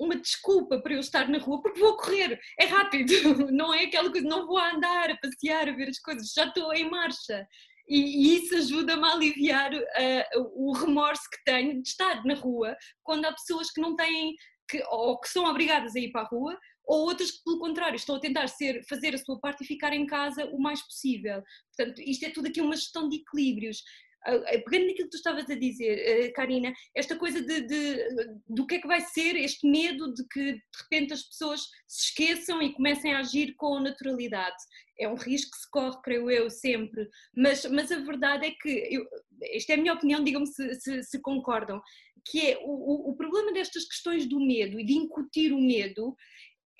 uma 0.00 0.16
desculpa 0.16 0.80
para 0.80 0.94
eu 0.94 0.98
estar 1.00 1.28
na 1.28 1.38
rua, 1.38 1.62
porque 1.62 1.78
vou 1.78 1.96
correr, 1.96 2.40
é 2.58 2.64
rápido, 2.64 3.12
não 3.52 3.72
é 3.72 3.84
aquela 3.84 4.10
coisa, 4.10 4.26
não 4.26 4.46
vou 4.46 4.58
andar, 4.58 5.10
a 5.10 5.16
passear, 5.18 5.68
a 5.68 5.72
ver 5.72 5.88
as 5.88 6.00
coisas, 6.00 6.32
já 6.32 6.46
estou 6.46 6.74
em 6.74 6.90
marcha. 6.90 7.46
E, 7.88 7.98
e 7.98 8.36
isso 8.36 8.54
ajuda-me 8.56 9.04
a 9.04 9.12
aliviar 9.12 9.72
ah, 9.74 10.28
o 10.54 10.72
remorso 10.72 11.22
que 11.30 11.44
tenho 11.44 11.82
de 11.82 11.88
estar 11.88 12.24
na 12.24 12.34
rua 12.34 12.76
quando 13.02 13.24
há 13.24 13.32
pessoas 13.32 13.70
que 13.70 13.80
não 13.80 13.94
têm, 13.94 14.34
que, 14.68 14.82
ou 14.90 15.20
que 15.20 15.28
são 15.28 15.44
obrigadas 15.44 15.94
a 15.94 16.00
ir 16.00 16.10
para 16.10 16.22
a 16.22 16.28
rua, 16.28 16.58
ou 16.86 17.06
outras 17.06 17.32
que, 17.32 17.42
pelo 17.44 17.58
contrário, 17.58 17.96
estão 17.96 18.16
a 18.16 18.20
tentar 18.20 18.46
ser, 18.48 18.84
fazer 18.88 19.14
a 19.14 19.18
sua 19.18 19.38
parte 19.40 19.64
e 19.64 19.66
ficar 19.66 19.92
em 19.92 20.06
casa 20.06 20.44
o 20.46 20.58
mais 20.58 20.80
possível. 20.82 21.42
Portanto, 21.76 22.00
isto 22.00 22.24
é 22.24 22.30
tudo 22.30 22.46
aqui 22.46 22.60
uma 22.60 22.76
gestão 22.76 23.08
de 23.08 23.16
equilíbrios. 23.16 23.82
Ah, 24.26 24.34
ah, 24.34 24.58
Pegando 24.64 24.86
naquilo 24.88 25.08
que 25.08 25.10
tu 25.10 25.16
estavas 25.16 25.48
a 25.48 25.54
dizer, 25.54 26.26
ah, 26.28 26.32
Karina, 26.34 26.72
esta 26.94 27.16
coisa 27.16 27.40
de, 27.40 27.60
de- 27.62 28.08
do 28.48 28.66
que 28.66 28.76
é 28.76 28.80
que 28.80 28.88
vai 28.88 29.00
ser, 29.00 29.36
este 29.36 29.68
medo 29.68 30.12
de 30.12 30.26
que 30.28 30.52
de 30.54 30.60
repente 30.82 31.12
as 31.12 31.22
pessoas 31.22 31.60
se 31.86 32.06
esqueçam 32.08 32.60
e 32.62 32.72
comecem 32.74 33.14
a 33.14 33.20
agir 33.20 33.54
com 33.56 33.78
naturalidade. 33.80 34.56
É 34.98 35.08
um 35.08 35.14
risco 35.14 35.50
que 35.52 35.58
se 35.58 35.70
corre, 35.70 36.00
creio 36.02 36.30
eu, 36.30 36.50
sempre. 36.50 37.08
Mas, 37.36 37.64
mas 37.66 37.92
a 37.92 37.98
verdade 38.00 38.46
é 38.46 38.50
que, 38.50 38.68
eu, 38.90 39.04
esta 39.52 39.72
é 39.72 39.76
a 39.76 39.78
minha 39.78 39.94
opinião, 39.94 40.24
digam-me 40.24 40.46
se, 40.46 40.74
se- 40.80 41.02
se 41.02 41.20
concordam, 41.20 41.80
que 42.28 42.50
é 42.50 42.58
o, 42.62 43.10
o- 43.10 43.16
problema 43.16 43.52
destas 43.52 43.84
questões 43.84 44.26
do 44.26 44.40
medo 44.40 44.80
e 44.80 44.84
de 44.84 44.94
incutir 44.94 45.52
o 45.52 45.60
medo 45.60 46.16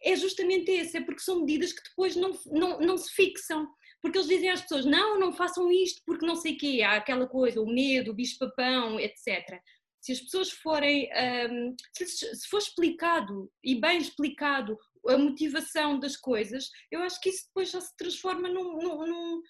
é 0.02 0.14
justamente 0.16 0.70
esse, 0.70 0.96
é 0.96 1.00
porque 1.00 1.20
são 1.22 1.40
medidas 1.40 1.72
que 1.72 1.82
depois 1.88 2.16
não, 2.16 2.30
não, 2.46 2.80
não 2.80 2.96
se 2.98 3.10
fixam. 3.14 3.66
Porque 4.02 4.18
eles 4.18 4.28
dizem 4.28 4.50
às 4.50 4.62
pessoas, 4.62 4.84
não, 4.84 5.18
não 5.18 5.32
façam 5.32 5.70
isto 5.70 6.00
porque 6.06 6.26
não 6.26 6.36
sei 6.36 6.52
o 6.54 6.58
quê, 6.58 6.82
há 6.82 6.92
aquela 6.96 7.26
coisa, 7.26 7.60
o 7.60 7.66
medo, 7.66 8.10
o 8.10 8.14
bicho-papão, 8.14 9.00
etc. 9.00 9.60
Se 10.00 10.12
as 10.12 10.20
pessoas 10.20 10.50
forem, 10.50 11.08
hum, 11.50 11.74
se, 11.92 12.48
for 12.48 12.58
explicado 12.58 13.50
e 13.64 13.74
bem 13.80 13.98
explicado 13.98 14.78
a 15.08 15.18
motivação 15.18 15.98
das 15.98 16.16
coisas, 16.16 16.68
eu 16.90 17.00
acho 17.02 17.20
que 17.20 17.30
isso 17.30 17.46
depois 17.48 17.70
já 17.70 17.80
se 17.80 17.96
transforma 17.96 18.48
num- 18.48 18.76
num- 18.78 19.06
num- 19.06 19.42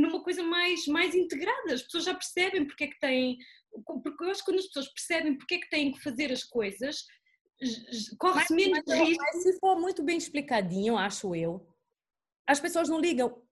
numa 0.00 0.22
coisa 0.22 0.42
mais, 0.42 0.86
mais 0.86 1.14
integrada. 1.14 1.72
As 1.74 1.82
pessoas 1.82 2.04
já 2.04 2.14
percebem 2.14 2.66
porque 2.66 2.84
é 2.84 2.88
que 2.88 2.98
têm. 2.98 3.36
Porque 4.02 4.24
eu 4.24 4.30
acho 4.30 4.40
que 4.40 4.46
quando 4.50 4.58
as 4.58 4.66
pessoas 4.66 4.88
percebem 4.92 5.38
porque 5.38 5.54
é 5.54 5.58
que 5.58 5.70
têm 5.70 5.92
que 5.92 6.00
fazer 6.02 6.32
as 6.32 6.42
coisas, 6.44 7.04
corre-se 8.18 8.54
menos 8.54 8.80
Mas, 8.86 8.98
risco. 9.08 9.22
mas 9.32 9.42
se 9.42 9.58
for 9.60 9.78
muito 9.78 10.02
bem 10.02 10.16
explicadinho, 10.16 10.96
acho 10.96 11.34
eu, 11.34 11.66
as 12.46 12.58
pessoas 12.60 12.88
não 12.88 13.00
ligam. 13.00 13.42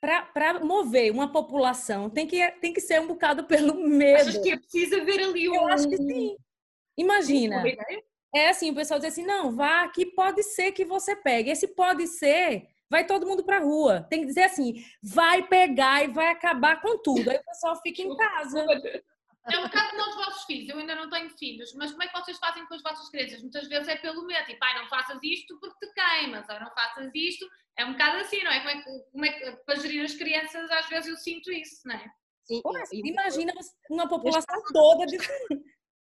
Para 0.00 0.60
mover 0.62 1.10
uma 1.10 1.32
população, 1.32 2.08
tem 2.08 2.26
que, 2.26 2.46
tem 2.60 2.72
que 2.72 2.80
ser 2.80 3.00
um 3.00 3.06
bocado 3.06 3.44
pelo 3.44 3.74
medo. 3.74 4.28
Achas 4.28 4.38
que 4.38 4.52
é 4.52 4.56
preciso 4.56 5.00
haver 5.00 5.20
ali 5.20 5.48
um. 5.48 5.54
Eu 5.54 5.68
acho 5.68 5.88
que 5.88 5.96
sim. 5.96 6.36
Imagina. 6.96 7.66
Ideia? 7.66 8.04
É 8.34 8.50
assim, 8.50 8.70
o 8.70 8.74
pessoal 8.74 9.00
diz 9.00 9.12
assim, 9.12 9.24
não, 9.24 9.50
vá, 9.54 9.82
aqui 9.82 10.04
pode 10.06 10.42
ser 10.42 10.72
que 10.72 10.84
você 10.84 11.16
pegue. 11.16 11.50
Esse 11.50 11.66
pode 11.66 12.06
ser, 12.06 12.68
vai 12.88 13.06
todo 13.06 13.26
mundo 13.26 13.42
pra 13.42 13.58
rua. 13.58 14.06
Tem 14.08 14.20
que 14.20 14.26
dizer 14.26 14.44
assim, 14.44 14.84
vai 15.02 15.46
pegar 15.46 16.04
e 16.04 16.08
vai 16.08 16.28
acabar 16.28 16.80
com 16.80 16.98
tudo. 16.98 17.30
Aí 17.30 17.38
o 17.38 17.44
pessoal 17.44 17.80
fica 17.82 18.02
em 18.02 18.16
casa. 18.16 18.64
É 19.50 19.58
um 19.58 19.62
bocado 19.64 19.90
como 19.90 20.02
os 20.10 20.14
vossos 20.16 20.44
filhos, 20.44 20.68
eu 20.68 20.78
ainda 20.78 20.94
não 20.94 21.08
tenho 21.10 21.30
filhos, 21.38 21.72
mas 21.74 21.90
como 21.90 22.02
é 22.02 22.08
que 22.08 22.18
vocês 22.18 22.38
fazem 22.38 22.66
com 22.66 22.74
as 22.74 22.82
vossas 22.82 23.08
crianças? 23.10 23.40
Muitas 23.42 23.66
vezes 23.68 23.88
é 23.88 23.96
pelo 23.96 24.24
medo, 24.26 24.44
tipo, 24.46 24.58
pai, 24.58 24.74
não 24.78 24.88
faças 24.88 25.18
isto 25.22 25.58
porque 25.60 25.86
te 25.86 25.92
queimas, 25.94 26.48
ou 26.48 26.60
não 26.60 26.70
faças 26.72 27.10
isto, 27.14 27.48
é 27.76 27.84
um 27.84 27.92
bocado 27.92 28.18
assim, 28.18 28.42
não 28.42 28.50
é? 28.50 28.58
Como 28.58 28.70
é 28.70 28.82
que, 28.82 29.00
como 29.12 29.24
é 29.24 29.32
que 29.32 29.50
para 29.64 29.76
gerir 29.76 30.04
as 30.04 30.14
crianças, 30.14 30.70
às 30.70 30.88
vezes 30.88 31.08
eu 31.10 31.16
sinto 31.16 31.50
isso, 31.52 31.80
não 31.86 31.94
é? 31.94 32.10
Sim, 32.44 32.60
Pô, 32.62 32.76
e- 32.76 32.82
e- 32.92 33.10
Imagina 33.10 33.52
uma 33.90 34.08
população 34.08 34.62
toda 34.72 35.06
de... 35.06 35.16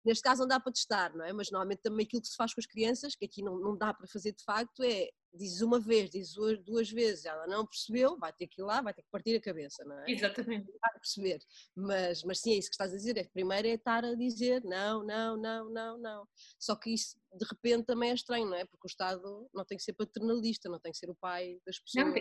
neste 0.05 0.21
caso 0.21 0.41
não 0.41 0.47
dá 0.47 0.59
para 0.59 0.71
testar, 0.71 1.15
não 1.15 1.25
é? 1.25 1.33
Mas 1.33 1.51
normalmente 1.51 1.81
também 1.81 2.05
aquilo 2.05 2.21
que 2.21 2.27
se 2.27 2.35
faz 2.35 2.53
com 2.53 2.61
as 2.61 2.65
crianças, 2.65 3.15
que 3.15 3.25
aqui 3.25 3.41
não, 3.41 3.59
não 3.59 3.75
dá 3.75 3.93
para 3.93 4.07
fazer 4.07 4.33
de 4.33 4.43
facto, 4.43 4.83
é 4.83 5.09
dizes 5.37 5.61
uma 5.61 5.79
vez, 5.79 6.09
dizes 6.09 6.35
duas 6.63 6.89
vezes, 6.89 7.25
ela 7.25 7.45
não 7.47 7.65
percebeu, 7.65 8.17
vai 8.17 8.31
ter 8.31 8.47
que 8.47 8.61
ir 8.61 8.63
lá, 8.63 8.81
vai 8.81 8.93
ter 8.93 9.01
que 9.01 9.09
partir 9.11 9.35
a 9.35 9.41
cabeça, 9.41 9.83
não 9.83 9.99
é? 9.99 10.05
Exatamente. 10.09 10.71
Vai 10.79 10.93
perceber. 10.93 11.39
Mas, 11.75 12.23
mas 12.23 12.39
sim, 12.39 12.53
é 12.53 12.57
isso 12.57 12.69
que 12.69 12.75
estás 12.75 12.93
a 12.93 12.95
dizer, 12.95 13.17
é 13.17 13.23
que 13.23 13.31
primeiro 13.31 13.67
é 13.67 13.73
estar 13.73 14.03
a 14.03 14.15
dizer 14.15 14.63
não, 14.63 15.03
não, 15.03 15.37
não, 15.37 15.69
não, 15.69 15.97
não. 15.97 16.27
Só 16.59 16.75
que 16.75 16.91
isso 16.91 17.17
de 17.33 17.45
repente 17.45 17.85
também 17.85 18.11
é 18.11 18.13
estranho, 18.13 18.45
não 18.45 18.55
é? 18.55 18.65
Porque 18.65 18.85
o 18.85 18.87
Estado 18.87 19.49
não 19.53 19.65
tem 19.65 19.77
que 19.77 19.83
ser 19.83 19.93
paternalista, 19.93 20.69
não 20.69 20.79
tem 20.79 20.91
que 20.91 20.97
ser 20.97 21.09
o 21.09 21.15
pai 21.15 21.59
das 21.65 21.79
pessoas. 21.79 22.13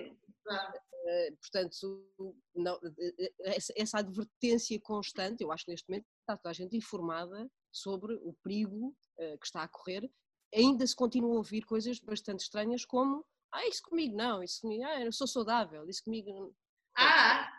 Não, 0.45 0.75
eh, 1.07 1.31
portanto, 1.33 2.09
não, 2.55 2.81
eh, 2.99 3.33
eh, 3.45 3.57
essa 3.77 3.99
advertência 3.99 4.79
constante, 4.81 5.43
eu 5.43 5.53
acho 5.53 5.65
que 5.65 5.71
neste 5.71 5.89
momento 5.89 6.07
está 6.21 6.37
toda 6.37 6.51
a 6.51 6.55
gente 6.55 6.77
informada 6.77 7.49
sobre 7.75 8.15
o 8.15 8.33
perigo 8.43 8.95
que 9.41 9.47
está 9.47 9.63
a 9.63 9.69
correr 9.69 10.11
ainda 10.55 10.87
se 10.87 10.95
continua 10.95 11.35
a 11.35 11.39
ouvir 11.39 11.63
coisas 11.63 11.99
bastante 11.99 12.41
estranhas 12.41 12.85
como 12.85 13.25
ah, 13.53 13.67
isso 13.69 13.83
comigo 13.83 14.17
não, 14.17 14.43
isso 14.43 14.63
comigo, 14.63 14.85
ah, 14.85 15.01
eu 15.01 15.13
sou 15.13 15.27
saudável, 15.27 15.89
isso 15.89 16.03
comigo 16.05 16.55
Ah! 16.97 17.51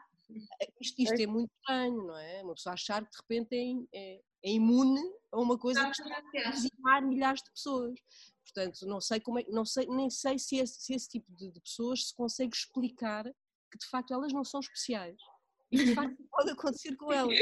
Isto, 0.82 1.02
isto 1.02 1.22
é 1.22 1.28
muito 1.28 1.52
estranho, 1.60 2.08
não 2.08 2.18
é? 2.18 2.42
Uma 2.44 2.56
pessoa 2.56 2.74
achar 2.74 3.06
que 3.06 3.12
de 3.12 3.18
repente 3.18 3.88
é, 3.94 4.16
é, 4.16 4.22
é 4.44 4.52
imune 4.52 5.02
a 5.32 5.40
uma 5.40 5.58
coisa 5.58 5.84
que 5.86 5.92
está 5.92 6.18
a 6.18 6.52
dizimar 6.52 7.06
milhares 7.06 7.44
de 7.44 7.52
pessoas. 7.52 8.00
Portanto, 8.44 8.86
não 8.88 9.00
sei 9.00 9.20
como 9.20 9.40
é, 9.40 9.46
não 9.50 9.64
sei, 9.64 9.86
nem 9.86 10.10
sei 10.10 10.40
se 10.40 10.58
esse, 10.58 10.82
se 10.82 10.94
esse 10.94 11.08
tipo 11.08 11.32
de, 11.32 11.52
de, 11.52 11.60
pessoas 11.62 12.08
se 12.08 12.16
consegue 12.16 12.56
explicar 12.56 13.24
que 13.72 13.78
de 13.78 13.86
facto 13.88 14.14
elas 14.14 14.34
não 14.34 14.44
são 14.44 14.60
especiais. 14.60 15.20
E 15.72 15.78
de 15.78 15.94
facto 15.94 16.18
pode 16.32 16.50
acontecer 16.52 16.96
com 16.96 17.12
elas. 17.12 17.38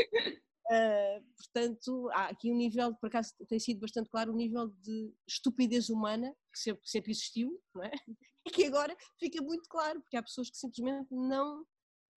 Uh, 0.72 1.24
portanto, 1.36 2.10
há 2.14 2.28
aqui 2.28 2.52
um 2.52 2.56
nível, 2.56 2.96
por 2.96 3.08
acaso 3.08 3.34
tem 3.48 3.60
sido 3.60 3.82
bastante 3.82 4.10
claro, 4.10 4.32
um 4.32 4.36
nível 4.36 4.70
de 4.82 5.14
estupidez 5.28 5.90
humana 5.90 6.34
que 6.52 6.60
sempre, 6.60 6.82
sempre 6.86 7.12
existiu, 7.12 7.62
não 7.74 7.84
é? 7.84 7.92
E 8.46 8.52
que 8.52 8.66
agora 8.66 8.94
fica 9.18 9.42
muito 9.42 9.70
claro, 9.70 10.02
porque 10.02 10.18
há 10.18 10.22
pessoas 10.22 10.50
que 10.50 10.58
simplesmente 10.58 11.08
não 11.10 11.66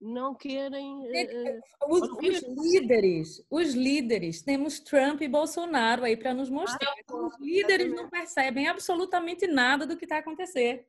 não 0.00 0.34
querem. 0.34 1.06
Uh, 1.06 1.60
os, 1.88 2.02
os, 2.02 2.42
líderes, 2.42 3.46
os 3.50 3.74
líderes, 3.74 4.42
temos 4.42 4.80
Trump 4.80 5.22
e 5.22 5.28
Bolsonaro 5.28 6.04
aí 6.04 6.16
para 6.16 6.34
nos 6.34 6.50
mostrar. 6.50 6.92
Ah, 7.08 7.16
os 7.16 7.38
líderes 7.40 7.92
não 7.94 8.08
percebem 8.08 8.68
absolutamente 8.68 9.46
nada 9.46 9.86
do 9.86 9.96
que 9.96 10.04
está 10.04 10.18
acontecendo. 10.18 10.84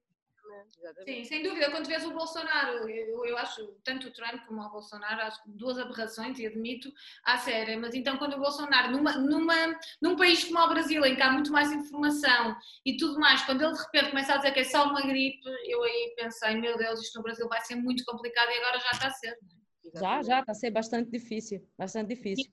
Sim, 1.03 1.23
sem 1.23 1.43
dúvida. 1.43 1.71
Quando 1.71 1.87
vês 1.87 2.05
o 2.05 2.13
Bolsonaro, 2.13 2.89
eu, 2.89 3.25
eu 3.25 3.37
acho, 3.37 3.65
tanto 3.83 4.07
o 4.07 4.11
Trump 4.11 4.45
como 4.45 4.61
o 4.61 4.69
Bolsonaro, 4.69 5.21
acho 5.21 5.41
duas 5.45 5.77
aberrações, 5.77 6.39
e 6.39 6.45
admito, 6.45 6.91
à 7.23 7.37
séria. 7.37 7.77
Mas 7.77 7.93
então, 7.93 8.17
quando 8.17 8.33
o 8.33 8.39
Bolsonaro, 8.39 8.91
numa, 8.91 9.13
numa, 9.17 9.79
num 10.01 10.15
país 10.15 10.43
como 10.43 10.59
o 10.59 10.69
Brasil, 10.69 11.05
em 11.05 11.15
que 11.15 11.21
há 11.21 11.31
muito 11.31 11.51
mais 11.51 11.71
informação 11.71 12.55
e 12.85 12.97
tudo 12.97 13.19
mais, 13.19 13.43
quando 13.43 13.61
ele 13.61 13.73
de 13.73 13.79
repente 13.79 14.09
começa 14.09 14.33
a 14.33 14.37
dizer 14.37 14.51
que 14.51 14.59
é 14.59 14.63
só 14.63 14.85
uma 14.89 15.01
gripe, 15.01 15.41
eu 15.65 15.83
aí 15.83 16.13
pensei, 16.15 16.55
meu 16.55 16.77
Deus, 16.77 17.01
isto 17.01 17.17
no 17.17 17.23
Brasil 17.23 17.47
vai 17.47 17.61
ser 17.61 17.75
muito 17.75 18.03
complicado 18.05 18.49
e 18.49 18.57
agora 18.57 18.79
já 18.79 18.91
está 18.91 19.07
a 19.07 19.11
ser. 19.11 19.37
Já, 19.93 20.21
já, 20.21 20.39
está 20.39 20.51
a 20.51 20.55
ser 20.55 20.71
bastante 20.71 21.09
difícil, 21.09 21.65
bastante 21.77 22.13
difícil. 22.13 22.51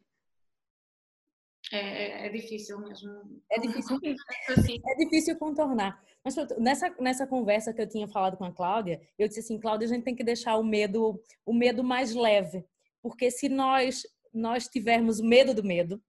É, 1.75 1.79
é, 1.79 2.27
é, 2.27 2.29
difícil 2.29 2.79
mesmo. 2.79 3.11
É 3.51 3.59
difícil, 3.59 3.99
assim. 4.57 4.81
é 4.87 4.95
difícil 4.97 5.37
contornar. 5.37 6.01
Mas 6.25 6.37
nessa, 6.57 6.95
nessa 7.01 7.27
conversa 7.27 7.75
que 7.75 7.83
eu 7.83 7.89
tinha 7.89 8.07
falado 8.07 8.37
com 8.37 8.45
a 8.45 8.53
Cláudia, 8.53 9.01
eu 9.19 9.27
disse 9.27 9.41
assim, 9.41 9.59
Cláudia, 9.59 9.87
a 9.87 9.89
gente 9.89 10.05
tem 10.05 10.15
que 10.15 10.23
deixar 10.23 10.57
o 10.57 10.63
medo, 10.63 11.21
o 11.45 11.53
medo 11.53 11.83
mais 11.83 12.15
leve. 12.15 12.65
Porque 13.03 13.29
se 13.29 13.49
nós, 13.49 14.07
nós 14.33 14.69
tivermos 14.69 15.21
medo 15.21 15.53
do 15.53 15.65
medo, 15.65 16.01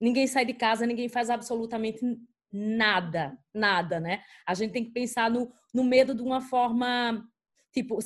ninguém 0.00 0.28
sai 0.28 0.44
de 0.44 0.54
casa, 0.54 0.86
ninguém 0.86 1.08
faz 1.08 1.30
absolutamente 1.30 2.00
nada, 2.52 3.36
nada, 3.52 3.98
né? 3.98 4.22
A 4.46 4.54
gente 4.54 4.72
tem 4.72 4.84
que 4.84 4.92
pensar 4.92 5.28
no, 5.28 5.52
no 5.74 5.82
medo 5.82 6.14
de 6.14 6.22
uma 6.22 6.40
forma, 6.40 7.28
tipo, 7.72 7.98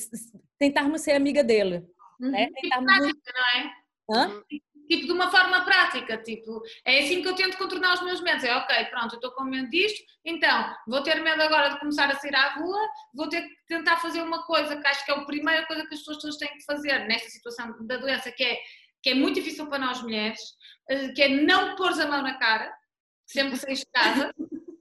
tentarmos 0.59 1.03
ser 1.03 1.13
amiga 1.13 1.45
dele. 1.45 1.87
Uhum. 2.19 2.31
Né? 2.31 2.49
Tentarmos... 2.55 2.99
Não 2.99 3.61
é? 3.61 3.81
Hã? 4.13 4.43
Tipo, 4.91 5.07
de 5.07 5.13
uma 5.13 5.31
forma 5.31 5.65
prática, 5.65 6.19
tipo, 6.19 6.61
é 6.85 6.99
assim 6.99 7.23
que 7.23 7.29
eu 7.29 7.37
tento 7.37 7.57
contornar 7.57 7.95
os 7.95 8.03
meus 8.03 8.21
medos, 8.21 8.43
é 8.43 8.57
ok, 8.57 8.87
pronto, 8.87 9.15
eu 9.15 9.19
estou 9.19 9.31
com 9.31 9.45
medo 9.45 9.71
disto, 9.71 10.03
então, 10.25 10.75
vou 10.89 11.01
ter 11.01 11.23
medo 11.23 11.41
agora 11.41 11.69
de 11.69 11.79
começar 11.79 12.11
a 12.11 12.17
sair 12.17 12.35
à 12.35 12.55
rua, 12.55 12.89
vou 13.15 13.29
ter 13.29 13.43
que 13.43 13.55
tentar 13.69 13.99
fazer 13.99 14.21
uma 14.21 14.45
coisa 14.45 14.77
que 14.77 14.87
acho 14.89 15.05
que 15.05 15.13
é 15.13 15.15
a 15.15 15.25
primeira 15.25 15.65
coisa 15.67 15.87
que 15.87 15.95
as 15.95 16.03
pessoas 16.03 16.37
têm 16.37 16.49
que 16.49 16.65
fazer 16.65 17.07
nesta 17.07 17.31
situação 17.31 17.73
da 17.87 17.99
doença, 17.99 18.33
que 18.33 18.43
é, 18.43 18.59
que 19.01 19.11
é 19.11 19.15
muito 19.15 19.37
difícil 19.37 19.69
para 19.69 19.79
nós 19.79 20.03
mulheres, 20.03 20.41
eh, 20.89 21.13
que 21.13 21.23
é 21.23 21.29
não 21.29 21.77
pôr 21.77 21.93
a 21.93 22.07
mão 22.07 22.23
na 22.23 22.35
cara, 22.35 22.75
sempre 23.27 23.53
que 23.53 23.59
saís 23.59 23.79
de 23.79 23.87
casa, 23.95 24.35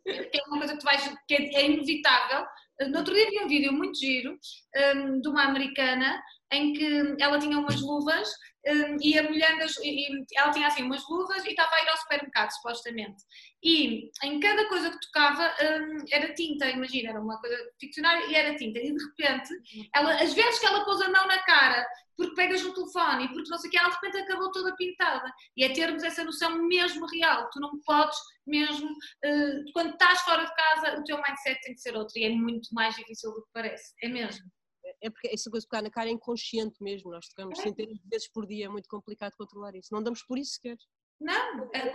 que 0.03 0.39
é 0.39 0.43
uma 0.47 0.57
coisa 0.57 0.75
que 0.75 0.83
vais, 0.83 1.15
que 1.27 1.35
é, 1.35 1.55
é 1.55 1.65
inevitável. 1.67 2.47
No 2.89 2.97
outro 2.97 3.13
dia 3.13 3.29
vi 3.29 3.43
um 3.43 3.47
vídeo 3.47 3.73
muito 3.73 3.99
giro 3.99 4.31
um, 4.31 4.37
eh, 4.73 5.19
de 5.21 5.27
uma 5.27 5.43
americana 5.43 6.19
em 6.51 6.73
que 6.73 7.15
ela 7.19 7.37
tinha 7.37 7.59
umas 7.59 7.79
luvas 7.79 8.27
um, 8.67 8.97
e 9.01 9.17
a 9.17 9.23
mulher 9.23 9.57
das, 9.57 9.77
e, 9.77 10.25
ela 10.35 10.51
tinha 10.51 10.67
assim 10.67 10.83
umas 10.83 11.07
luvas 11.09 11.45
e 11.45 11.49
estava 11.49 11.73
a 11.75 11.83
ir 11.83 11.89
ao 11.89 11.97
supermercado, 11.97 12.51
supostamente. 12.51 13.23
E 13.63 14.09
em 14.23 14.39
cada 14.39 14.67
coisa 14.67 14.91
que 14.91 14.99
tocava 14.99 15.43
um, 15.61 16.05
era 16.11 16.33
tinta, 16.33 16.69
imagina, 16.69 17.11
era 17.11 17.21
uma 17.21 17.39
coisa 17.39 17.57
ficcionária 17.79 18.25
e 18.27 18.35
era 18.35 18.55
tinta. 18.55 18.79
E 18.79 18.93
de 18.93 19.05
repente, 19.05 19.53
ela, 19.95 20.21
às 20.21 20.33
vezes 20.33 20.59
que 20.59 20.65
ela 20.65 20.83
pôs 20.83 21.01
a 21.01 21.09
mão 21.09 21.27
na 21.27 21.39
cara 21.43 21.85
porque 22.17 22.35
pegas 22.35 22.61
no 22.61 22.73
telefone 22.73 23.23
e 23.23 23.27
porque 23.29 23.49
não 23.49 23.57
sei 23.57 23.69
o 23.69 23.71
que, 23.71 23.77
ela 23.77 23.87
de 23.87 23.95
repente 23.95 24.17
acabou 24.17 24.51
toda 24.51 24.75
pintada. 24.75 25.31
E 25.55 25.63
é 25.63 25.71
termos 25.71 26.03
essa 26.03 26.23
noção 26.23 26.67
mesmo 26.67 27.07
real. 27.07 27.49
Tu 27.49 27.61
não 27.61 27.79
podes 27.85 28.17
mesmo, 28.45 28.89
uh, 28.89 29.71
quando 29.73 29.93
estás 29.93 30.19
fora 30.21 30.43
de 30.43 30.53
casa, 30.53 30.99
o 30.99 31.03
teu 31.05 31.15
mindset 31.15 31.61
tem 31.61 31.73
que 31.73 31.81
ser 31.81 31.95
outro 31.95 32.17
e 32.17 32.25
é 32.25 32.29
muito 32.29 32.67
mais 32.73 32.93
difícil 32.95 33.31
do 33.31 33.41
que 33.41 33.49
parece. 33.53 33.93
É 34.03 34.09
mesmo 34.09 34.45
é 35.01 35.09
porque 35.09 35.27
essa 35.27 35.49
coisa 35.49 35.63
de 35.63 35.69
tocar 35.69 35.83
na 35.83 35.89
cara 35.89 36.09
é 36.09 36.11
inconsciente 36.11 36.81
mesmo, 36.81 37.11
nós 37.11 37.27
tocamos 37.29 37.59
é. 37.59 37.63
centenas 37.63 37.97
de 37.97 38.09
vezes 38.09 38.27
por 38.27 38.45
dia, 38.45 38.65
é 38.65 38.69
muito 38.69 38.89
complicado 38.89 39.35
controlar 39.37 39.75
isso, 39.75 39.93
não 39.93 40.03
damos 40.03 40.23
por 40.23 40.37
isso 40.37 40.53
sequer. 40.53 40.77
Não, 41.19 41.69
é, 41.73 41.91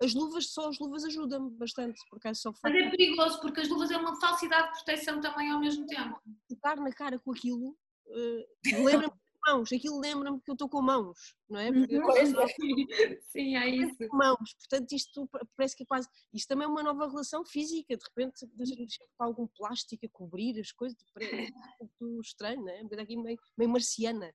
as 0.00 0.14
luvas, 0.14 0.52
só 0.52 0.68
as 0.68 0.78
luvas 0.78 1.04
ajudam-me 1.04 1.50
bastante, 1.50 2.00
porque 2.08 2.32
só 2.34 2.52
Mas 2.62 2.74
é 2.74 2.90
perigoso, 2.90 3.40
porque 3.40 3.60
as 3.60 3.68
luvas 3.68 3.90
é 3.90 3.96
uma 3.96 4.18
falsidade 4.20 4.68
de 4.68 4.84
proteção 4.84 5.20
também 5.20 5.50
ao 5.50 5.60
mesmo 5.60 5.86
tempo. 5.86 6.20
Tocar 6.48 6.76
na 6.76 6.92
cara 6.92 7.18
com 7.18 7.32
aquilo 7.32 7.70
uh, 8.06 8.84
lembra-me 8.84 9.12
mãos, 9.48 9.72
aquilo 9.72 9.98
lembra-me 9.98 10.40
que 10.40 10.50
eu 10.50 10.54
estou 10.54 10.68
com 10.68 10.82
mãos, 10.82 11.34
não 11.48 11.58
é? 11.58 11.72
Porque 11.72 11.98
uhum. 11.98 12.06
Sim, 13.22 13.56
é 13.56 13.68
isso. 13.68 13.96
Mãos, 14.12 14.54
portanto 14.54 14.92
isto 14.92 15.28
parece 15.56 15.76
que 15.76 15.82
é 15.82 15.86
quase, 15.86 16.08
isto 16.32 16.48
também 16.48 16.66
é 16.66 16.70
uma 16.70 16.82
nova 16.82 17.08
relação 17.08 17.44
física, 17.44 17.96
de 17.96 18.04
repente 18.04 18.46
deixa 18.54 19.04
com 19.16 19.24
algum 19.24 19.46
plástico 19.46 20.04
a 20.04 20.08
cobrir 20.10 20.58
as 20.60 20.72
coisas, 20.72 20.98
é 21.80 21.84
muito 22.00 22.20
estranho, 22.20 22.62
não 22.62 22.70
é? 22.70 22.82
Uma 22.82 23.02
aqui 23.02 23.16
meio, 23.16 23.38
meio 23.56 23.70
marciana. 23.70 24.32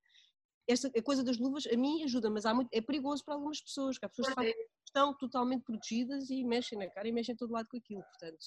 Esta 0.67 0.87
a 0.87 1.01
coisa 1.01 1.23
das 1.23 1.37
luvas 1.37 1.67
a 1.67 1.75
mim 1.75 2.03
ajuda, 2.03 2.29
mas 2.29 2.45
há 2.45 2.53
muito, 2.53 2.69
é 2.71 2.81
perigoso 2.81 3.23
para 3.25 3.33
algumas 3.33 3.61
pessoas, 3.61 3.97
que 3.97 4.05
há 4.05 4.09
pessoas 4.09 4.33
que 4.33 4.55
estão 4.85 5.13
totalmente 5.17 5.63
protegidas 5.63 6.29
e 6.29 6.43
mexem 6.43 6.77
na 6.77 6.89
cara 6.89 7.07
e 7.07 7.11
mexem 7.11 7.35
todo 7.35 7.51
lado 7.51 7.67
com 7.67 7.77
aquilo, 7.77 8.01
portanto 8.03 8.37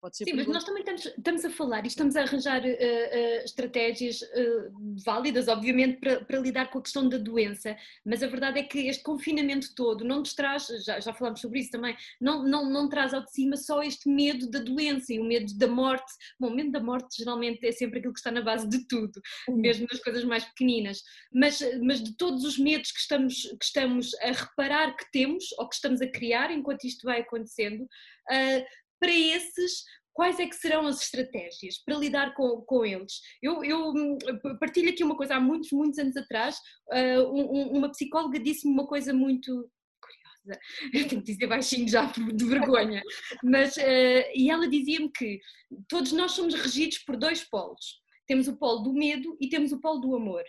Pode 0.00 0.16
ser 0.16 0.24
Sim, 0.24 0.34
mas 0.34 0.46
nós 0.46 0.64
também 0.64 0.80
estamos, 0.80 1.06
estamos, 1.06 1.44
a 1.44 1.50
falar 1.50 1.84
e 1.84 1.88
estamos 1.88 2.16
a 2.16 2.22
arranjar 2.22 2.62
uh, 2.62 2.66
uh, 2.66 3.44
estratégias 3.44 4.20
uh, 4.20 4.96
válidas, 5.04 5.48
obviamente, 5.48 5.98
para, 5.98 6.24
para, 6.24 6.38
lidar 6.38 6.70
com 6.70 6.78
a 6.78 6.82
questão 6.82 7.08
da 7.08 7.16
doença, 7.16 7.76
mas 8.04 8.22
a 8.22 8.26
verdade 8.26 8.58
é 8.60 8.62
que 8.62 8.86
este 8.88 9.02
confinamento 9.02 9.74
todo 9.74 10.04
não 10.04 10.18
nos 10.18 10.34
traz, 10.34 10.66
já, 10.84 11.00
já 11.00 11.12
falámos 11.12 11.40
sobre 11.40 11.60
isso 11.60 11.70
também, 11.70 11.96
não, 12.20 12.42
não, 12.42 12.70
não 12.70 12.88
traz 12.88 13.14
ao 13.14 13.24
de 13.24 13.32
cima 13.32 13.56
só 13.56 13.82
este 13.82 14.08
medo 14.08 14.50
da 14.50 14.58
doença 14.58 15.12
e 15.12 15.18
o 15.18 15.24
medo 15.24 15.56
da 15.56 15.66
morte. 15.66 16.12
Bom, 16.38 16.48
o 16.48 16.54
medo 16.54 16.70
da 16.70 16.80
morte 16.80 17.16
geralmente 17.16 17.66
é 17.66 17.72
sempre 17.72 17.98
aquilo 17.98 18.12
que 18.12 18.20
está 18.20 18.30
na 18.30 18.42
base 18.42 18.68
de 18.68 18.86
tudo, 18.86 19.20
mesmo 19.48 19.86
nas 19.90 20.00
coisas 20.00 20.24
mais 20.24 20.44
pequeninas, 20.44 21.02
mas, 21.32 21.58
mas 21.82 22.02
de 22.02 22.14
todos 22.16 22.44
os 22.44 22.58
medos 22.58 22.92
que 22.92 23.00
estamos, 23.00 23.42
que 23.42 23.64
estamos 23.64 24.14
a 24.20 24.32
reparar 24.32 24.94
que 24.94 25.10
temos 25.10 25.46
ou 25.58 25.68
que 25.68 25.74
estamos 25.74 26.00
a 26.02 26.06
criar 26.06 26.50
enquanto 26.50 26.84
isto 26.84 27.04
vai 27.04 27.20
acontecendo, 27.20 27.88
para 28.98 29.12
esses, 29.12 29.84
quais 30.12 30.40
é 30.40 30.46
que 30.46 30.56
serão 30.56 30.86
as 30.86 31.02
estratégias 31.02 31.78
para 31.84 31.98
lidar 31.98 32.34
com, 32.34 32.62
com 32.62 32.84
eles? 32.84 33.20
Eu, 33.42 33.62
eu 33.62 33.90
hum, 33.90 34.18
partilho 34.58 34.90
aqui 34.90 35.04
uma 35.04 35.16
coisa, 35.16 35.36
há 35.36 35.40
muitos, 35.40 35.70
muitos 35.70 35.98
anos 35.98 36.16
atrás, 36.16 36.56
um, 37.30 37.78
uma 37.78 37.90
psicóloga 37.90 38.38
disse-me 38.38 38.72
uma 38.72 38.86
coisa 38.86 39.12
muito 39.12 39.70
curiosa, 40.00 40.60
eu 40.94 41.08
tenho 41.08 41.22
que 41.22 41.32
dizer 41.32 41.46
baixinho 41.46 41.88
já 41.88 42.06
de 42.06 42.44
vergonha, 42.44 43.02
mas, 43.44 43.76
uh, 43.76 44.30
e 44.34 44.50
ela 44.50 44.68
dizia-me 44.68 45.10
que 45.10 45.38
todos 45.88 46.12
nós 46.12 46.32
somos 46.32 46.54
regidos 46.54 46.98
por 46.98 47.16
dois 47.16 47.44
polos, 47.44 48.00
temos 48.26 48.48
o 48.48 48.56
polo 48.56 48.82
do 48.82 48.92
medo 48.92 49.36
e 49.40 49.48
temos 49.48 49.70
o 49.72 49.80
polo 49.80 50.00
do 50.00 50.16
amor 50.16 50.42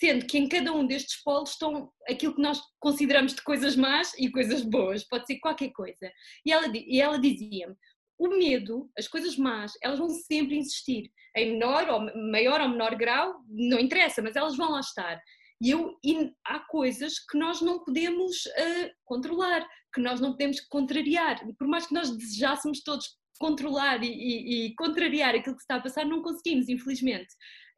sendo 0.00 0.26
que 0.26 0.38
em 0.38 0.48
cada 0.48 0.72
um 0.72 0.86
destes 0.86 1.22
polos 1.22 1.50
estão 1.50 1.92
aquilo 2.08 2.34
que 2.34 2.42
nós 2.42 2.60
consideramos 2.80 3.34
de 3.34 3.42
coisas 3.42 3.76
más 3.76 4.12
e 4.18 4.30
coisas 4.30 4.62
boas, 4.62 5.04
pode 5.04 5.26
ser 5.26 5.38
qualquer 5.38 5.70
coisa. 5.72 6.10
E 6.44 6.50
ela, 6.50 6.66
e 6.74 7.00
ela 7.00 7.18
dizia-me: 7.18 7.76
o 8.18 8.28
medo, 8.28 8.90
as 8.98 9.06
coisas 9.06 9.36
más, 9.36 9.72
elas 9.82 9.98
vão 9.98 10.08
sempre 10.08 10.58
existir, 10.58 11.10
em 11.36 11.52
menor 11.52 11.88
ou 11.88 12.30
maior 12.30 12.60
ou 12.60 12.68
menor 12.68 12.94
grau, 12.96 13.34
não 13.48 13.78
interessa, 13.78 14.22
mas 14.22 14.36
elas 14.36 14.56
vão 14.56 14.72
lá 14.72 14.80
estar. 14.80 15.20
E, 15.62 15.70
eu, 15.70 15.94
e 16.02 16.32
há 16.46 16.58
coisas 16.60 17.18
que 17.18 17.38
nós 17.38 17.60
não 17.60 17.84
podemos 17.84 18.46
uh, 18.46 18.90
controlar, 19.04 19.66
que 19.94 20.00
nós 20.00 20.18
não 20.18 20.30
podemos 20.30 20.60
contrariar. 20.60 21.38
Por 21.58 21.68
mais 21.68 21.86
que 21.86 21.92
nós 21.92 22.10
desejássemos 22.16 22.82
todos 22.82 23.06
controlar 23.38 24.02
e, 24.02 24.08
e, 24.08 24.66
e 24.66 24.74
contrariar 24.74 25.34
aquilo 25.34 25.56
que 25.56 25.62
está 25.62 25.76
a 25.76 25.80
passar, 25.80 26.04
não 26.06 26.22
conseguimos, 26.22 26.68
infelizmente. 26.68 27.28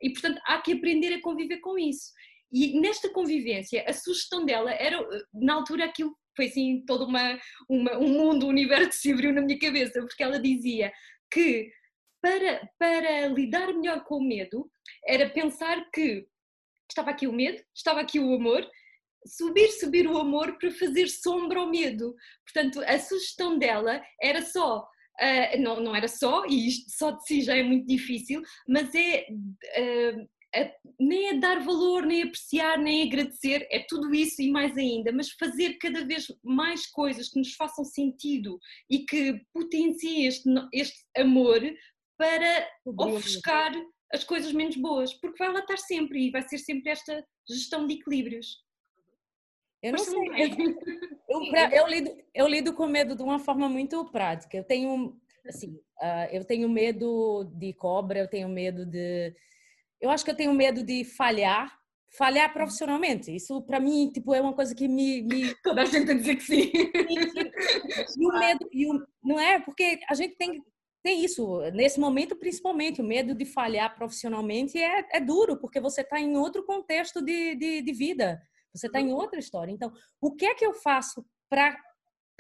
E, 0.02 0.10
portanto, 0.10 0.40
há 0.46 0.60
que 0.60 0.72
aprender 0.72 1.14
a 1.14 1.20
conviver 1.20 1.58
com 1.58 1.78
isso. 1.78 2.10
E 2.52 2.78
nesta 2.80 3.08
convivência, 3.10 3.84
a 3.88 3.92
sugestão 3.92 4.44
dela 4.44 4.72
era, 4.72 4.98
na 5.32 5.54
altura, 5.54 5.86
aquilo 5.86 6.14
foi 6.36 6.46
assim 6.46 6.84
todo 6.86 7.04
uma, 7.04 7.38
uma, 7.68 7.98
um 7.98 8.08
mundo, 8.08 8.46
um 8.46 8.50
universo 8.50 8.98
se 8.98 9.12
abriu 9.12 9.32
na 9.32 9.40
minha 9.40 9.58
cabeça, 9.58 10.00
porque 10.00 10.22
ela 10.22 10.38
dizia 10.38 10.92
que 11.30 11.70
para, 12.20 12.68
para 12.78 13.28
lidar 13.28 13.72
melhor 13.74 14.04
com 14.04 14.18
o 14.18 14.24
medo, 14.24 14.70
era 15.06 15.28
pensar 15.30 15.90
que 15.90 16.26
estava 16.88 17.10
aqui 17.10 17.26
o 17.26 17.32
medo, 17.32 17.60
estava 17.74 18.00
aqui 18.00 18.20
o 18.20 18.34
amor, 18.34 18.66
subir, 19.26 19.68
subir 19.72 20.06
o 20.06 20.18
amor 20.18 20.56
para 20.58 20.70
fazer 20.70 21.08
sombra 21.08 21.58
ao 21.58 21.68
medo. 21.68 22.14
Portanto, 22.44 22.80
a 22.86 22.98
sugestão 22.98 23.58
dela 23.58 24.02
era 24.20 24.42
só 24.42 24.86
Uh, 25.20 25.60
não, 25.60 25.80
não 25.80 25.94
era 25.94 26.08
só, 26.08 26.44
e 26.46 26.68
isto 26.68 26.90
só 26.90 27.10
de 27.10 27.24
si 27.26 27.42
já 27.42 27.54
é 27.54 27.62
muito 27.62 27.86
difícil, 27.86 28.42
mas 28.66 28.94
é 28.94 29.26
uh, 29.30 30.28
nem 31.00 31.28
é 31.28 31.34
dar 31.38 31.60
valor, 31.60 32.04
nem 32.04 32.22
apreciar, 32.22 32.78
nem 32.78 33.02
agradecer, 33.02 33.66
é 33.70 33.84
tudo 33.88 34.14
isso 34.14 34.40
e 34.42 34.50
mais 34.50 34.76
ainda, 34.76 35.10
mas 35.12 35.30
fazer 35.30 35.78
cada 35.78 36.04
vez 36.04 36.26
mais 36.42 36.86
coisas 36.86 37.30
que 37.30 37.38
nos 37.38 37.54
façam 37.54 37.84
sentido 37.84 38.58
e 38.90 39.00
que 39.00 39.40
potenciem 39.52 40.26
este, 40.26 40.48
este 40.72 40.98
amor 41.16 41.60
para 42.18 42.68
ofuscar 42.98 43.72
as 44.12 44.24
coisas 44.24 44.52
menos 44.52 44.76
boas, 44.76 45.14
porque 45.14 45.42
vai 45.42 45.52
lá 45.52 45.60
estar 45.60 45.78
sempre 45.78 46.26
e 46.26 46.30
vai 46.30 46.46
ser 46.46 46.58
sempre 46.58 46.90
esta 46.90 47.24
gestão 47.48 47.86
de 47.86 47.94
equilíbrios. 47.94 48.58
Eu 49.82 49.92
não 49.92 49.98
sei. 49.98 50.12
Eu, 51.32 51.40
eu, 51.72 51.86
lido, 51.86 52.16
eu 52.34 52.46
lido 52.46 52.74
com 52.74 52.86
medo 52.86 53.16
de 53.16 53.22
uma 53.22 53.38
forma 53.38 53.66
muito 53.66 54.04
prática. 54.10 54.54
Eu 54.54 54.64
tenho, 54.64 55.16
assim, 55.48 55.80
uh, 55.98 56.28
eu 56.30 56.44
tenho 56.44 56.68
medo 56.68 57.50
de 57.54 57.72
cobra, 57.72 58.18
eu 58.18 58.28
tenho 58.28 58.50
medo 58.50 58.84
de. 58.84 59.34
Eu 59.98 60.10
acho 60.10 60.26
que 60.26 60.30
eu 60.30 60.36
tenho 60.36 60.52
medo 60.52 60.84
de 60.84 61.04
falhar, 61.04 61.74
falhar 62.18 62.52
profissionalmente. 62.52 63.34
Isso 63.34 63.62
para 63.62 63.80
mim 63.80 64.10
tipo 64.12 64.34
é 64.34 64.42
uma 64.42 64.52
coisa 64.52 64.74
que 64.74 64.86
me, 64.86 65.22
me... 65.22 65.54
toda 65.64 65.80
a 65.80 65.84
gente 65.86 66.06
tem 66.06 66.16
que 66.16 66.22
dizer 66.22 66.36
que 66.36 66.42
sim. 66.42 66.70
E 68.18 68.26
o 68.28 68.38
medo, 68.38 68.68
e 68.70 68.86
o... 68.86 69.06
não 69.24 69.40
é 69.40 69.58
porque 69.58 70.00
a 70.08 70.14
gente 70.14 70.36
tem 70.36 70.62
tem 71.02 71.24
isso 71.24 71.60
nesse 71.72 71.98
momento 71.98 72.36
principalmente 72.36 73.00
o 73.00 73.04
medo 73.04 73.34
de 73.34 73.44
falhar 73.44 73.96
profissionalmente 73.96 74.78
é, 74.78 75.04
é 75.10 75.20
duro 75.20 75.56
porque 75.56 75.80
você 75.80 76.02
está 76.02 76.20
em 76.20 76.36
outro 76.36 76.62
contexto 76.64 77.22
de, 77.22 77.56
de, 77.56 77.82
de 77.82 77.92
vida. 77.92 78.40
Você 78.74 78.86
está 78.86 79.00
em 79.00 79.12
outra 79.12 79.38
história. 79.38 79.72
Então, 79.72 79.92
o 80.20 80.34
que 80.34 80.46
é 80.46 80.54
que 80.54 80.64
eu 80.64 80.72
faço 80.72 81.24
para 81.48 81.76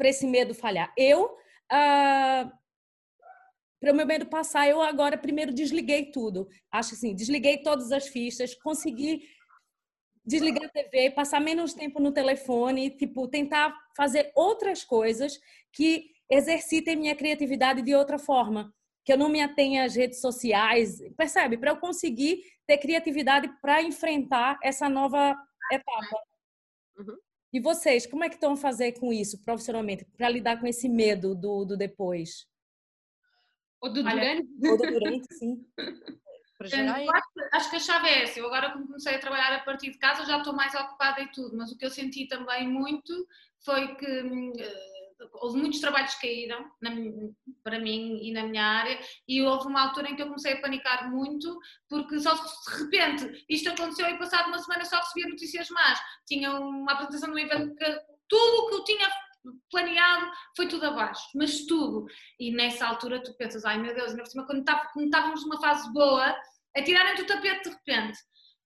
esse 0.00 0.26
medo 0.26 0.54
falhar? 0.54 0.92
Eu, 0.96 1.36
ah, 1.70 2.50
para 3.80 3.92
o 3.92 3.96
meu 3.96 4.06
medo 4.06 4.26
passar, 4.26 4.68
eu 4.68 4.80
agora 4.80 5.18
primeiro 5.18 5.52
desliguei 5.52 6.10
tudo. 6.10 6.48
Acho 6.70 6.94
assim, 6.94 7.14
desliguei 7.14 7.58
todas 7.62 7.90
as 7.92 8.06
fichas, 8.06 8.54
consegui 8.54 9.22
desligar 10.24 10.64
a 10.64 10.68
TV, 10.68 11.10
passar 11.10 11.40
menos 11.40 11.74
tempo 11.74 12.00
no 12.00 12.12
telefone, 12.12 12.90
tipo, 12.90 13.26
tentar 13.26 13.76
fazer 13.96 14.30
outras 14.36 14.84
coisas 14.84 15.38
que 15.72 16.12
exercitem 16.30 16.96
minha 16.96 17.16
criatividade 17.16 17.82
de 17.82 17.94
outra 17.94 18.18
forma, 18.18 18.72
que 19.04 19.12
eu 19.12 19.18
não 19.18 19.28
me 19.28 19.40
atenha 19.40 19.84
às 19.84 19.96
redes 19.96 20.20
sociais, 20.20 21.00
percebe? 21.16 21.58
Para 21.58 21.72
eu 21.72 21.76
conseguir 21.76 22.40
ter 22.66 22.78
criatividade 22.78 23.48
para 23.60 23.82
enfrentar 23.82 24.58
essa 24.62 24.88
nova 24.88 25.36
etapa. 25.74 26.16
Uhum. 26.98 27.16
E 27.52 27.60
vocês, 27.60 28.06
como 28.06 28.24
é 28.24 28.28
que 28.28 28.36
estão 28.36 28.52
a 28.52 28.56
fazer 28.56 28.92
com 28.98 29.12
isso 29.12 29.42
profissionalmente, 29.44 30.06
para 30.16 30.28
lidar 30.28 30.58
com 30.58 30.66
esse 30.66 30.88
medo 30.88 31.34
do, 31.34 31.64
do 31.64 31.76
depois? 31.76 32.46
Ou 33.80 33.92
do 33.92 34.02
durante? 34.02 34.48
Ou 34.70 34.76
do 34.78 34.86
durante, 34.86 35.34
sim. 35.34 35.66
acho 37.52 37.70
que 37.70 37.76
a 37.76 37.80
chave 37.80 38.08
é 38.08 38.22
essa. 38.22 38.38
Eu 38.38 38.46
agora, 38.46 38.72
como 38.72 38.86
comecei 38.86 39.14
a 39.14 39.18
trabalhar 39.18 39.54
a 39.54 39.64
partir 39.64 39.90
de 39.90 39.98
casa, 39.98 40.24
já 40.24 40.38
estou 40.38 40.54
mais 40.54 40.74
ocupada 40.74 41.20
e 41.20 41.30
tudo, 41.32 41.56
mas 41.56 41.70
o 41.70 41.76
que 41.76 41.84
eu 41.84 41.90
senti 41.90 42.26
também 42.26 42.66
muito 42.66 43.12
foi 43.64 43.94
que 43.96 44.22
hum, 44.22 44.52
houve 45.34 45.58
muitos 45.58 45.80
trabalhos 45.80 46.14
que 46.14 46.26
caíram 46.26 46.70
na, 46.80 46.90
para 47.62 47.78
mim 47.78 48.18
e 48.22 48.32
na 48.32 48.44
minha 48.44 48.64
área 48.64 48.98
e 49.26 49.42
houve 49.42 49.66
uma 49.66 49.82
altura 49.82 50.10
em 50.10 50.16
que 50.16 50.22
eu 50.22 50.26
comecei 50.26 50.54
a 50.54 50.60
panicar 50.60 51.10
muito 51.10 51.58
porque 51.88 52.18
só 52.20 52.34
de 52.34 52.42
repente 52.78 53.44
isto 53.48 53.68
aconteceu 53.68 54.08
e 54.08 54.18
passado 54.18 54.48
uma 54.48 54.58
semana 54.58 54.84
só 54.84 54.96
recebia 54.96 55.28
notícias 55.28 55.68
más. 55.70 56.00
Tinha 56.26 56.52
uma 56.58 56.92
apresentação 56.92 57.32
de 57.32 57.36
um 57.36 57.44
evento 57.44 57.74
que 57.76 58.00
tudo 58.28 58.62
o 58.62 58.68
que 58.68 58.74
eu 58.76 58.84
tinha 58.84 59.08
planeado 59.70 60.30
foi 60.56 60.68
tudo 60.68 60.86
abaixo, 60.86 61.22
mas 61.34 61.66
tudo. 61.66 62.06
E 62.38 62.52
nessa 62.52 62.86
altura 62.86 63.22
tu 63.22 63.34
pensas, 63.36 63.64
ai 63.64 63.78
meu 63.78 63.94
Deus, 63.94 64.10
ainda 64.10 64.22
por 64.22 64.30
cima 64.30 64.46
quando 64.46 64.60
estávamos 64.60 65.42
numa 65.44 65.60
fase 65.60 65.92
boa, 65.92 66.34
a 66.76 66.82
tirarem-te 66.82 67.22
o 67.22 67.26
tapete 67.26 67.68
de 67.68 67.70
repente. 67.70 68.18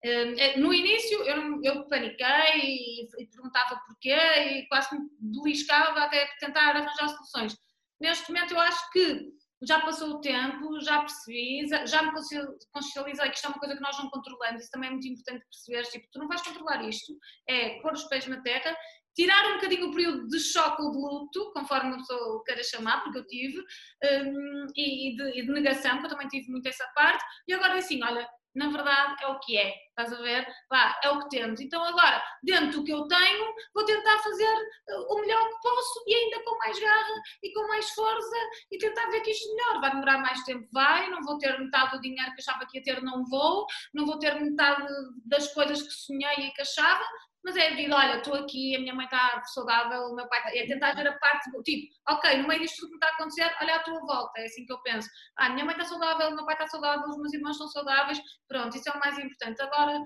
Hum, 0.06 0.34
é, 0.38 0.56
no 0.56 0.72
início 0.72 1.20
eu, 1.24 1.60
eu 1.64 1.88
paniquei 1.88 2.26
e, 2.62 3.08
perguntava 3.32 3.82
porquê 3.88 4.14
e 4.14 4.68
quase 4.68 4.96
me 4.96 5.08
beliscava 5.20 5.98
até 5.98 6.28
tentar 6.38 6.76
arranjar 6.76 7.08
soluções. 7.08 7.56
Neste 8.00 8.30
momento 8.30 8.52
eu 8.52 8.60
acho 8.60 8.90
que 8.92 9.32
já 9.64 9.80
passou 9.80 10.10
o 10.10 10.20
tempo, 10.20 10.80
já 10.80 11.00
percebi, 11.00 11.66
já 11.86 12.02
me 12.02 12.12
consciencializei 12.12 13.30
que 13.30 13.34
isto 13.34 13.46
é 13.46 13.48
uma 13.48 13.58
coisa 13.58 13.74
que 13.74 13.80
nós 13.80 13.98
não 13.98 14.08
controlamos, 14.10 14.62
isso 14.62 14.70
também 14.70 14.90
é 14.90 14.92
muito 14.92 15.08
importante 15.08 15.44
perceber, 15.50 15.82
tipo, 15.90 16.06
tu 16.12 16.20
não 16.20 16.28
vais 16.28 16.42
controlar 16.42 16.88
isto, 16.88 17.12
é 17.48 17.80
pôr 17.80 17.94
os 17.94 18.04
pés 18.04 18.28
na 18.28 18.40
terra, 18.42 18.76
tirar 19.14 19.50
um 19.50 19.54
bocadinho 19.54 19.88
o 19.88 19.92
período 19.92 20.28
de 20.28 20.38
choque 20.38 20.82
ou 20.82 20.92
de 20.92 20.98
luto, 20.98 21.52
conforme 21.52 21.94
a 21.94 21.96
pessoa 21.96 22.44
queira 22.44 22.62
chamar, 22.62 23.02
porque 23.02 23.18
eu 23.18 23.26
tive, 23.26 23.58
um, 23.58 24.66
e, 24.76 25.08
e, 25.08 25.16
de, 25.16 25.40
e, 25.40 25.46
de, 25.46 25.52
negação, 25.52 25.98
que 25.98 26.06
eu 26.06 26.10
também 26.10 26.28
tive 26.28 26.48
muito 26.50 26.68
essa 26.68 26.86
parte, 26.94 27.24
e 27.48 27.54
agora 27.54 27.74
é 27.74 27.78
assim, 27.78 28.00
olha, 28.04 28.28
na 28.56 28.70
verdade 28.70 29.22
é 29.22 29.28
o 29.28 29.38
que 29.38 29.58
é, 29.58 29.74
estás 29.90 30.12
a 30.12 30.22
ver? 30.22 30.46
Vá, 30.70 30.98
é 31.04 31.10
o 31.10 31.20
que 31.20 31.28
temos. 31.28 31.60
Então 31.60 31.84
agora, 31.84 32.22
dentro 32.42 32.80
do 32.80 32.84
que 32.84 32.92
eu 32.92 33.06
tenho, 33.06 33.54
vou 33.74 33.84
tentar 33.84 34.18
fazer 34.18 34.54
uh, 34.88 35.14
o 35.14 35.20
melhor 35.20 35.48
que 35.48 35.60
posso 35.62 36.02
e 36.06 36.14
ainda 36.14 36.42
com 36.42 36.56
mais 36.58 36.78
garra 36.80 37.22
e 37.42 37.52
com 37.52 37.68
mais 37.68 37.90
força 37.90 38.36
e 38.72 38.78
tentar 38.78 39.06
ver 39.10 39.20
que 39.20 39.30
isto 39.30 39.54
melhor. 39.54 39.80
Vai 39.80 39.90
demorar 39.90 40.18
mais 40.18 40.42
tempo, 40.44 40.66
vai, 40.72 41.10
não 41.10 41.22
vou 41.22 41.38
ter 41.38 41.58
metade 41.60 41.92
do 41.92 42.00
dinheiro 42.00 42.32
que 42.34 42.40
achava 42.40 42.66
que 42.66 42.78
ia 42.78 42.82
ter, 42.82 43.02
não 43.02 43.24
vou, 43.26 43.66
não 43.92 44.06
vou 44.06 44.18
ter 44.18 44.34
metade 44.40 44.86
das 45.26 45.52
coisas 45.52 45.82
que 45.82 45.92
sonhei 45.92 46.46
e 46.46 46.50
que 46.52 46.62
achava, 46.62 47.04
mas 47.46 47.56
é 47.56 47.68
a 47.68 47.76
vida, 47.76 47.94
olha, 47.94 48.16
estou 48.16 48.34
aqui, 48.34 48.74
a 48.74 48.80
minha 48.80 48.92
mãe 48.92 49.04
está 49.04 49.40
saudável, 49.54 50.00
o 50.06 50.16
meu 50.16 50.28
pai 50.28 50.40
está... 50.40 50.56
É 50.56 50.66
tentar 50.66 50.94
ver 50.96 51.06
a 51.06 51.16
parte, 51.16 51.48
tipo, 51.62 51.86
ok, 52.08 52.38
no 52.38 52.48
meio 52.48 52.60
disto 52.60 52.80
tudo 52.80 52.90
que 52.90 52.96
está 52.96 53.06
a 53.06 53.10
acontecer, 53.12 53.56
olha 53.62 53.76
à 53.76 53.82
tua 53.84 54.00
volta, 54.00 54.40
é 54.40 54.46
assim 54.46 54.66
que 54.66 54.72
eu 54.72 54.82
penso. 54.82 55.08
Ah, 55.38 55.46
a 55.46 55.50
minha 55.50 55.64
mãe 55.64 55.76
está 55.76 55.84
saudável, 55.84 56.28
o 56.28 56.34
meu 56.34 56.44
pai 56.44 56.56
está 56.56 56.66
saudável, 56.66 57.08
os 57.08 57.16
meus 57.16 57.32
irmãos 57.32 57.52
estão 57.52 57.68
saudáveis, 57.68 58.20
pronto, 58.48 58.76
isso 58.76 58.88
é 58.88 58.92
o 58.92 58.98
mais 58.98 59.16
importante. 59.16 59.62
Agora, 59.62 60.02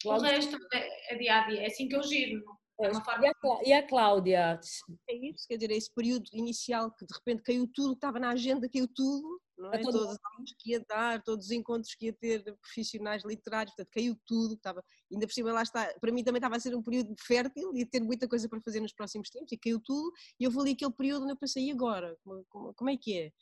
claro. 0.00 0.20
o 0.20 0.24
resto 0.24 0.56
é, 0.72 1.12
é 1.12 1.18
dia 1.18 1.40
a 1.40 1.48
dia, 1.48 1.62
é 1.62 1.66
assim 1.66 1.88
que 1.88 1.96
eu 1.96 2.04
giro. 2.04 2.40
É 2.80 2.88
uma 2.88 3.04
forma... 3.04 3.26
e, 3.64 3.72
a, 3.72 3.86
Cláudia? 3.88 4.60
É 5.08 5.14
isso, 5.14 5.48
quer 5.48 5.56
dizer, 5.56 5.72
esse 5.72 5.92
período 5.92 6.24
inicial 6.32 6.92
que 6.92 7.04
de 7.04 7.12
repente 7.12 7.42
caiu 7.42 7.68
tudo, 7.74 7.94
estava 7.94 8.20
na 8.20 8.30
agenda, 8.30 8.70
caiu 8.72 8.86
tudo, 8.94 9.40
não 9.60 9.72
é? 9.72 9.80
Todos 9.80 10.00
os 10.00 10.18
aulas 10.24 10.52
que 10.58 10.72
ia 10.72 10.84
dar, 10.88 11.22
todos 11.22 11.46
os 11.46 11.52
encontros 11.52 11.94
que 11.94 12.06
ia 12.06 12.12
ter 12.12 12.42
profissionais 12.60 13.24
literários, 13.24 13.74
portanto, 13.74 13.92
caiu 13.92 14.16
tudo, 14.26 14.54
estava, 14.54 14.82
ainda 15.12 15.26
por 15.26 15.32
cima 15.32 15.52
lá 15.52 15.62
está, 15.62 15.92
para 16.00 16.12
mim 16.12 16.24
também 16.24 16.38
estava 16.38 16.56
a 16.56 16.60
ser 16.60 16.74
um 16.74 16.82
período 16.82 17.14
fértil, 17.20 17.74
ia 17.74 17.86
ter 17.86 18.00
muita 18.00 18.26
coisa 18.26 18.48
para 18.48 18.60
fazer 18.60 18.80
nos 18.80 18.92
próximos 18.92 19.30
tempos, 19.30 19.52
e 19.52 19.58
caiu 19.58 19.80
tudo, 19.80 20.12
e 20.38 20.44
eu 20.44 20.50
vou 20.50 20.62
ali 20.62 20.72
aquele 20.72 20.92
período 20.92 21.22
onde 21.22 21.32
eu 21.32 21.36
pensei, 21.36 21.66
e 21.66 21.70
agora? 21.70 22.16
Como, 22.24 22.44
como, 22.48 22.74
como 22.74 22.90
é 22.90 22.96
que 22.96 23.18
é? 23.18 23.32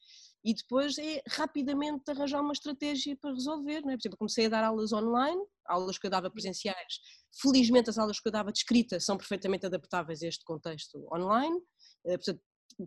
E 0.45 0.55
depois 0.55 0.97
é 0.99 1.21
rapidamente 1.29 2.11
arranjar 2.11 2.41
uma 2.41 2.53
estratégia 2.53 3.17
para 3.17 3.33
resolver, 3.33 3.81
não 3.83 3.91
é? 3.91 3.97
Por 3.97 4.03
exemplo, 4.03 4.19
comecei 4.19 4.47
a 4.47 4.49
dar 4.49 4.65
aulas 4.65 4.93
online, 4.93 5.41
aulas 5.67 5.99
que 5.99 6.07
eu 6.07 6.11
dava 6.11 6.31
presenciais, 6.31 7.01
felizmente 7.41 7.91
as 7.91 7.99
aulas 7.99 8.19
que 8.21 8.29
eu 8.29 8.33
dava 8.33 8.53
de 8.53 8.59
escrita 8.59 8.99
são 9.01 9.17
perfeitamente 9.17 9.67
adaptáveis 9.67 10.23
a 10.23 10.29
este 10.29 10.45
contexto 10.45 11.07
online, 11.13 11.61
eh, 12.07 12.17
portanto, 12.17 12.41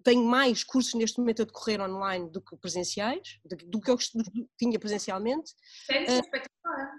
tenho 0.04 0.24
mais 0.24 0.64
cursos 0.64 0.94
neste 0.94 1.20
momento 1.20 1.42
a 1.42 1.46
decorrer 1.46 1.82
online 1.82 2.30
do 2.30 2.42
que 2.42 2.56
presenciais, 2.58 3.40
do 3.44 3.82
que 3.82 3.92
eu 3.92 3.98
tinha 4.58 4.80
presencialmente. 4.80 5.54
Sério, 5.86 6.08
uh, 6.08 6.20
espetacular. 6.20 6.92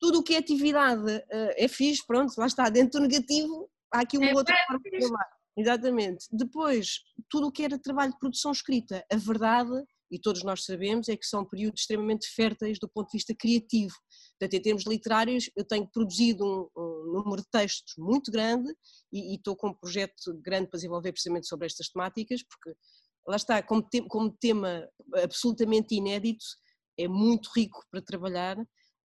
Tudo 0.00 0.18
o 0.18 0.22
que 0.22 0.34
é 0.34 0.38
atividade 0.38 1.10
uh, 1.10 1.52
é 1.56 1.68
fixe, 1.68 2.06
pronto, 2.06 2.32
lá 2.36 2.46
está, 2.46 2.68
dentro 2.68 3.00
do 3.00 3.08
negativo, 3.08 3.70
há 3.92 4.00
aqui 4.00 4.18
uma 4.18 4.28
é 4.28 4.34
outra 4.34 4.54
forma 4.66 4.80
de. 4.82 5.36
Exatamente. 5.58 6.26
Depois, 6.30 7.00
tudo 7.30 7.46
o 7.46 7.52
que 7.52 7.64
era 7.64 7.78
trabalho 7.78 8.12
de 8.12 8.18
produção 8.18 8.52
escrita, 8.52 9.04
a 9.10 9.16
verdade 9.16 9.72
e 10.10 10.18
todos 10.18 10.42
nós 10.42 10.64
sabemos, 10.64 11.08
é 11.08 11.16
que 11.16 11.26
são 11.26 11.44
períodos 11.44 11.80
extremamente 11.80 12.28
férteis 12.28 12.78
do 12.78 12.88
ponto 12.88 13.08
de 13.08 13.18
vista 13.18 13.34
criativo. 13.34 13.94
Portanto, 14.38 14.54
em 14.54 14.62
termos 14.62 14.86
literários, 14.86 15.50
eu 15.56 15.64
tenho 15.64 15.86
produzido 15.88 16.44
um, 16.44 16.80
um 16.80 17.12
número 17.12 17.42
de 17.42 17.48
textos 17.50 17.94
muito 17.98 18.30
grande 18.30 18.72
e, 19.12 19.32
e, 19.32 19.36
estou 19.36 19.56
com 19.56 19.68
um 19.68 19.74
projeto 19.74 20.34
grande 20.42 20.68
para 20.68 20.78
desenvolver 20.78 21.12
precisamente 21.12 21.46
sobre 21.46 21.66
estas 21.66 21.88
temáticas, 21.88 22.42
porque 22.42 22.78
lá 23.26 23.36
está, 23.36 23.62
como, 23.62 23.82
te, 23.82 24.02
como 24.02 24.30
tema 24.30 24.88
absolutamente 25.22 25.94
inédito, 25.94 26.44
é 26.98 27.08
muito 27.08 27.50
rico 27.54 27.84
para 27.90 28.00
trabalhar 28.00 28.56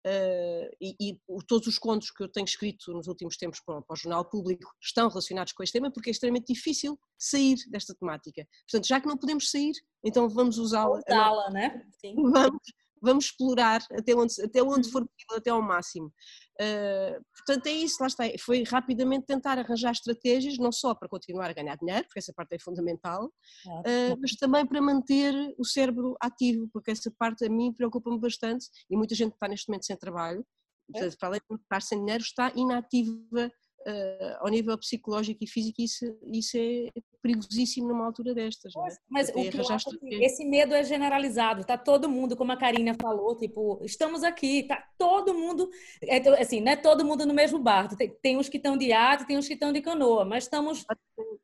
Uh, 0.06 0.66
e, 0.82 0.95
e, 0.99 1.20
todos 1.47 1.68
os 1.68 1.78
contos 1.78 2.10
que 2.10 2.24
eu 2.24 2.28
tenho 2.28 2.45
escrito 2.45 2.91
nos 2.91 3.08
últimos 3.08 3.38
tempos 3.38 3.60
para, 3.60 3.84
para, 3.84 3.93
o 3.93 3.95
Jornal 3.95 4.28
Público 4.28 4.72
estão 4.82 5.08
relacionados 5.08 5.54
com 5.54 5.62
este 5.62 5.74
tema 5.74 5.91
porque 5.91 6.10
é 6.10 6.12
extremamente 6.12 6.52
difícil 6.52 6.99
sair 7.20 7.58
desta 7.70 7.93
temática. 7.93 8.47
Portanto, 8.68 8.88
já 8.88 8.99
que 8.99 9.08
não 9.08 9.16
podemos 9.16 9.52
sair, 9.52 9.74
então 10.04 10.28
vamos 10.28 10.58
usá-la. 10.58 10.99
Usá-la, 11.08 11.52
né? 11.52 11.86
Sim. 11.99 12.16
Vamos, 12.16 12.62
vamos 13.02 13.26
explorar 13.26 13.82
até 13.91 14.16
onde, 14.16 14.34
até 14.43 14.62
onde 14.62 14.89
for 14.91 15.06
possível, 15.06 15.38
até 15.38 15.49
ao 15.49 15.62
máximo. 15.62 16.14
Uh, 16.62 17.20
portanto, 17.36 17.66
é 17.66 17.72
isso, 17.72 17.97
lá 17.99 18.08
está. 18.08 18.24
Foi 18.39 18.64
rapidamente 18.64 19.26
tentar 19.26 19.58
arranjar 19.58 19.91
estratégias, 19.91 20.58
não 20.58 20.72
só 20.72 20.93
para 20.93 21.10
continuar 21.10 21.49
a 21.49 21.54
ganhar 21.54 21.76
dinheiro, 21.76 22.04
porque 22.06 22.20
essa 22.20 22.34
parte 22.34 22.54
é 22.54 22.60
fundamental, 22.60 23.26
uh, 23.26 24.18
mas 24.22 24.36
também 24.36 24.66
para 24.66 24.82
manter 24.82 25.34
o 25.58 25.66
cérebro 25.66 26.16
ativo, 26.22 26.70
porque 26.72 26.91
essa 26.91 27.12
parte 27.18 27.45
a 27.45 27.49
mim 27.49 27.74
preocupa-me 27.74 28.20
bastante 28.20 28.68
e 28.89 28.95
muita 28.95 29.16
gente 29.16 29.34
está 29.34 29.47
neste 29.47 29.68
momento 29.70 29.86
sem 29.86 29.97
trabalho, 29.97 30.45
portanto, 30.91 31.18
para 31.18 31.30
além 31.30 31.41
de 31.49 31.56
estar 31.56 31.82
sem 31.82 31.99
dinheiro, 31.99 32.24
está 32.24 32.52
inativa 32.56 33.52
uh, 33.88 34.38
ao 34.39 34.49
nível 34.49 34.78
psicológico 34.78 35.43
e 35.43 35.47
físico, 35.47 35.82
isso, 35.82 36.06
isso 36.32 36.58
é 36.58 36.89
perigosíssimo 37.22 37.88
numa 37.88 38.06
altura 38.06 38.34
destas. 38.34 38.74
Mas, 38.76 38.96
é? 38.96 39.00
mas 39.10 39.30
o 39.30 39.34
que 39.34 40.16
é 40.16 40.26
esse 40.26 40.44
medo 40.44 40.74
é 40.74 40.84
generalizado, 40.84 41.64
tá 41.64 41.78
todo 41.78 42.10
mundo, 42.10 42.36
como 42.36 42.52
a 42.52 42.58
Karina 42.58 42.96
falou, 43.00 43.38
tipo, 43.38 43.80
estamos 43.84 44.24
aqui, 44.24 44.64
tá 44.64 44.84
todo 44.98 45.34
mundo, 45.34 45.70
é, 46.02 46.18
assim, 46.42 46.60
não 46.60 46.72
é 46.72 46.76
todo 46.76 47.06
mundo 47.06 47.26
no 47.26 47.34
mesmo 47.34 47.60
barco, 47.60 47.96
tem, 47.96 48.10
tem 48.22 48.38
uns 48.38 48.50
que 48.50 48.58
estão 48.58 48.76
de 48.76 48.92
arte, 48.92 49.28
tem 49.28 49.38
uns 49.38 49.48
que 49.48 49.54
estão 49.54 49.72
de 49.72 49.82
canoa, 49.82 50.26
mas 50.26 50.46
estamos... 50.46 50.86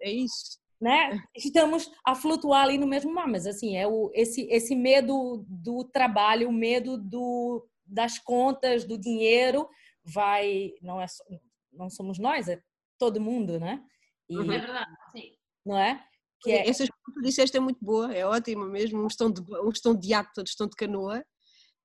É 0.02 0.12
isso. 0.12 0.60
Né? 0.80 1.20
Estamos 1.36 1.92
a 2.06 2.14
flutuar 2.14 2.64
ali 2.64 2.78
no 2.78 2.86
mesmo 2.86 3.12
mar, 3.12 3.28
mas 3.28 3.48
assim, 3.48 3.76
é 3.76 3.88
o, 3.88 4.12
esse, 4.14 4.48
esse 4.52 4.76
medo 4.76 5.44
do 5.48 5.84
trabalho, 5.84 6.50
o 6.50 6.54
medo 6.54 6.98
do, 6.98 7.68
das 7.84 8.20
contas, 8.20 8.86
do 8.86 8.96
dinheiro, 8.96 9.68
vai, 10.04 10.74
não 10.82 11.02
é 11.02 11.08
só, 11.08 11.24
não 11.74 11.90
somos 11.90 12.20
nós, 12.20 12.48
é 12.48 12.62
todo 12.98 13.22
mundo, 13.22 13.60
né? 13.60 13.84
E, 14.30 14.38
uhum. 14.38 14.52
É 14.52 14.60
verdade, 14.60 14.92
sim. 15.12 15.37
Não 15.68 15.78
é? 15.78 16.02
Que 16.42 16.52
é... 16.52 16.70
Essa 16.70 16.86
que 16.86 17.14
tu 17.14 17.22
disseste 17.22 17.58
é 17.58 17.60
muito 17.60 17.84
boa, 17.84 18.14
é 18.14 18.26
ótima 18.26 18.68
mesmo, 18.68 19.04
um 19.04 19.08
estão 19.08 19.30
de, 19.30 19.42
um 19.42 19.70
estão 19.70 19.94
de 19.94 20.14
ato, 20.14 20.32
outros 20.38 20.54
estão 20.54 20.68
de 20.68 20.76
canoa, 20.76 21.24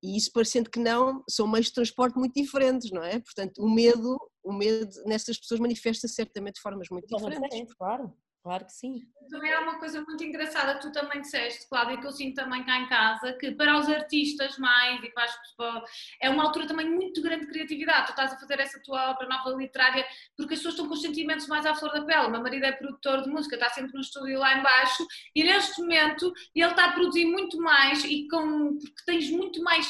e 0.03 0.17
isso 0.17 0.31
parecendo 0.33 0.71
que 0.71 0.81
não, 0.81 1.23
são 1.29 1.47
meios 1.47 1.67
de 1.67 1.75
transporte 1.75 2.19
muito 2.19 2.35
diferentes, 2.35 2.91
não 2.91 3.03
é? 3.03 3.21
Portanto, 3.21 3.59
o 3.63 3.71
medo, 3.73 4.19
o 4.43 4.53
medo 4.53 4.91
nessas 5.07 5.39
pessoas 5.39 5.61
manifesta 5.61 6.09
certamente 6.09 6.57
de 6.57 6.61
formas 6.61 6.89
muito 6.91 7.07
diferentes. 7.07 7.75
Claro. 7.75 8.13
Claro 8.43 8.65
que 8.67 8.73
sim. 8.73 9.03
Também 9.31 9.53
há 9.53 9.61
uma 9.61 9.79
coisa 9.79 10.03
muito 10.03 10.25
engraçada, 10.25 10.81
tu 10.81 10.91
também 10.91 11.21
disseste, 11.21 11.69
Cláudia, 11.69 11.97
que 11.97 12.07
eu 12.07 12.11
sinto 12.11 12.35
também 12.35 12.65
cá 12.65 12.81
em 12.81 12.89
casa, 12.89 13.33
que 13.35 13.53
para 13.53 13.79
os 13.79 13.89
artistas 13.89 14.59
mais 14.59 15.01
e 15.03 15.11
para 15.11 15.25
as 15.25 15.37
pessoas, 15.37 15.91
é 16.21 16.29
uma 16.29 16.43
altura 16.43 16.67
também 16.67 16.91
muito 16.91 17.23
grande 17.23 17.47
de 17.47 17.53
criatividade. 17.53 18.07
Tu 18.07 18.11
estás 18.11 18.33
a 18.33 18.39
fazer 18.39 18.59
essa 18.59 18.81
tua 18.83 19.11
obra 19.11 19.29
nova 19.29 19.51
literária 19.51 20.05
porque 20.37 20.55
as 20.55 20.59
pessoas 20.59 20.75
estão 20.75 20.89
com 20.89 20.95
os 20.95 21.01
sentimentos 21.01 21.47
mais 21.47 21.65
à 21.65 21.75
flor 21.75 21.93
da 21.93 22.05
pele. 22.05 22.27
O 22.27 22.31
meu 22.31 22.43
marido 22.43 22.65
é 22.65 22.73
produtor 22.73 23.23
de 23.23 23.31
música, 23.31 23.55
está 23.55 23.69
sempre 23.69 23.93
no 23.95 24.01
estúdio 24.01 24.41
lá 24.41 24.59
embaixo 24.59 25.07
e 25.37 25.45
neste 25.45 25.81
momento 25.81 26.33
ele 26.53 26.69
está 26.69 26.87
a 26.87 26.93
produzir 26.93 27.27
muito 27.27 27.59
mais 27.59 28.05
e 28.05 28.27
com, 28.27 28.77
porque 28.77 29.05
tens 29.07 29.31
muito 29.31 29.63
mais 29.63 29.87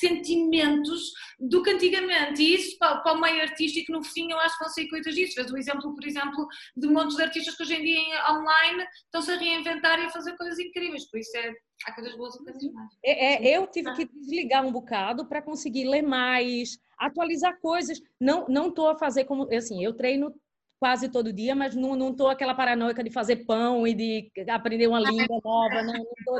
sentimentos 0.00 1.12
do 1.38 1.62
que 1.62 1.70
antigamente. 1.70 2.42
E 2.42 2.54
isso 2.54 2.76
para, 2.78 2.96
para 2.96 3.12
o 3.12 3.20
meio 3.20 3.40
artístico, 3.42 3.92
no 3.92 4.02
fim, 4.02 4.30
eu 4.30 4.38
acho 4.40 4.58
que 4.58 4.64
vão 4.64 4.72
sair 4.72 4.88
coisas 4.88 5.14
disso. 5.14 5.34
Vês 5.36 5.50
o 5.50 5.56
exemplo, 5.56 5.94
por 5.94 6.04
exemplo, 6.04 6.46
de 6.76 6.88
montes 6.88 7.16
de 7.16 7.22
artistas 7.22 7.54
que 7.56 7.62
hoje 7.62 7.75
em 7.76 7.84
dia 7.84 8.32
online 8.32 8.86
estão-se 9.04 9.30
a 9.30 9.36
reinventar 9.36 9.98
e 10.00 10.04
a 10.04 10.10
fazer 10.10 10.36
coisas 10.36 10.58
incríveis. 10.58 11.08
Por 11.10 11.18
isso 11.18 11.36
é, 11.36 11.52
há 11.86 11.94
coisas 11.94 12.16
boas 12.16 12.34
e 12.34 12.44
coisas 12.44 12.72
más. 12.72 12.92
É, 13.04 13.48
é, 13.48 13.56
eu 13.56 13.66
tive 13.66 13.92
que 13.94 14.06
desligar 14.06 14.66
um 14.66 14.72
bocado 14.72 15.26
para 15.26 15.42
conseguir 15.42 15.84
ler 15.84 16.02
mais, 16.02 16.78
atualizar 16.98 17.58
coisas. 17.60 18.00
Não 18.20 18.46
não 18.48 18.68
estou 18.68 18.88
a 18.88 18.98
fazer 18.98 19.24
como 19.24 19.48
assim, 19.54 19.84
eu 19.84 19.94
treino 19.94 20.34
quase 20.78 21.08
todo 21.10 21.32
dia, 21.32 21.54
mas 21.54 21.74
não 21.74 21.96
não 21.96 22.10
estou 22.10 22.28
aquela 22.28 22.54
paranoica 22.54 23.02
de 23.02 23.10
fazer 23.10 23.44
pão 23.46 23.86
e 23.86 23.94
de 23.94 24.30
aprender 24.48 24.86
uma 24.86 25.00
língua 25.00 25.40
nova, 25.44 25.82
não 25.82 25.94
estou 26.18 26.38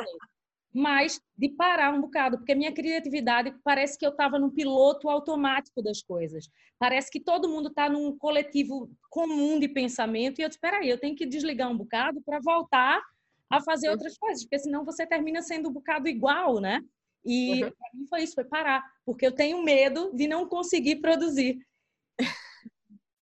mas 0.76 1.18
de 1.38 1.48
parar 1.48 1.90
um 1.94 2.02
bocado, 2.02 2.36
porque 2.36 2.52
a 2.52 2.54
minha 2.54 2.70
criatividade 2.70 3.50
parece 3.64 3.96
que 3.96 4.04
eu 4.04 4.10
estava 4.10 4.38
num 4.38 4.50
piloto 4.50 5.08
automático 5.08 5.82
das 5.82 6.02
coisas. 6.02 6.50
Parece 6.78 7.10
que 7.10 7.18
todo 7.18 7.48
mundo 7.48 7.70
está 7.70 7.88
num 7.88 8.14
coletivo 8.18 8.90
comum 9.08 9.58
de 9.58 9.68
pensamento 9.68 10.38
e 10.38 10.42
eu 10.42 10.48
disse, 10.48 10.58
espera 10.58 10.80
aí, 10.80 10.90
eu 10.90 11.00
tenho 11.00 11.16
que 11.16 11.24
desligar 11.24 11.70
um 11.70 11.76
bocado 11.78 12.20
para 12.20 12.40
voltar 12.40 13.00
a 13.48 13.62
fazer 13.62 13.88
outras 13.88 14.18
coisas, 14.18 14.44
porque 14.44 14.58
senão 14.58 14.84
você 14.84 15.06
termina 15.06 15.40
sendo 15.40 15.70
um 15.70 15.72
bocado 15.72 16.08
igual, 16.08 16.60
né? 16.60 16.82
E 17.24 17.64
uhum. 17.64 17.70
para 17.70 17.90
mim 17.94 18.06
foi 18.06 18.22
isso, 18.22 18.34
foi 18.34 18.44
parar, 18.44 18.84
porque 19.06 19.26
eu 19.26 19.32
tenho 19.32 19.62
medo 19.62 20.12
de 20.14 20.28
não 20.28 20.46
conseguir 20.46 20.96
produzir. 20.96 21.58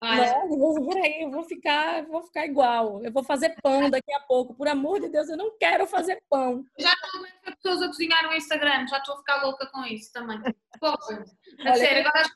Não, 0.01 0.49
eu 0.49 0.57
vou 0.57 0.83
por 0.83 0.97
aí, 0.97 1.21
eu 1.21 1.29
vou 1.29 1.43
ficar, 1.43 2.03
vou 2.07 2.23
ficar 2.23 2.45
igual. 2.45 3.03
Eu 3.03 3.11
vou 3.11 3.23
fazer 3.23 3.55
pão 3.61 3.87
daqui 3.89 4.11
a 4.13 4.19
pouco. 4.21 4.55
Por 4.55 4.67
amor 4.67 4.99
de 4.99 5.09
Deus, 5.09 5.29
eu 5.29 5.37
não 5.37 5.55
quero 5.59 5.85
fazer 5.85 6.23
pão. 6.27 6.65
Já 6.79 6.91
não 7.03 7.19
aguento 7.19 7.35
as 7.45 7.55
pessoas 7.55 7.81
a 7.83 7.87
cozinhar 7.87 8.23
no 8.23 8.33
Instagram, 8.33 8.87
já 8.87 8.97
estou 8.97 9.13
a 9.13 9.17
ficar 9.19 9.43
louca 9.43 9.67
com 9.67 9.83
isso 9.85 10.11
também. 10.11 10.41
Poxa, 10.79 11.23
a 11.65 11.75
sério, 11.75 12.07
agora 12.07 12.27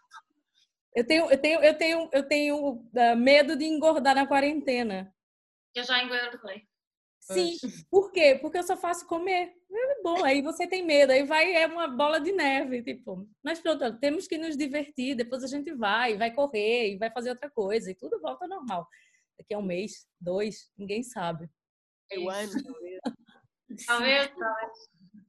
eu 0.95 1.05
tenho, 1.05 1.29
eu 1.29 1.37
tenho, 1.37 1.59
eu 1.61 1.77
tenho, 1.77 2.09
eu 2.13 2.27
tenho 2.27 2.71
uh, 2.71 3.17
medo 3.17 3.57
de 3.57 3.65
engordar 3.65 4.15
na 4.15 4.25
quarentena. 4.25 5.13
Eu 5.73 5.83
já 5.83 6.01
engordei. 6.01 6.65
Sim, 7.25 7.57
por 7.89 8.11
quê? 8.11 8.37
Porque 8.39 8.57
eu 8.57 8.63
só 8.63 8.77
faço 8.77 9.07
comer. 9.07 9.53
É 9.71 10.01
bom, 10.01 10.23
aí 10.23 10.41
você 10.41 10.67
tem 10.67 10.85
medo, 10.85 11.11
aí 11.11 11.23
vai, 11.23 11.53
é 11.53 11.65
uma 11.67 11.87
bola 11.87 12.19
de 12.19 12.31
neve, 12.31 12.83
tipo. 12.83 13.27
Mas 13.43 13.59
pronto, 13.59 13.99
temos 13.99 14.27
que 14.27 14.37
nos 14.37 14.55
divertir, 14.55 15.15
depois 15.15 15.43
a 15.43 15.47
gente 15.47 15.73
vai, 15.73 16.17
vai 16.17 16.33
correr 16.33 16.93
e 16.93 16.97
vai 16.97 17.11
fazer 17.11 17.29
outra 17.29 17.49
coisa 17.49 17.91
e 17.91 17.95
tudo 17.95 18.21
volta 18.21 18.45
ao 18.45 18.49
normal. 18.49 18.87
Daqui 19.37 19.53
a 19.53 19.57
um 19.57 19.63
mês, 19.63 20.07
dois, 20.19 20.71
ninguém 20.77 21.03
sabe. 21.03 21.49
Eu 22.09 22.29
ano, 22.29 22.51
talvez. 22.63 22.99
Talvez, 23.85 24.31
talvez. 24.37 24.71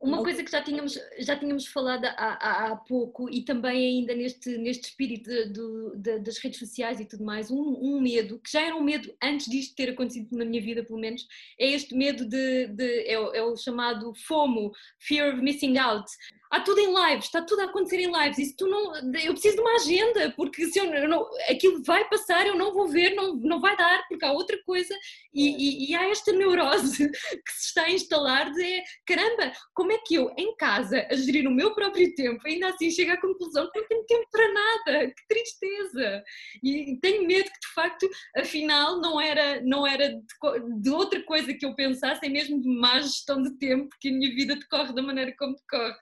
Uma 0.01 0.23
coisa 0.23 0.45
que 0.45 0.51
já 0.51 0.63
tínhamos, 0.63 0.99
já 1.19 1.37
tínhamos 1.37 1.67
falado 1.67 2.05
há, 2.05 2.67
há, 2.67 2.77
pouco 2.77 3.31
e 3.31 3.43
também 3.43 3.99
ainda 3.99 4.15
neste, 4.15 4.57
neste 4.59 4.91
espírito 4.91 5.31
de, 5.31 5.97
de, 5.97 6.19
das 6.21 6.39
redes 6.39 6.59
sociais 6.59 7.01
e 7.01 7.05
tudo 7.05 7.25
mais, 7.25 7.51
um, 7.51 7.57
um, 7.59 8.01
medo, 8.01 8.39
que 8.39 8.53
já 8.53 8.61
era 8.61 8.77
um 8.77 8.85
medo 8.85 9.13
antes 9.23 9.47
disto 9.47 9.75
ter 9.75 9.91
acontecido 9.91 10.37
na 10.37 10.45
minha 10.45 10.61
vida, 10.61 10.85
pelo 10.85 10.99
menos, 10.99 11.27
é 11.59 11.71
este 11.71 11.95
medo 11.95 12.27
de, 12.27 12.67
de 12.69 13.01
é, 13.07 13.15
é 13.15 13.43
o 13.43 13.57
chamado 13.57 14.15
FOMO, 14.15 14.71
Fear 14.99 15.35
of 15.35 15.43
Missing 15.43 15.79
Out, 15.79 16.07
há 16.51 16.61
tudo 16.61 16.81
em 16.81 16.95
lives, 16.95 17.27
está 17.27 17.43
tudo 17.43 17.61
a 17.61 17.65
acontecer 17.65 18.01
em 18.01 18.13
lives. 18.13 18.39
E 18.39 18.45
se 18.47 18.57
tu 18.57 18.67
não, 18.67 18.95
eu 18.97 19.33
preciso 19.33 19.57
de 19.57 19.61
uma 19.61 19.75
agenda, 19.77 20.33
porque 20.37 20.67
se 20.67 20.79
eu 20.79 21.09
não, 21.09 21.27
aquilo 21.49 21.83
vai 21.83 22.09
passar, 22.09 22.47
eu 22.47 22.57
não 22.57 22.73
vou 22.73 22.89
ver, 22.89 23.15
não, 23.15 23.35
não 23.37 23.61
vai 23.61 23.77
dar, 23.77 24.07
porque 24.09 24.25
há 24.25 24.33
outra 24.33 24.59
coisa. 24.65 24.95
E, 25.35 25.49
e, 25.49 25.91
e 25.91 25.95
há 25.95 26.09
esta 26.09 26.33
neurose 26.33 27.11
que 27.11 27.53
se 27.53 27.67
está 27.67 27.83
a 27.83 27.91
instalar 27.91 28.53
de 28.53 28.83
caramba, 29.07 29.53
como 29.75 29.93
é 29.93 29.99
que 29.99 30.15
eu, 30.15 30.33
em 30.37 30.57
casa, 30.57 31.07
a 31.11 31.15
gerir 31.15 31.47
o 31.47 31.51
meu 31.51 31.75
próprio 31.75 32.15
tempo, 32.15 32.41
ainda 32.47 32.69
assim 32.69 32.91
chego 32.91 33.13
à 33.13 33.21
conclusão 33.21 33.71
que 33.71 33.81
não 33.81 33.87
tenho 33.87 34.05
tempo 34.07 34.27
para 34.31 34.53
nada, 34.53 35.07
que 35.09 35.29
tristeza. 35.29 36.23
E 36.63 36.99
tenho 37.01 37.27
medo 37.27 37.45
que, 37.45 37.61
de 37.61 37.75
facto, 37.75 38.09
afinal, 38.37 39.01
não 39.01 39.21
era, 39.21 39.61
não 39.63 39.87
era 39.87 40.09
de, 40.09 40.81
de 40.81 40.91
outra 40.91 41.23
coisa 41.23 41.53
que 41.53 41.67
eu 41.67 41.75
pensasse, 41.75 42.25
é 42.25 42.29
mesmo 42.29 42.61
de 42.61 42.69
má 42.69 43.01
gestão 43.01 43.43
de 43.43 43.57
tempo, 43.59 43.95
que 44.01 44.09
a 44.09 44.13
minha 44.13 44.35
vida 44.35 44.57
decorre 44.57 44.95
da 44.95 45.03
maneira 45.03 45.35
como 45.39 45.55
decorre. 45.55 45.97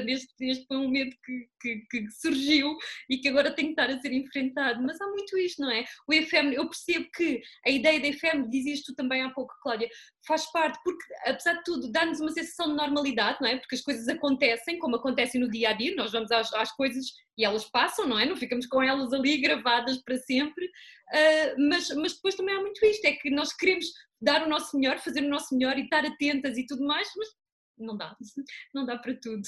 Este, 0.00 0.32
este 0.40 0.66
foi 0.66 0.76
um 0.76 0.88
medo 0.88 1.14
que, 1.24 1.48
que, 1.60 1.86
que, 1.90 2.10
surgiu 2.10 2.76
e 3.08 3.18
que 3.18 3.28
agora 3.28 3.54
tem 3.54 3.66
que 3.66 3.72
estar 3.72 3.90
a 3.90 4.00
ser 4.00 4.12
enfrentado. 4.12 4.82
Mas 4.82 5.00
há 5.00 5.06
muito 5.06 5.36
isto, 5.38 5.62
não 5.62 5.70
é? 5.70 5.84
O 6.08 6.12
efêmero, 6.12 6.56
eu 6.56 6.68
percebo 6.68 7.08
que 7.14 7.40
a 7.66 7.70
ideia 7.70 8.00
da 8.00 8.08
efêmero, 8.08 8.50
dizias 8.50 8.82
tu 8.82 8.94
também 8.94 9.22
há 9.22 9.30
pouco, 9.30 9.54
Cláudia, 9.62 9.88
faz 10.26 10.50
parte, 10.52 10.78
porque 10.84 11.04
apesar 11.26 11.54
de 11.54 11.64
tudo, 11.64 11.90
dá-nos 11.90 12.20
uma 12.20 12.30
sensação 12.30 12.68
de 12.68 12.76
normalidade, 12.76 13.38
não 13.40 13.48
é? 13.48 13.58
Porque 13.58 13.74
as 13.74 13.82
coisas 13.82 14.08
acontecem 14.08 14.78
como 14.78 14.96
acontecem 14.96 15.40
no 15.40 15.50
dia 15.50 15.70
a 15.70 15.72
dia, 15.72 15.94
nós 15.94 16.12
vamos 16.12 16.30
às, 16.30 16.52
às 16.54 16.72
coisas 16.72 17.06
e 17.36 17.44
elas 17.44 17.64
passam, 17.70 18.06
não 18.06 18.18
é? 18.18 18.26
Não 18.26 18.36
ficamos 18.36 18.66
com 18.66 18.82
elas 18.82 19.12
ali 19.12 19.38
gravadas 19.38 20.02
para 20.02 20.16
sempre, 20.18 20.66
uh, 20.66 21.68
mas, 21.68 21.88
mas 21.96 22.14
depois 22.14 22.34
também 22.34 22.54
há 22.54 22.60
muito 22.60 22.84
isto, 22.84 23.04
é 23.04 23.12
que 23.12 23.30
nós 23.30 23.52
queremos 23.52 23.86
dar 24.20 24.46
o 24.46 24.48
nosso 24.48 24.78
melhor, 24.78 24.98
fazer 24.98 25.24
o 25.24 25.28
nosso 25.28 25.56
melhor 25.56 25.76
e 25.78 25.82
estar 25.82 26.04
atentas 26.04 26.56
e 26.56 26.66
tudo 26.66 26.84
mais, 26.84 27.08
mas 27.16 27.28
não 27.78 27.96
dá, 27.96 28.16
não 28.72 28.86
dá 28.86 28.96
para 28.98 29.14
tudo. 29.20 29.42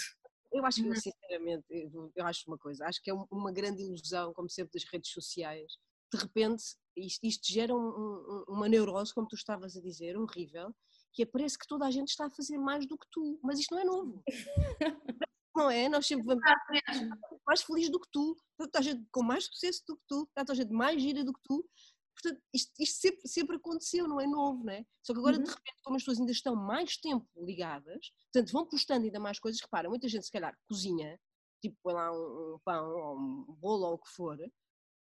Eu 0.54 0.64
acho 0.64 0.80
que, 0.80 0.88
uhum. 0.88 0.94
sinceramente, 0.94 1.66
eu 2.14 2.24
acho 2.24 2.44
uma 2.46 2.56
coisa, 2.56 2.86
acho 2.86 3.02
que 3.02 3.10
é 3.10 3.14
uma 3.14 3.52
grande 3.52 3.82
ilusão, 3.82 4.32
como 4.32 4.48
sempre, 4.48 4.72
das 4.72 4.88
redes 4.88 5.10
sociais. 5.10 5.72
De 6.12 6.18
repente, 6.20 6.62
isto, 6.96 7.24
isto 7.24 7.52
gera 7.52 7.74
um, 7.74 7.88
um, 7.88 8.44
uma 8.48 8.68
neurose, 8.68 9.12
como 9.12 9.26
tu 9.26 9.34
estavas 9.34 9.76
a 9.76 9.80
dizer, 9.80 10.16
horrível, 10.16 10.72
que 11.12 11.22
é, 11.22 11.26
parece 11.26 11.58
que 11.58 11.66
toda 11.66 11.84
a 11.84 11.90
gente 11.90 12.08
está 12.08 12.26
a 12.26 12.30
fazer 12.30 12.56
mais 12.56 12.86
do 12.86 12.96
que 12.96 13.06
tu, 13.10 13.40
mas 13.42 13.58
isto 13.58 13.74
não 13.74 13.82
é 13.82 13.84
novo. 13.84 14.22
não 15.56 15.70
é? 15.70 15.88
Nós 15.88 16.06
sempre 16.06 16.24
vamos 16.24 16.42
mais 17.46 17.62
feliz 17.62 17.90
do 17.90 18.00
que 18.00 18.08
tu, 18.12 18.36
está 18.60 18.78
a 18.78 18.82
gente 18.82 19.04
com 19.10 19.22
mais 19.22 19.46
sucesso 19.46 19.82
do 19.88 19.96
que 19.96 20.02
tu, 20.08 20.28
está 20.36 20.52
a 20.52 20.56
gente 20.56 20.72
mais 20.72 21.02
gira 21.02 21.24
do 21.24 21.32
que 21.32 21.40
tu, 21.42 21.68
Portanto, 22.14 22.42
isto, 22.52 22.72
isto 22.80 23.00
sempre, 23.00 23.28
sempre, 23.28 23.56
aconteceu, 23.56 24.08
não 24.08 24.20
é 24.20 24.26
novo, 24.26 24.64
não 24.64 24.72
é? 24.72 24.84
Só 25.02 25.12
que 25.12 25.18
agora, 25.18 25.36
uhum. 25.36 25.42
de 25.42 25.50
repente, 25.50 25.82
como 25.82 25.96
as 25.96 26.02
pessoas 26.02 26.20
ainda 26.20 26.32
estão 26.32 26.56
mais 26.56 26.96
tempo 26.96 27.26
ligadas, 27.36 28.12
portanto, 28.32 28.52
vão 28.52 28.66
postando 28.66 29.04
ainda 29.04 29.20
mais 29.20 29.38
coisas, 29.38 29.60
repara, 29.60 29.88
muita 29.88 30.08
gente, 30.08 30.24
se 30.24 30.32
calhar, 30.32 30.56
cozinha, 30.68 31.18
tipo 31.60 31.76
põe 31.82 31.94
lá 31.94 32.12
um, 32.12 32.54
um 32.54 32.58
pão 32.64 32.90
ou 32.90 33.18
um 33.18 33.44
bolo 33.58 33.86
ou 33.86 33.94
o 33.94 33.98
que 33.98 34.10
for, 34.10 34.38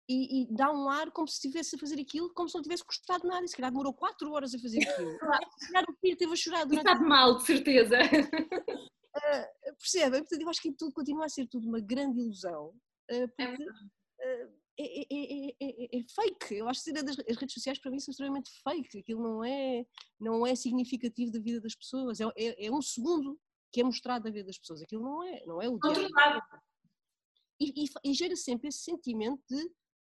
e, 0.09 0.43
e, 0.43 0.47
dá 0.55 0.71
um 0.71 0.89
ar 0.89 1.11
como 1.11 1.27
se 1.27 1.35
estivesse 1.35 1.75
a 1.75 1.79
fazer 1.79 2.01
aquilo, 2.01 2.33
como 2.33 2.49
se 2.49 2.55
não 2.55 2.63
tivesse 2.63 2.85
custado 2.85 3.27
nada, 3.27 3.45
e 3.45 3.49
se 3.49 3.57
calhar 3.57 3.73
demorou 3.73 3.93
quatro 3.93 4.31
horas 4.33 4.55
a 4.55 4.59
fazer 4.59 4.79
aquilo. 4.89 5.11
se 5.59 5.67
calhar 5.67 5.85
o 5.89 5.97
filho 6.01 6.17
teve 6.17 6.33
a 6.33 6.37
chorar 6.37 6.65
durante... 6.65 6.87
Está 6.87 7.01
mal, 7.01 7.37
de 7.39 7.45
certeza. 7.45 7.97
Uh, 9.17 9.77
percebe? 9.79 10.19
Portanto, 10.19 10.43
eu 10.43 10.49
acho 10.51 10.61
que 10.61 10.73
tudo 10.73 10.93
continua 10.93 11.25
a 11.25 11.29
ser 11.31 11.47
tudo 11.47 11.67
uma 11.67 11.81
grande 11.81 12.21
ilusão, 12.21 12.67
uh, 12.67 13.29
porque 13.35 13.65
uh, 13.65 14.56
é, 14.79 15.01
é, 15.03 15.55
é, 15.61 15.99
é, 15.99 16.05
fake. 16.09 16.55
Eu 16.55 16.69
acho 16.69 16.85
que 16.85 16.91
as 16.91 17.37
redes 17.37 17.55
sociais 17.55 17.79
para 17.79 17.91
mim 17.91 17.99
são 17.99 18.13
extremamente 18.13 18.51
fake. 18.63 18.99
Aquilo 18.99 19.23
não 19.23 19.45
é, 19.45 19.87
não 20.21 20.47
é 20.47 20.55
significativo 20.55 21.33
da 21.33 21.41
vida 21.41 21.61
das 21.61 21.75
pessoas. 21.75 22.19
É, 22.21 22.71
um 22.71 22.83
segundo 22.83 23.39
que 23.73 23.81
é 23.81 23.85
mostrado 23.85 24.25
da 24.25 24.31
vida 24.31 24.47
das 24.47 24.59
pessoas. 24.59 24.83
Aquilo 24.83 25.03
não 25.03 25.23
é, 25.23 25.45
não 25.47 25.63
é 25.63 25.69
o 25.69 25.79
dia. 25.79 26.09
E, 27.59 27.85
e, 27.85 28.11
e 28.11 28.15
gera 28.15 28.37
sempre 28.37 28.69
esse 28.69 28.81
sentimento 28.81 29.43
de 29.49 29.71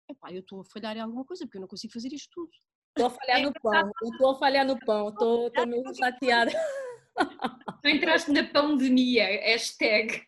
epá, 0.09 0.31
eu 0.31 0.39
estou 0.39 0.61
a 0.61 0.65
falhar 0.65 0.95
em 0.97 1.01
alguma 1.01 1.25
coisa 1.25 1.45
porque 1.45 1.57
eu 1.57 1.61
não 1.61 1.67
consigo 1.67 1.93
fazer 1.93 2.13
isto 2.13 2.29
tudo. 2.33 2.51
Estou 2.89 3.07
a 3.07 3.09
falhar 3.09 3.41
no 3.41 3.53
pão, 3.53 3.91
estou 4.03 4.31
a 4.31 4.39
falhar 4.39 4.65
no 4.65 4.79
pão, 4.79 5.09
estou 5.09 5.67
meio 5.67 5.95
chateada. 5.95 6.51
Tu 7.81 7.89
entraste 7.89 8.31
na 8.31 8.43
pandemia, 8.43 9.25
hashtag. 9.25 10.25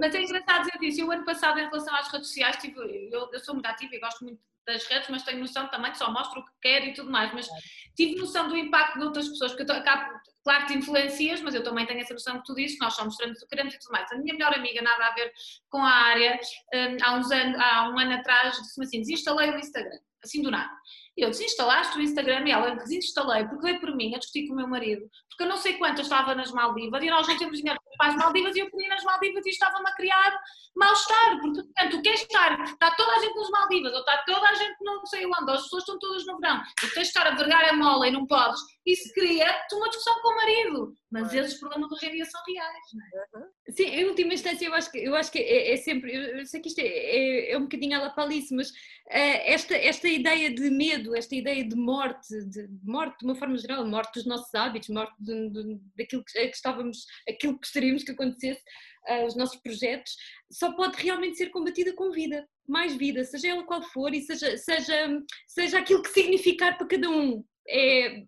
Mas 0.00 0.14
é 0.14 0.22
engraçado 0.22 0.64
dizer 0.64 0.82
isso. 0.82 1.00
Eu, 1.00 1.10
ano 1.10 1.24
passado, 1.24 1.58
em 1.58 1.64
relação 1.64 1.94
às 1.94 2.08
redes 2.08 2.28
sociais, 2.28 2.56
tive, 2.56 2.78
eu, 3.12 3.30
eu, 3.32 3.40
sou 3.40 3.54
muito 3.54 3.66
ativa 3.66 3.94
e 3.94 4.00
gosto 4.00 4.24
muito 4.24 4.40
das 4.66 4.84
redes, 4.86 5.08
mas 5.08 5.22
tenho 5.24 5.40
noção 5.40 5.68
também 5.68 5.90
que 5.90 5.98
só 5.98 6.10
mostro 6.10 6.40
o 6.40 6.44
que 6.44 6.52
quero 6.60 6.86
e 6.86 6.94
tudo 6.94 7.10
mais. 7.10 7.32
Mas 7.32 7.48
tive 7.96 8.16
noção 8.16 8.48
do 8.48 8.56
impacto 8.56 8.98
de 8.98 9.04
outras 9.04 9.28
pessoas, 9.28 9.52
porque 9.52 9.70
eu 9.70 9.76
acabo, 9.76 10.20
claro 10.44 10.66
que 10.66 10.72
te 10.72 10.78
influencias, 10.78 11.40
mas 11.40 11.54
eu 11.54 11.64
também 11.64 11.86
tenho 11.86 12.00
essa 12.00 12.14
noção 12.14 12.38
que 12.38 12.44
tu 12.44 12.54
dizes, 12.54 12.78
nós 12.78 12.94
somos 12.94 13.16
queremos 13.48 13.74
e 13.74 13.78
tudo 13.78 13.92
mais. 13.92 14.10
A 14.12 14.16
minha 14.16 14.34
melhor 14.34 14.54
amiga, 14.54 14.80
nada 14.82 15.06
a 15.06 15.14
ver 15.14 15.32
com 15.68 15.78
a 15.78 15.90
área, 15.90 16.38
um, 16.74 16.96
há, 17.02 17.14
uns 17.14 17.30
anos, 17.30 17.58
há 17.60 17.90
um 17.90 17.98
ano 17.98 18.14
atrás, 18.14 18.56
disse-me 18.56 18.86
assim: 18.86 19.00
desinstalei 19.00 19.50
o 19.50 19.58
Instagram, 19.58 19.98
assim 20.22 20.42
do 20.42 20.50
nada. 20.50 20.70
E 21.16 21.22
eu 21.22 21.30
desinstalaste 21.30 21.98
o 21.98 22.00
Instagram? 22.00 22.46
E 22.46 22.50
ela 22.50 22.74
desinstalei 22.74 23.44
porque 23.44 23.66
veio 23.66 23.80
por 23.80 23.94
mim 23.94 24.14
a 24.14 24.18
discutir 24.18 24.46
com 24.46 24.54
o 24.54 24.56
meu 24.56 24.66
marido, 24.66 25.02
porque 25.28 25.42
eu 25.42 25.48
não 25.48 25.56
sei 25.56 25.74
quantas 25.74 26.06
estava 26.06 26.34
nas 26.34 26.50
Maldivas 26.50 27.02
e 27.02 27.10
nós 27.10 27.28
não 27.28 27.36
temos 27.36 27.58
dinheiro 27.58 27.78
para 27.98 28.10
as 28.10 28.16
Maldivas 28.16 28.56
e 28.56 28.60
eu 28.60 28.70
queria 28.70 28.88
nas 28.88 29.04
Maldivas 29.04 29.44
e 29.44 29.50
estava-me 29.50 29.88
a 29.88 29.94
criar 29.94 30.40
mal-estar, 30.74 31.40
porque 31.40 31.62
portanto, 31.62 31.90
tu 31.90 32.02
queres 32.02 32.22
estar, 32.22 32.62
está 32.62 32.90
toda 32.92 33.12
a 33.12 33.18
gente 33.18 33.34
nas 33.34 33.50
Maldivas 33.50 33.92
ou 33.92 34.00
está 34.00 34.22
toda 34.24 34.48
a 34.48 34.54
gente 34.54 34.76
não 34.80 35.04
sei 35.06 35.26
onde, 35.26 35.44
ou 35.44 35.50
as 35.50 35.62
pessoas 35.62 35.82
estão 35.82 35.98
todas 35.98 36.26
no 36.26 36.38
verão, 36.38 36.62
e 36.82 36.86
tens 36.88 36.94
de 36.94 37.00
estar 37.00 37.26
a 37.26 37.34
vergar 37.34 37.68
a 37.68 37.72
mola 37.74 38.08
e 38.08 38.10
não 38.10 38.26
podes, 38.26 38.60
isso 38.84 39.12
cria-te 39.14 39.74
uma 39.74 39.88
discussão 39.88 40.20
com 40.20 40.28
o 40.28 40.36
marido, 40.36 40.96
mas 41.10 41.32
esses 41.32 41.58
problemas 41.60 41.90
hoje 41.92 42.06
em 42.06 42.12
dia 42.12 42.24
são 42.24 42.40
reais, 42.46 42.86
não 42.94 43.42
é? 43.44 43.72
Sim, 43.72 43.84
em 43.84 44.04
última 44.06 44.34
instância 44.34 44.66
eu 44.66 44.74
acho 44.74 44.90
que, 44.90 44.98
eu 44.98 45.14
acho 45.14 45.30
que 45.30 45.38
é, 45.38 45.72
é 45.72 45.76
sempre, 45.76 46.12
eu 46.12 46.44
sei 46.46 46.60
que 46.60 46.68
isto 46.68 46.80
é, 46.80 46.86
é, 46.86 47.52
é 47.52 47.58
um 47.58 47.62
bocadinho 47.62 48.14
palice, 48.14 48.52
mas 48.54 48.70
uh, 48.70 49.42
esta, 49.44 49.76
esta 49.76 50.08
ideia 50.08 50.52
de 50.52 50.68
medo, 50.68 51.14
esta 51.14 51.34
ideia 51.34 51.64
de 51.64 51.76
morte, 51.76 52.28
de 52.46 52.68
morte 52.82 53.18
de 53.20 53.24
uma 53.24 53.36
forma 53.36 53.56
geral, 53.56 53.86
morte 53.86 54.14
dos 54.14 54.26
nossos 54.26 54.52
hábitos, 54.54 54.88
morte 54.88 55.14
de, 55.20 55.50
de, 55.50 55.80
daquilo 55.96 56.24
que, 56.24 56.32
que, 56.32 56.56
estávamos, 56.56 57.06
aquilo 57.28 57.54
que 57.54 57.60
gostaríamos 57.60 58.02
que 58.02 58.12
acontecesse, 58.12 58.62
uh, 59.08 59.24
os 59.24 59.36
nossos 59.36 59.60
projetos, 59.60 60.16
só 60.50 60.72
pode 60.72 61.00
realmente 61.00 61.36
ser 61.36 61.50
combatida 61.50 61.94
com 61.94 62.10
vida, 62.10 62.48
mais 62.66 62.96
vida, 62.96 63.24
seja 63.24 63.48
ela 63.48 63.64
qual 63.64 63.82
for 63.82 64.12
e 64.12 64.22
seja, 64.22 64.56
seja, 64.56 65.22
seja 65.46 65.78
aquilo 65.78 66.02
que 66.02 66.10
significar 66.10 66.76
para 66.76 66.88
cada 66.88 67.08
um. 67.08 67.44
É, 67.68 68.24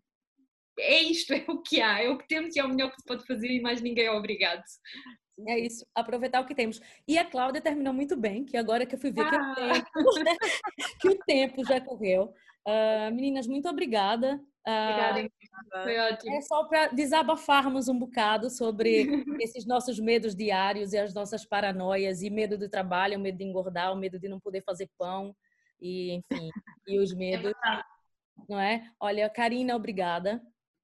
é 0.79 1.03
isto, 1.03 1.33
é 1.35 1.45
o 1.49 1.62
que 1.62 1.81
há, 1.81 2.03
é 2.03 2.09
o 2.09 2.18
que 2.18 2.29
temos 2.29 2.55
e 2.55 2.61
é 2.61 2.64
o 2.64 2.68
melhor 2.68 2.91
que 2.91 3.01
se 3.01 3.07
pode 3.07 3.27
fazer 3.27 3.49
e 3.49 3.61
mais 3.61 3.81
ninguém 3.81 4.07
é 4.07 4.11
obrigado. 4.11 4.62
É 5.49 5.59
isso, 5.59 5.85
aproveitar 5.95 6.41
o 6.41 6.47
que 6.47 6.55
temos. 6.55 6.81
E 7.09 7.18
a 7.18 7.25
Cláudia 7.25 7.61
terminou 7.61 7.93
muito 7.93 8.16
bem, 8.16 8.45
que 8.45 8.57
agora 8.57 8.87
que 8.87 8.95
eu 8.95 8.99
fui 8.99 9.11
ver 9.11 9.25
ah. 9.25 9.55
que, 9.93 9.99
o 9.99 10.11
ah. 10.11 10.25
tempo, 10.25 10.39
que, 11.01 11.09
o 11.09 11.18
tempo, 11.27 11.64
já 11.64 11.81
correu. 11.81 12.33
Uh, 12.66 13.12
meninas, 13.12 13.47
muito 13.47 13.68
obrigada. 13.68 14.41
Uh, 14.66 15.11
obrigada, 15.11 15.31
foi 15.83 15.99
ótimo. 15.99 16.37
É 16.37 16.41
só 16.41 16.64
para 16.64 16.87
desabafarmos 16.89 17.89
um 17.89 17.99
bocado 17.99 18.49
sobre 18.49 19.05
esses 19.43 19.66
nossos 19.66 19.99
medos 19.99 20.37
diários 20.37 20.93
e 20.93 20.99
as 20.99 21.12
nossas 21.12 21.45
paranoias 21.45 22.22
e 22.22 22.31
medo 22.31 22.57
do 22.57 22.68
trabalho, 22.68 23.18
o 23.18 23.20
medo 23.20 23.37
de 23.37 23.45
engordar, 23.45 23.93
o 23.93 23.97
medo 23.97 24.20
de 24.20 24.29
não 24.29 24.39
poder 24.39 24.62
fazer 24.62 24.89
pão 24.97 25.35
e 25.81 26.14
enfim, 26.14 26.49
e 26.87 26.99
os 26.99 27.12
é 27.12 27.16
medos, 27.16 27.51
é 27.51 27.83
não 28.49 28.59
é? 28.59 28.89
Olha, 29.01 29.29
Karina, 29.29 29.77
obrigada. 29.77 30.41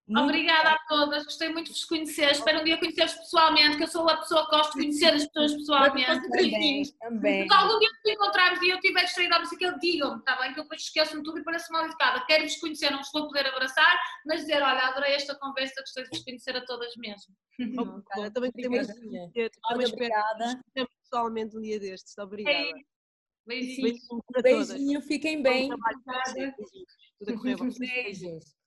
Muito 0.08 0.24
Obrigada 0.24 0.70
bom. 0.70 0.74
a 0.74 0.78
todas, 0.88 1.24
gostei 1.24 1.48
muito 1.50 1.66
de 1.66 1.72
vos 1.72 1.84
conhecer. 1.84 2.32
Espero 2.32 2.60
um 2.60 2.64
dia 2.64 2.78
conhecer-vos 2.78 3.14
pessoalmente, 3.14 3.76
que 3.76 3.84
eu 3.84 3.86
sou 3.86 4.08
a 4.08 4.16
pessoa 4.16 4.44
que 4.44 4.56
gosto 4.56 4.72
de 4.72 4.78
conhecer 4.80 5.14
as 5.14 5.26
pessoas 5.26 5.54
pessoalmente. 5.54 6.28
Também, 6.28 6.82
também. 6.98 7.48
Se 7.48 7.54
algum 7.54 7.78
dia 7.78 7.88
nos 7.90 8.12
encontrarmos 8.12 8.62
e 8.62 8.70
eu 8.70 8.80
tiver 8.80 9.04
distraído 9.04 9.34
a 9.36 9.38
música, 9.38 9.78
digam-me, 9.80 10.18
está 10.18 10.36
bem? 10.40 10.52
Que 10.52 10.58
eu 10.58 10.64
depois 10.64 10.80
esqueço-me 10.80 11.22
tudo 11.22 11.38
e 11.38 11.44
pareço 11.44 11.72
mal 11.72 11.84
educada. 11.84 12.24
Quero 12.26 12.42
vos 12.42 12.56
conhecer, 12.56 12.90
não 12.90 13.00
estou 13.00 13.22
a 13.22 13.26
poder 13.26 13.46
abraçar, 13.46 14.00
mas 14.26 14.40
dizer, 14.40 14.62
olha, 14.62 14.88
adorei 14.88 15.14
esta 15.14 15.36
conversa, 15.36 15.80
gostei 15.80 16.02
de 16.02 16.10
vos 16.10 16.24
conhecer 16.24 16.56
a 16.56 16.64
todas 16.64 16.92
mesmo. 16.96 17.32
Obrigada, 17.60 18.30
também 18.32 18.50
gostei 18.50 18.68
muito 18.68 18.92
de 18.92 19.00
conhecer. 19.00 19.50
Também 19.68 19.86
espero 19.86 20.88
pessoalmente 21.02 21.56
um 21.56 21.60
dia 21.60 21.78
destes. 21.78 22.18
Obrigada. 22.18 22.58
É 22.58 22.72
Beijinho. 23.46 23.82
Beijinho, 23.82 24.22
Beijinho 24.42 25.02
fiquem 25.02 25.42
bem. 25.42 25.70
Tudo 27.18 27.32
a 27.32 27.36
correr 27.36 27.56
Beijos. 27.56 28.59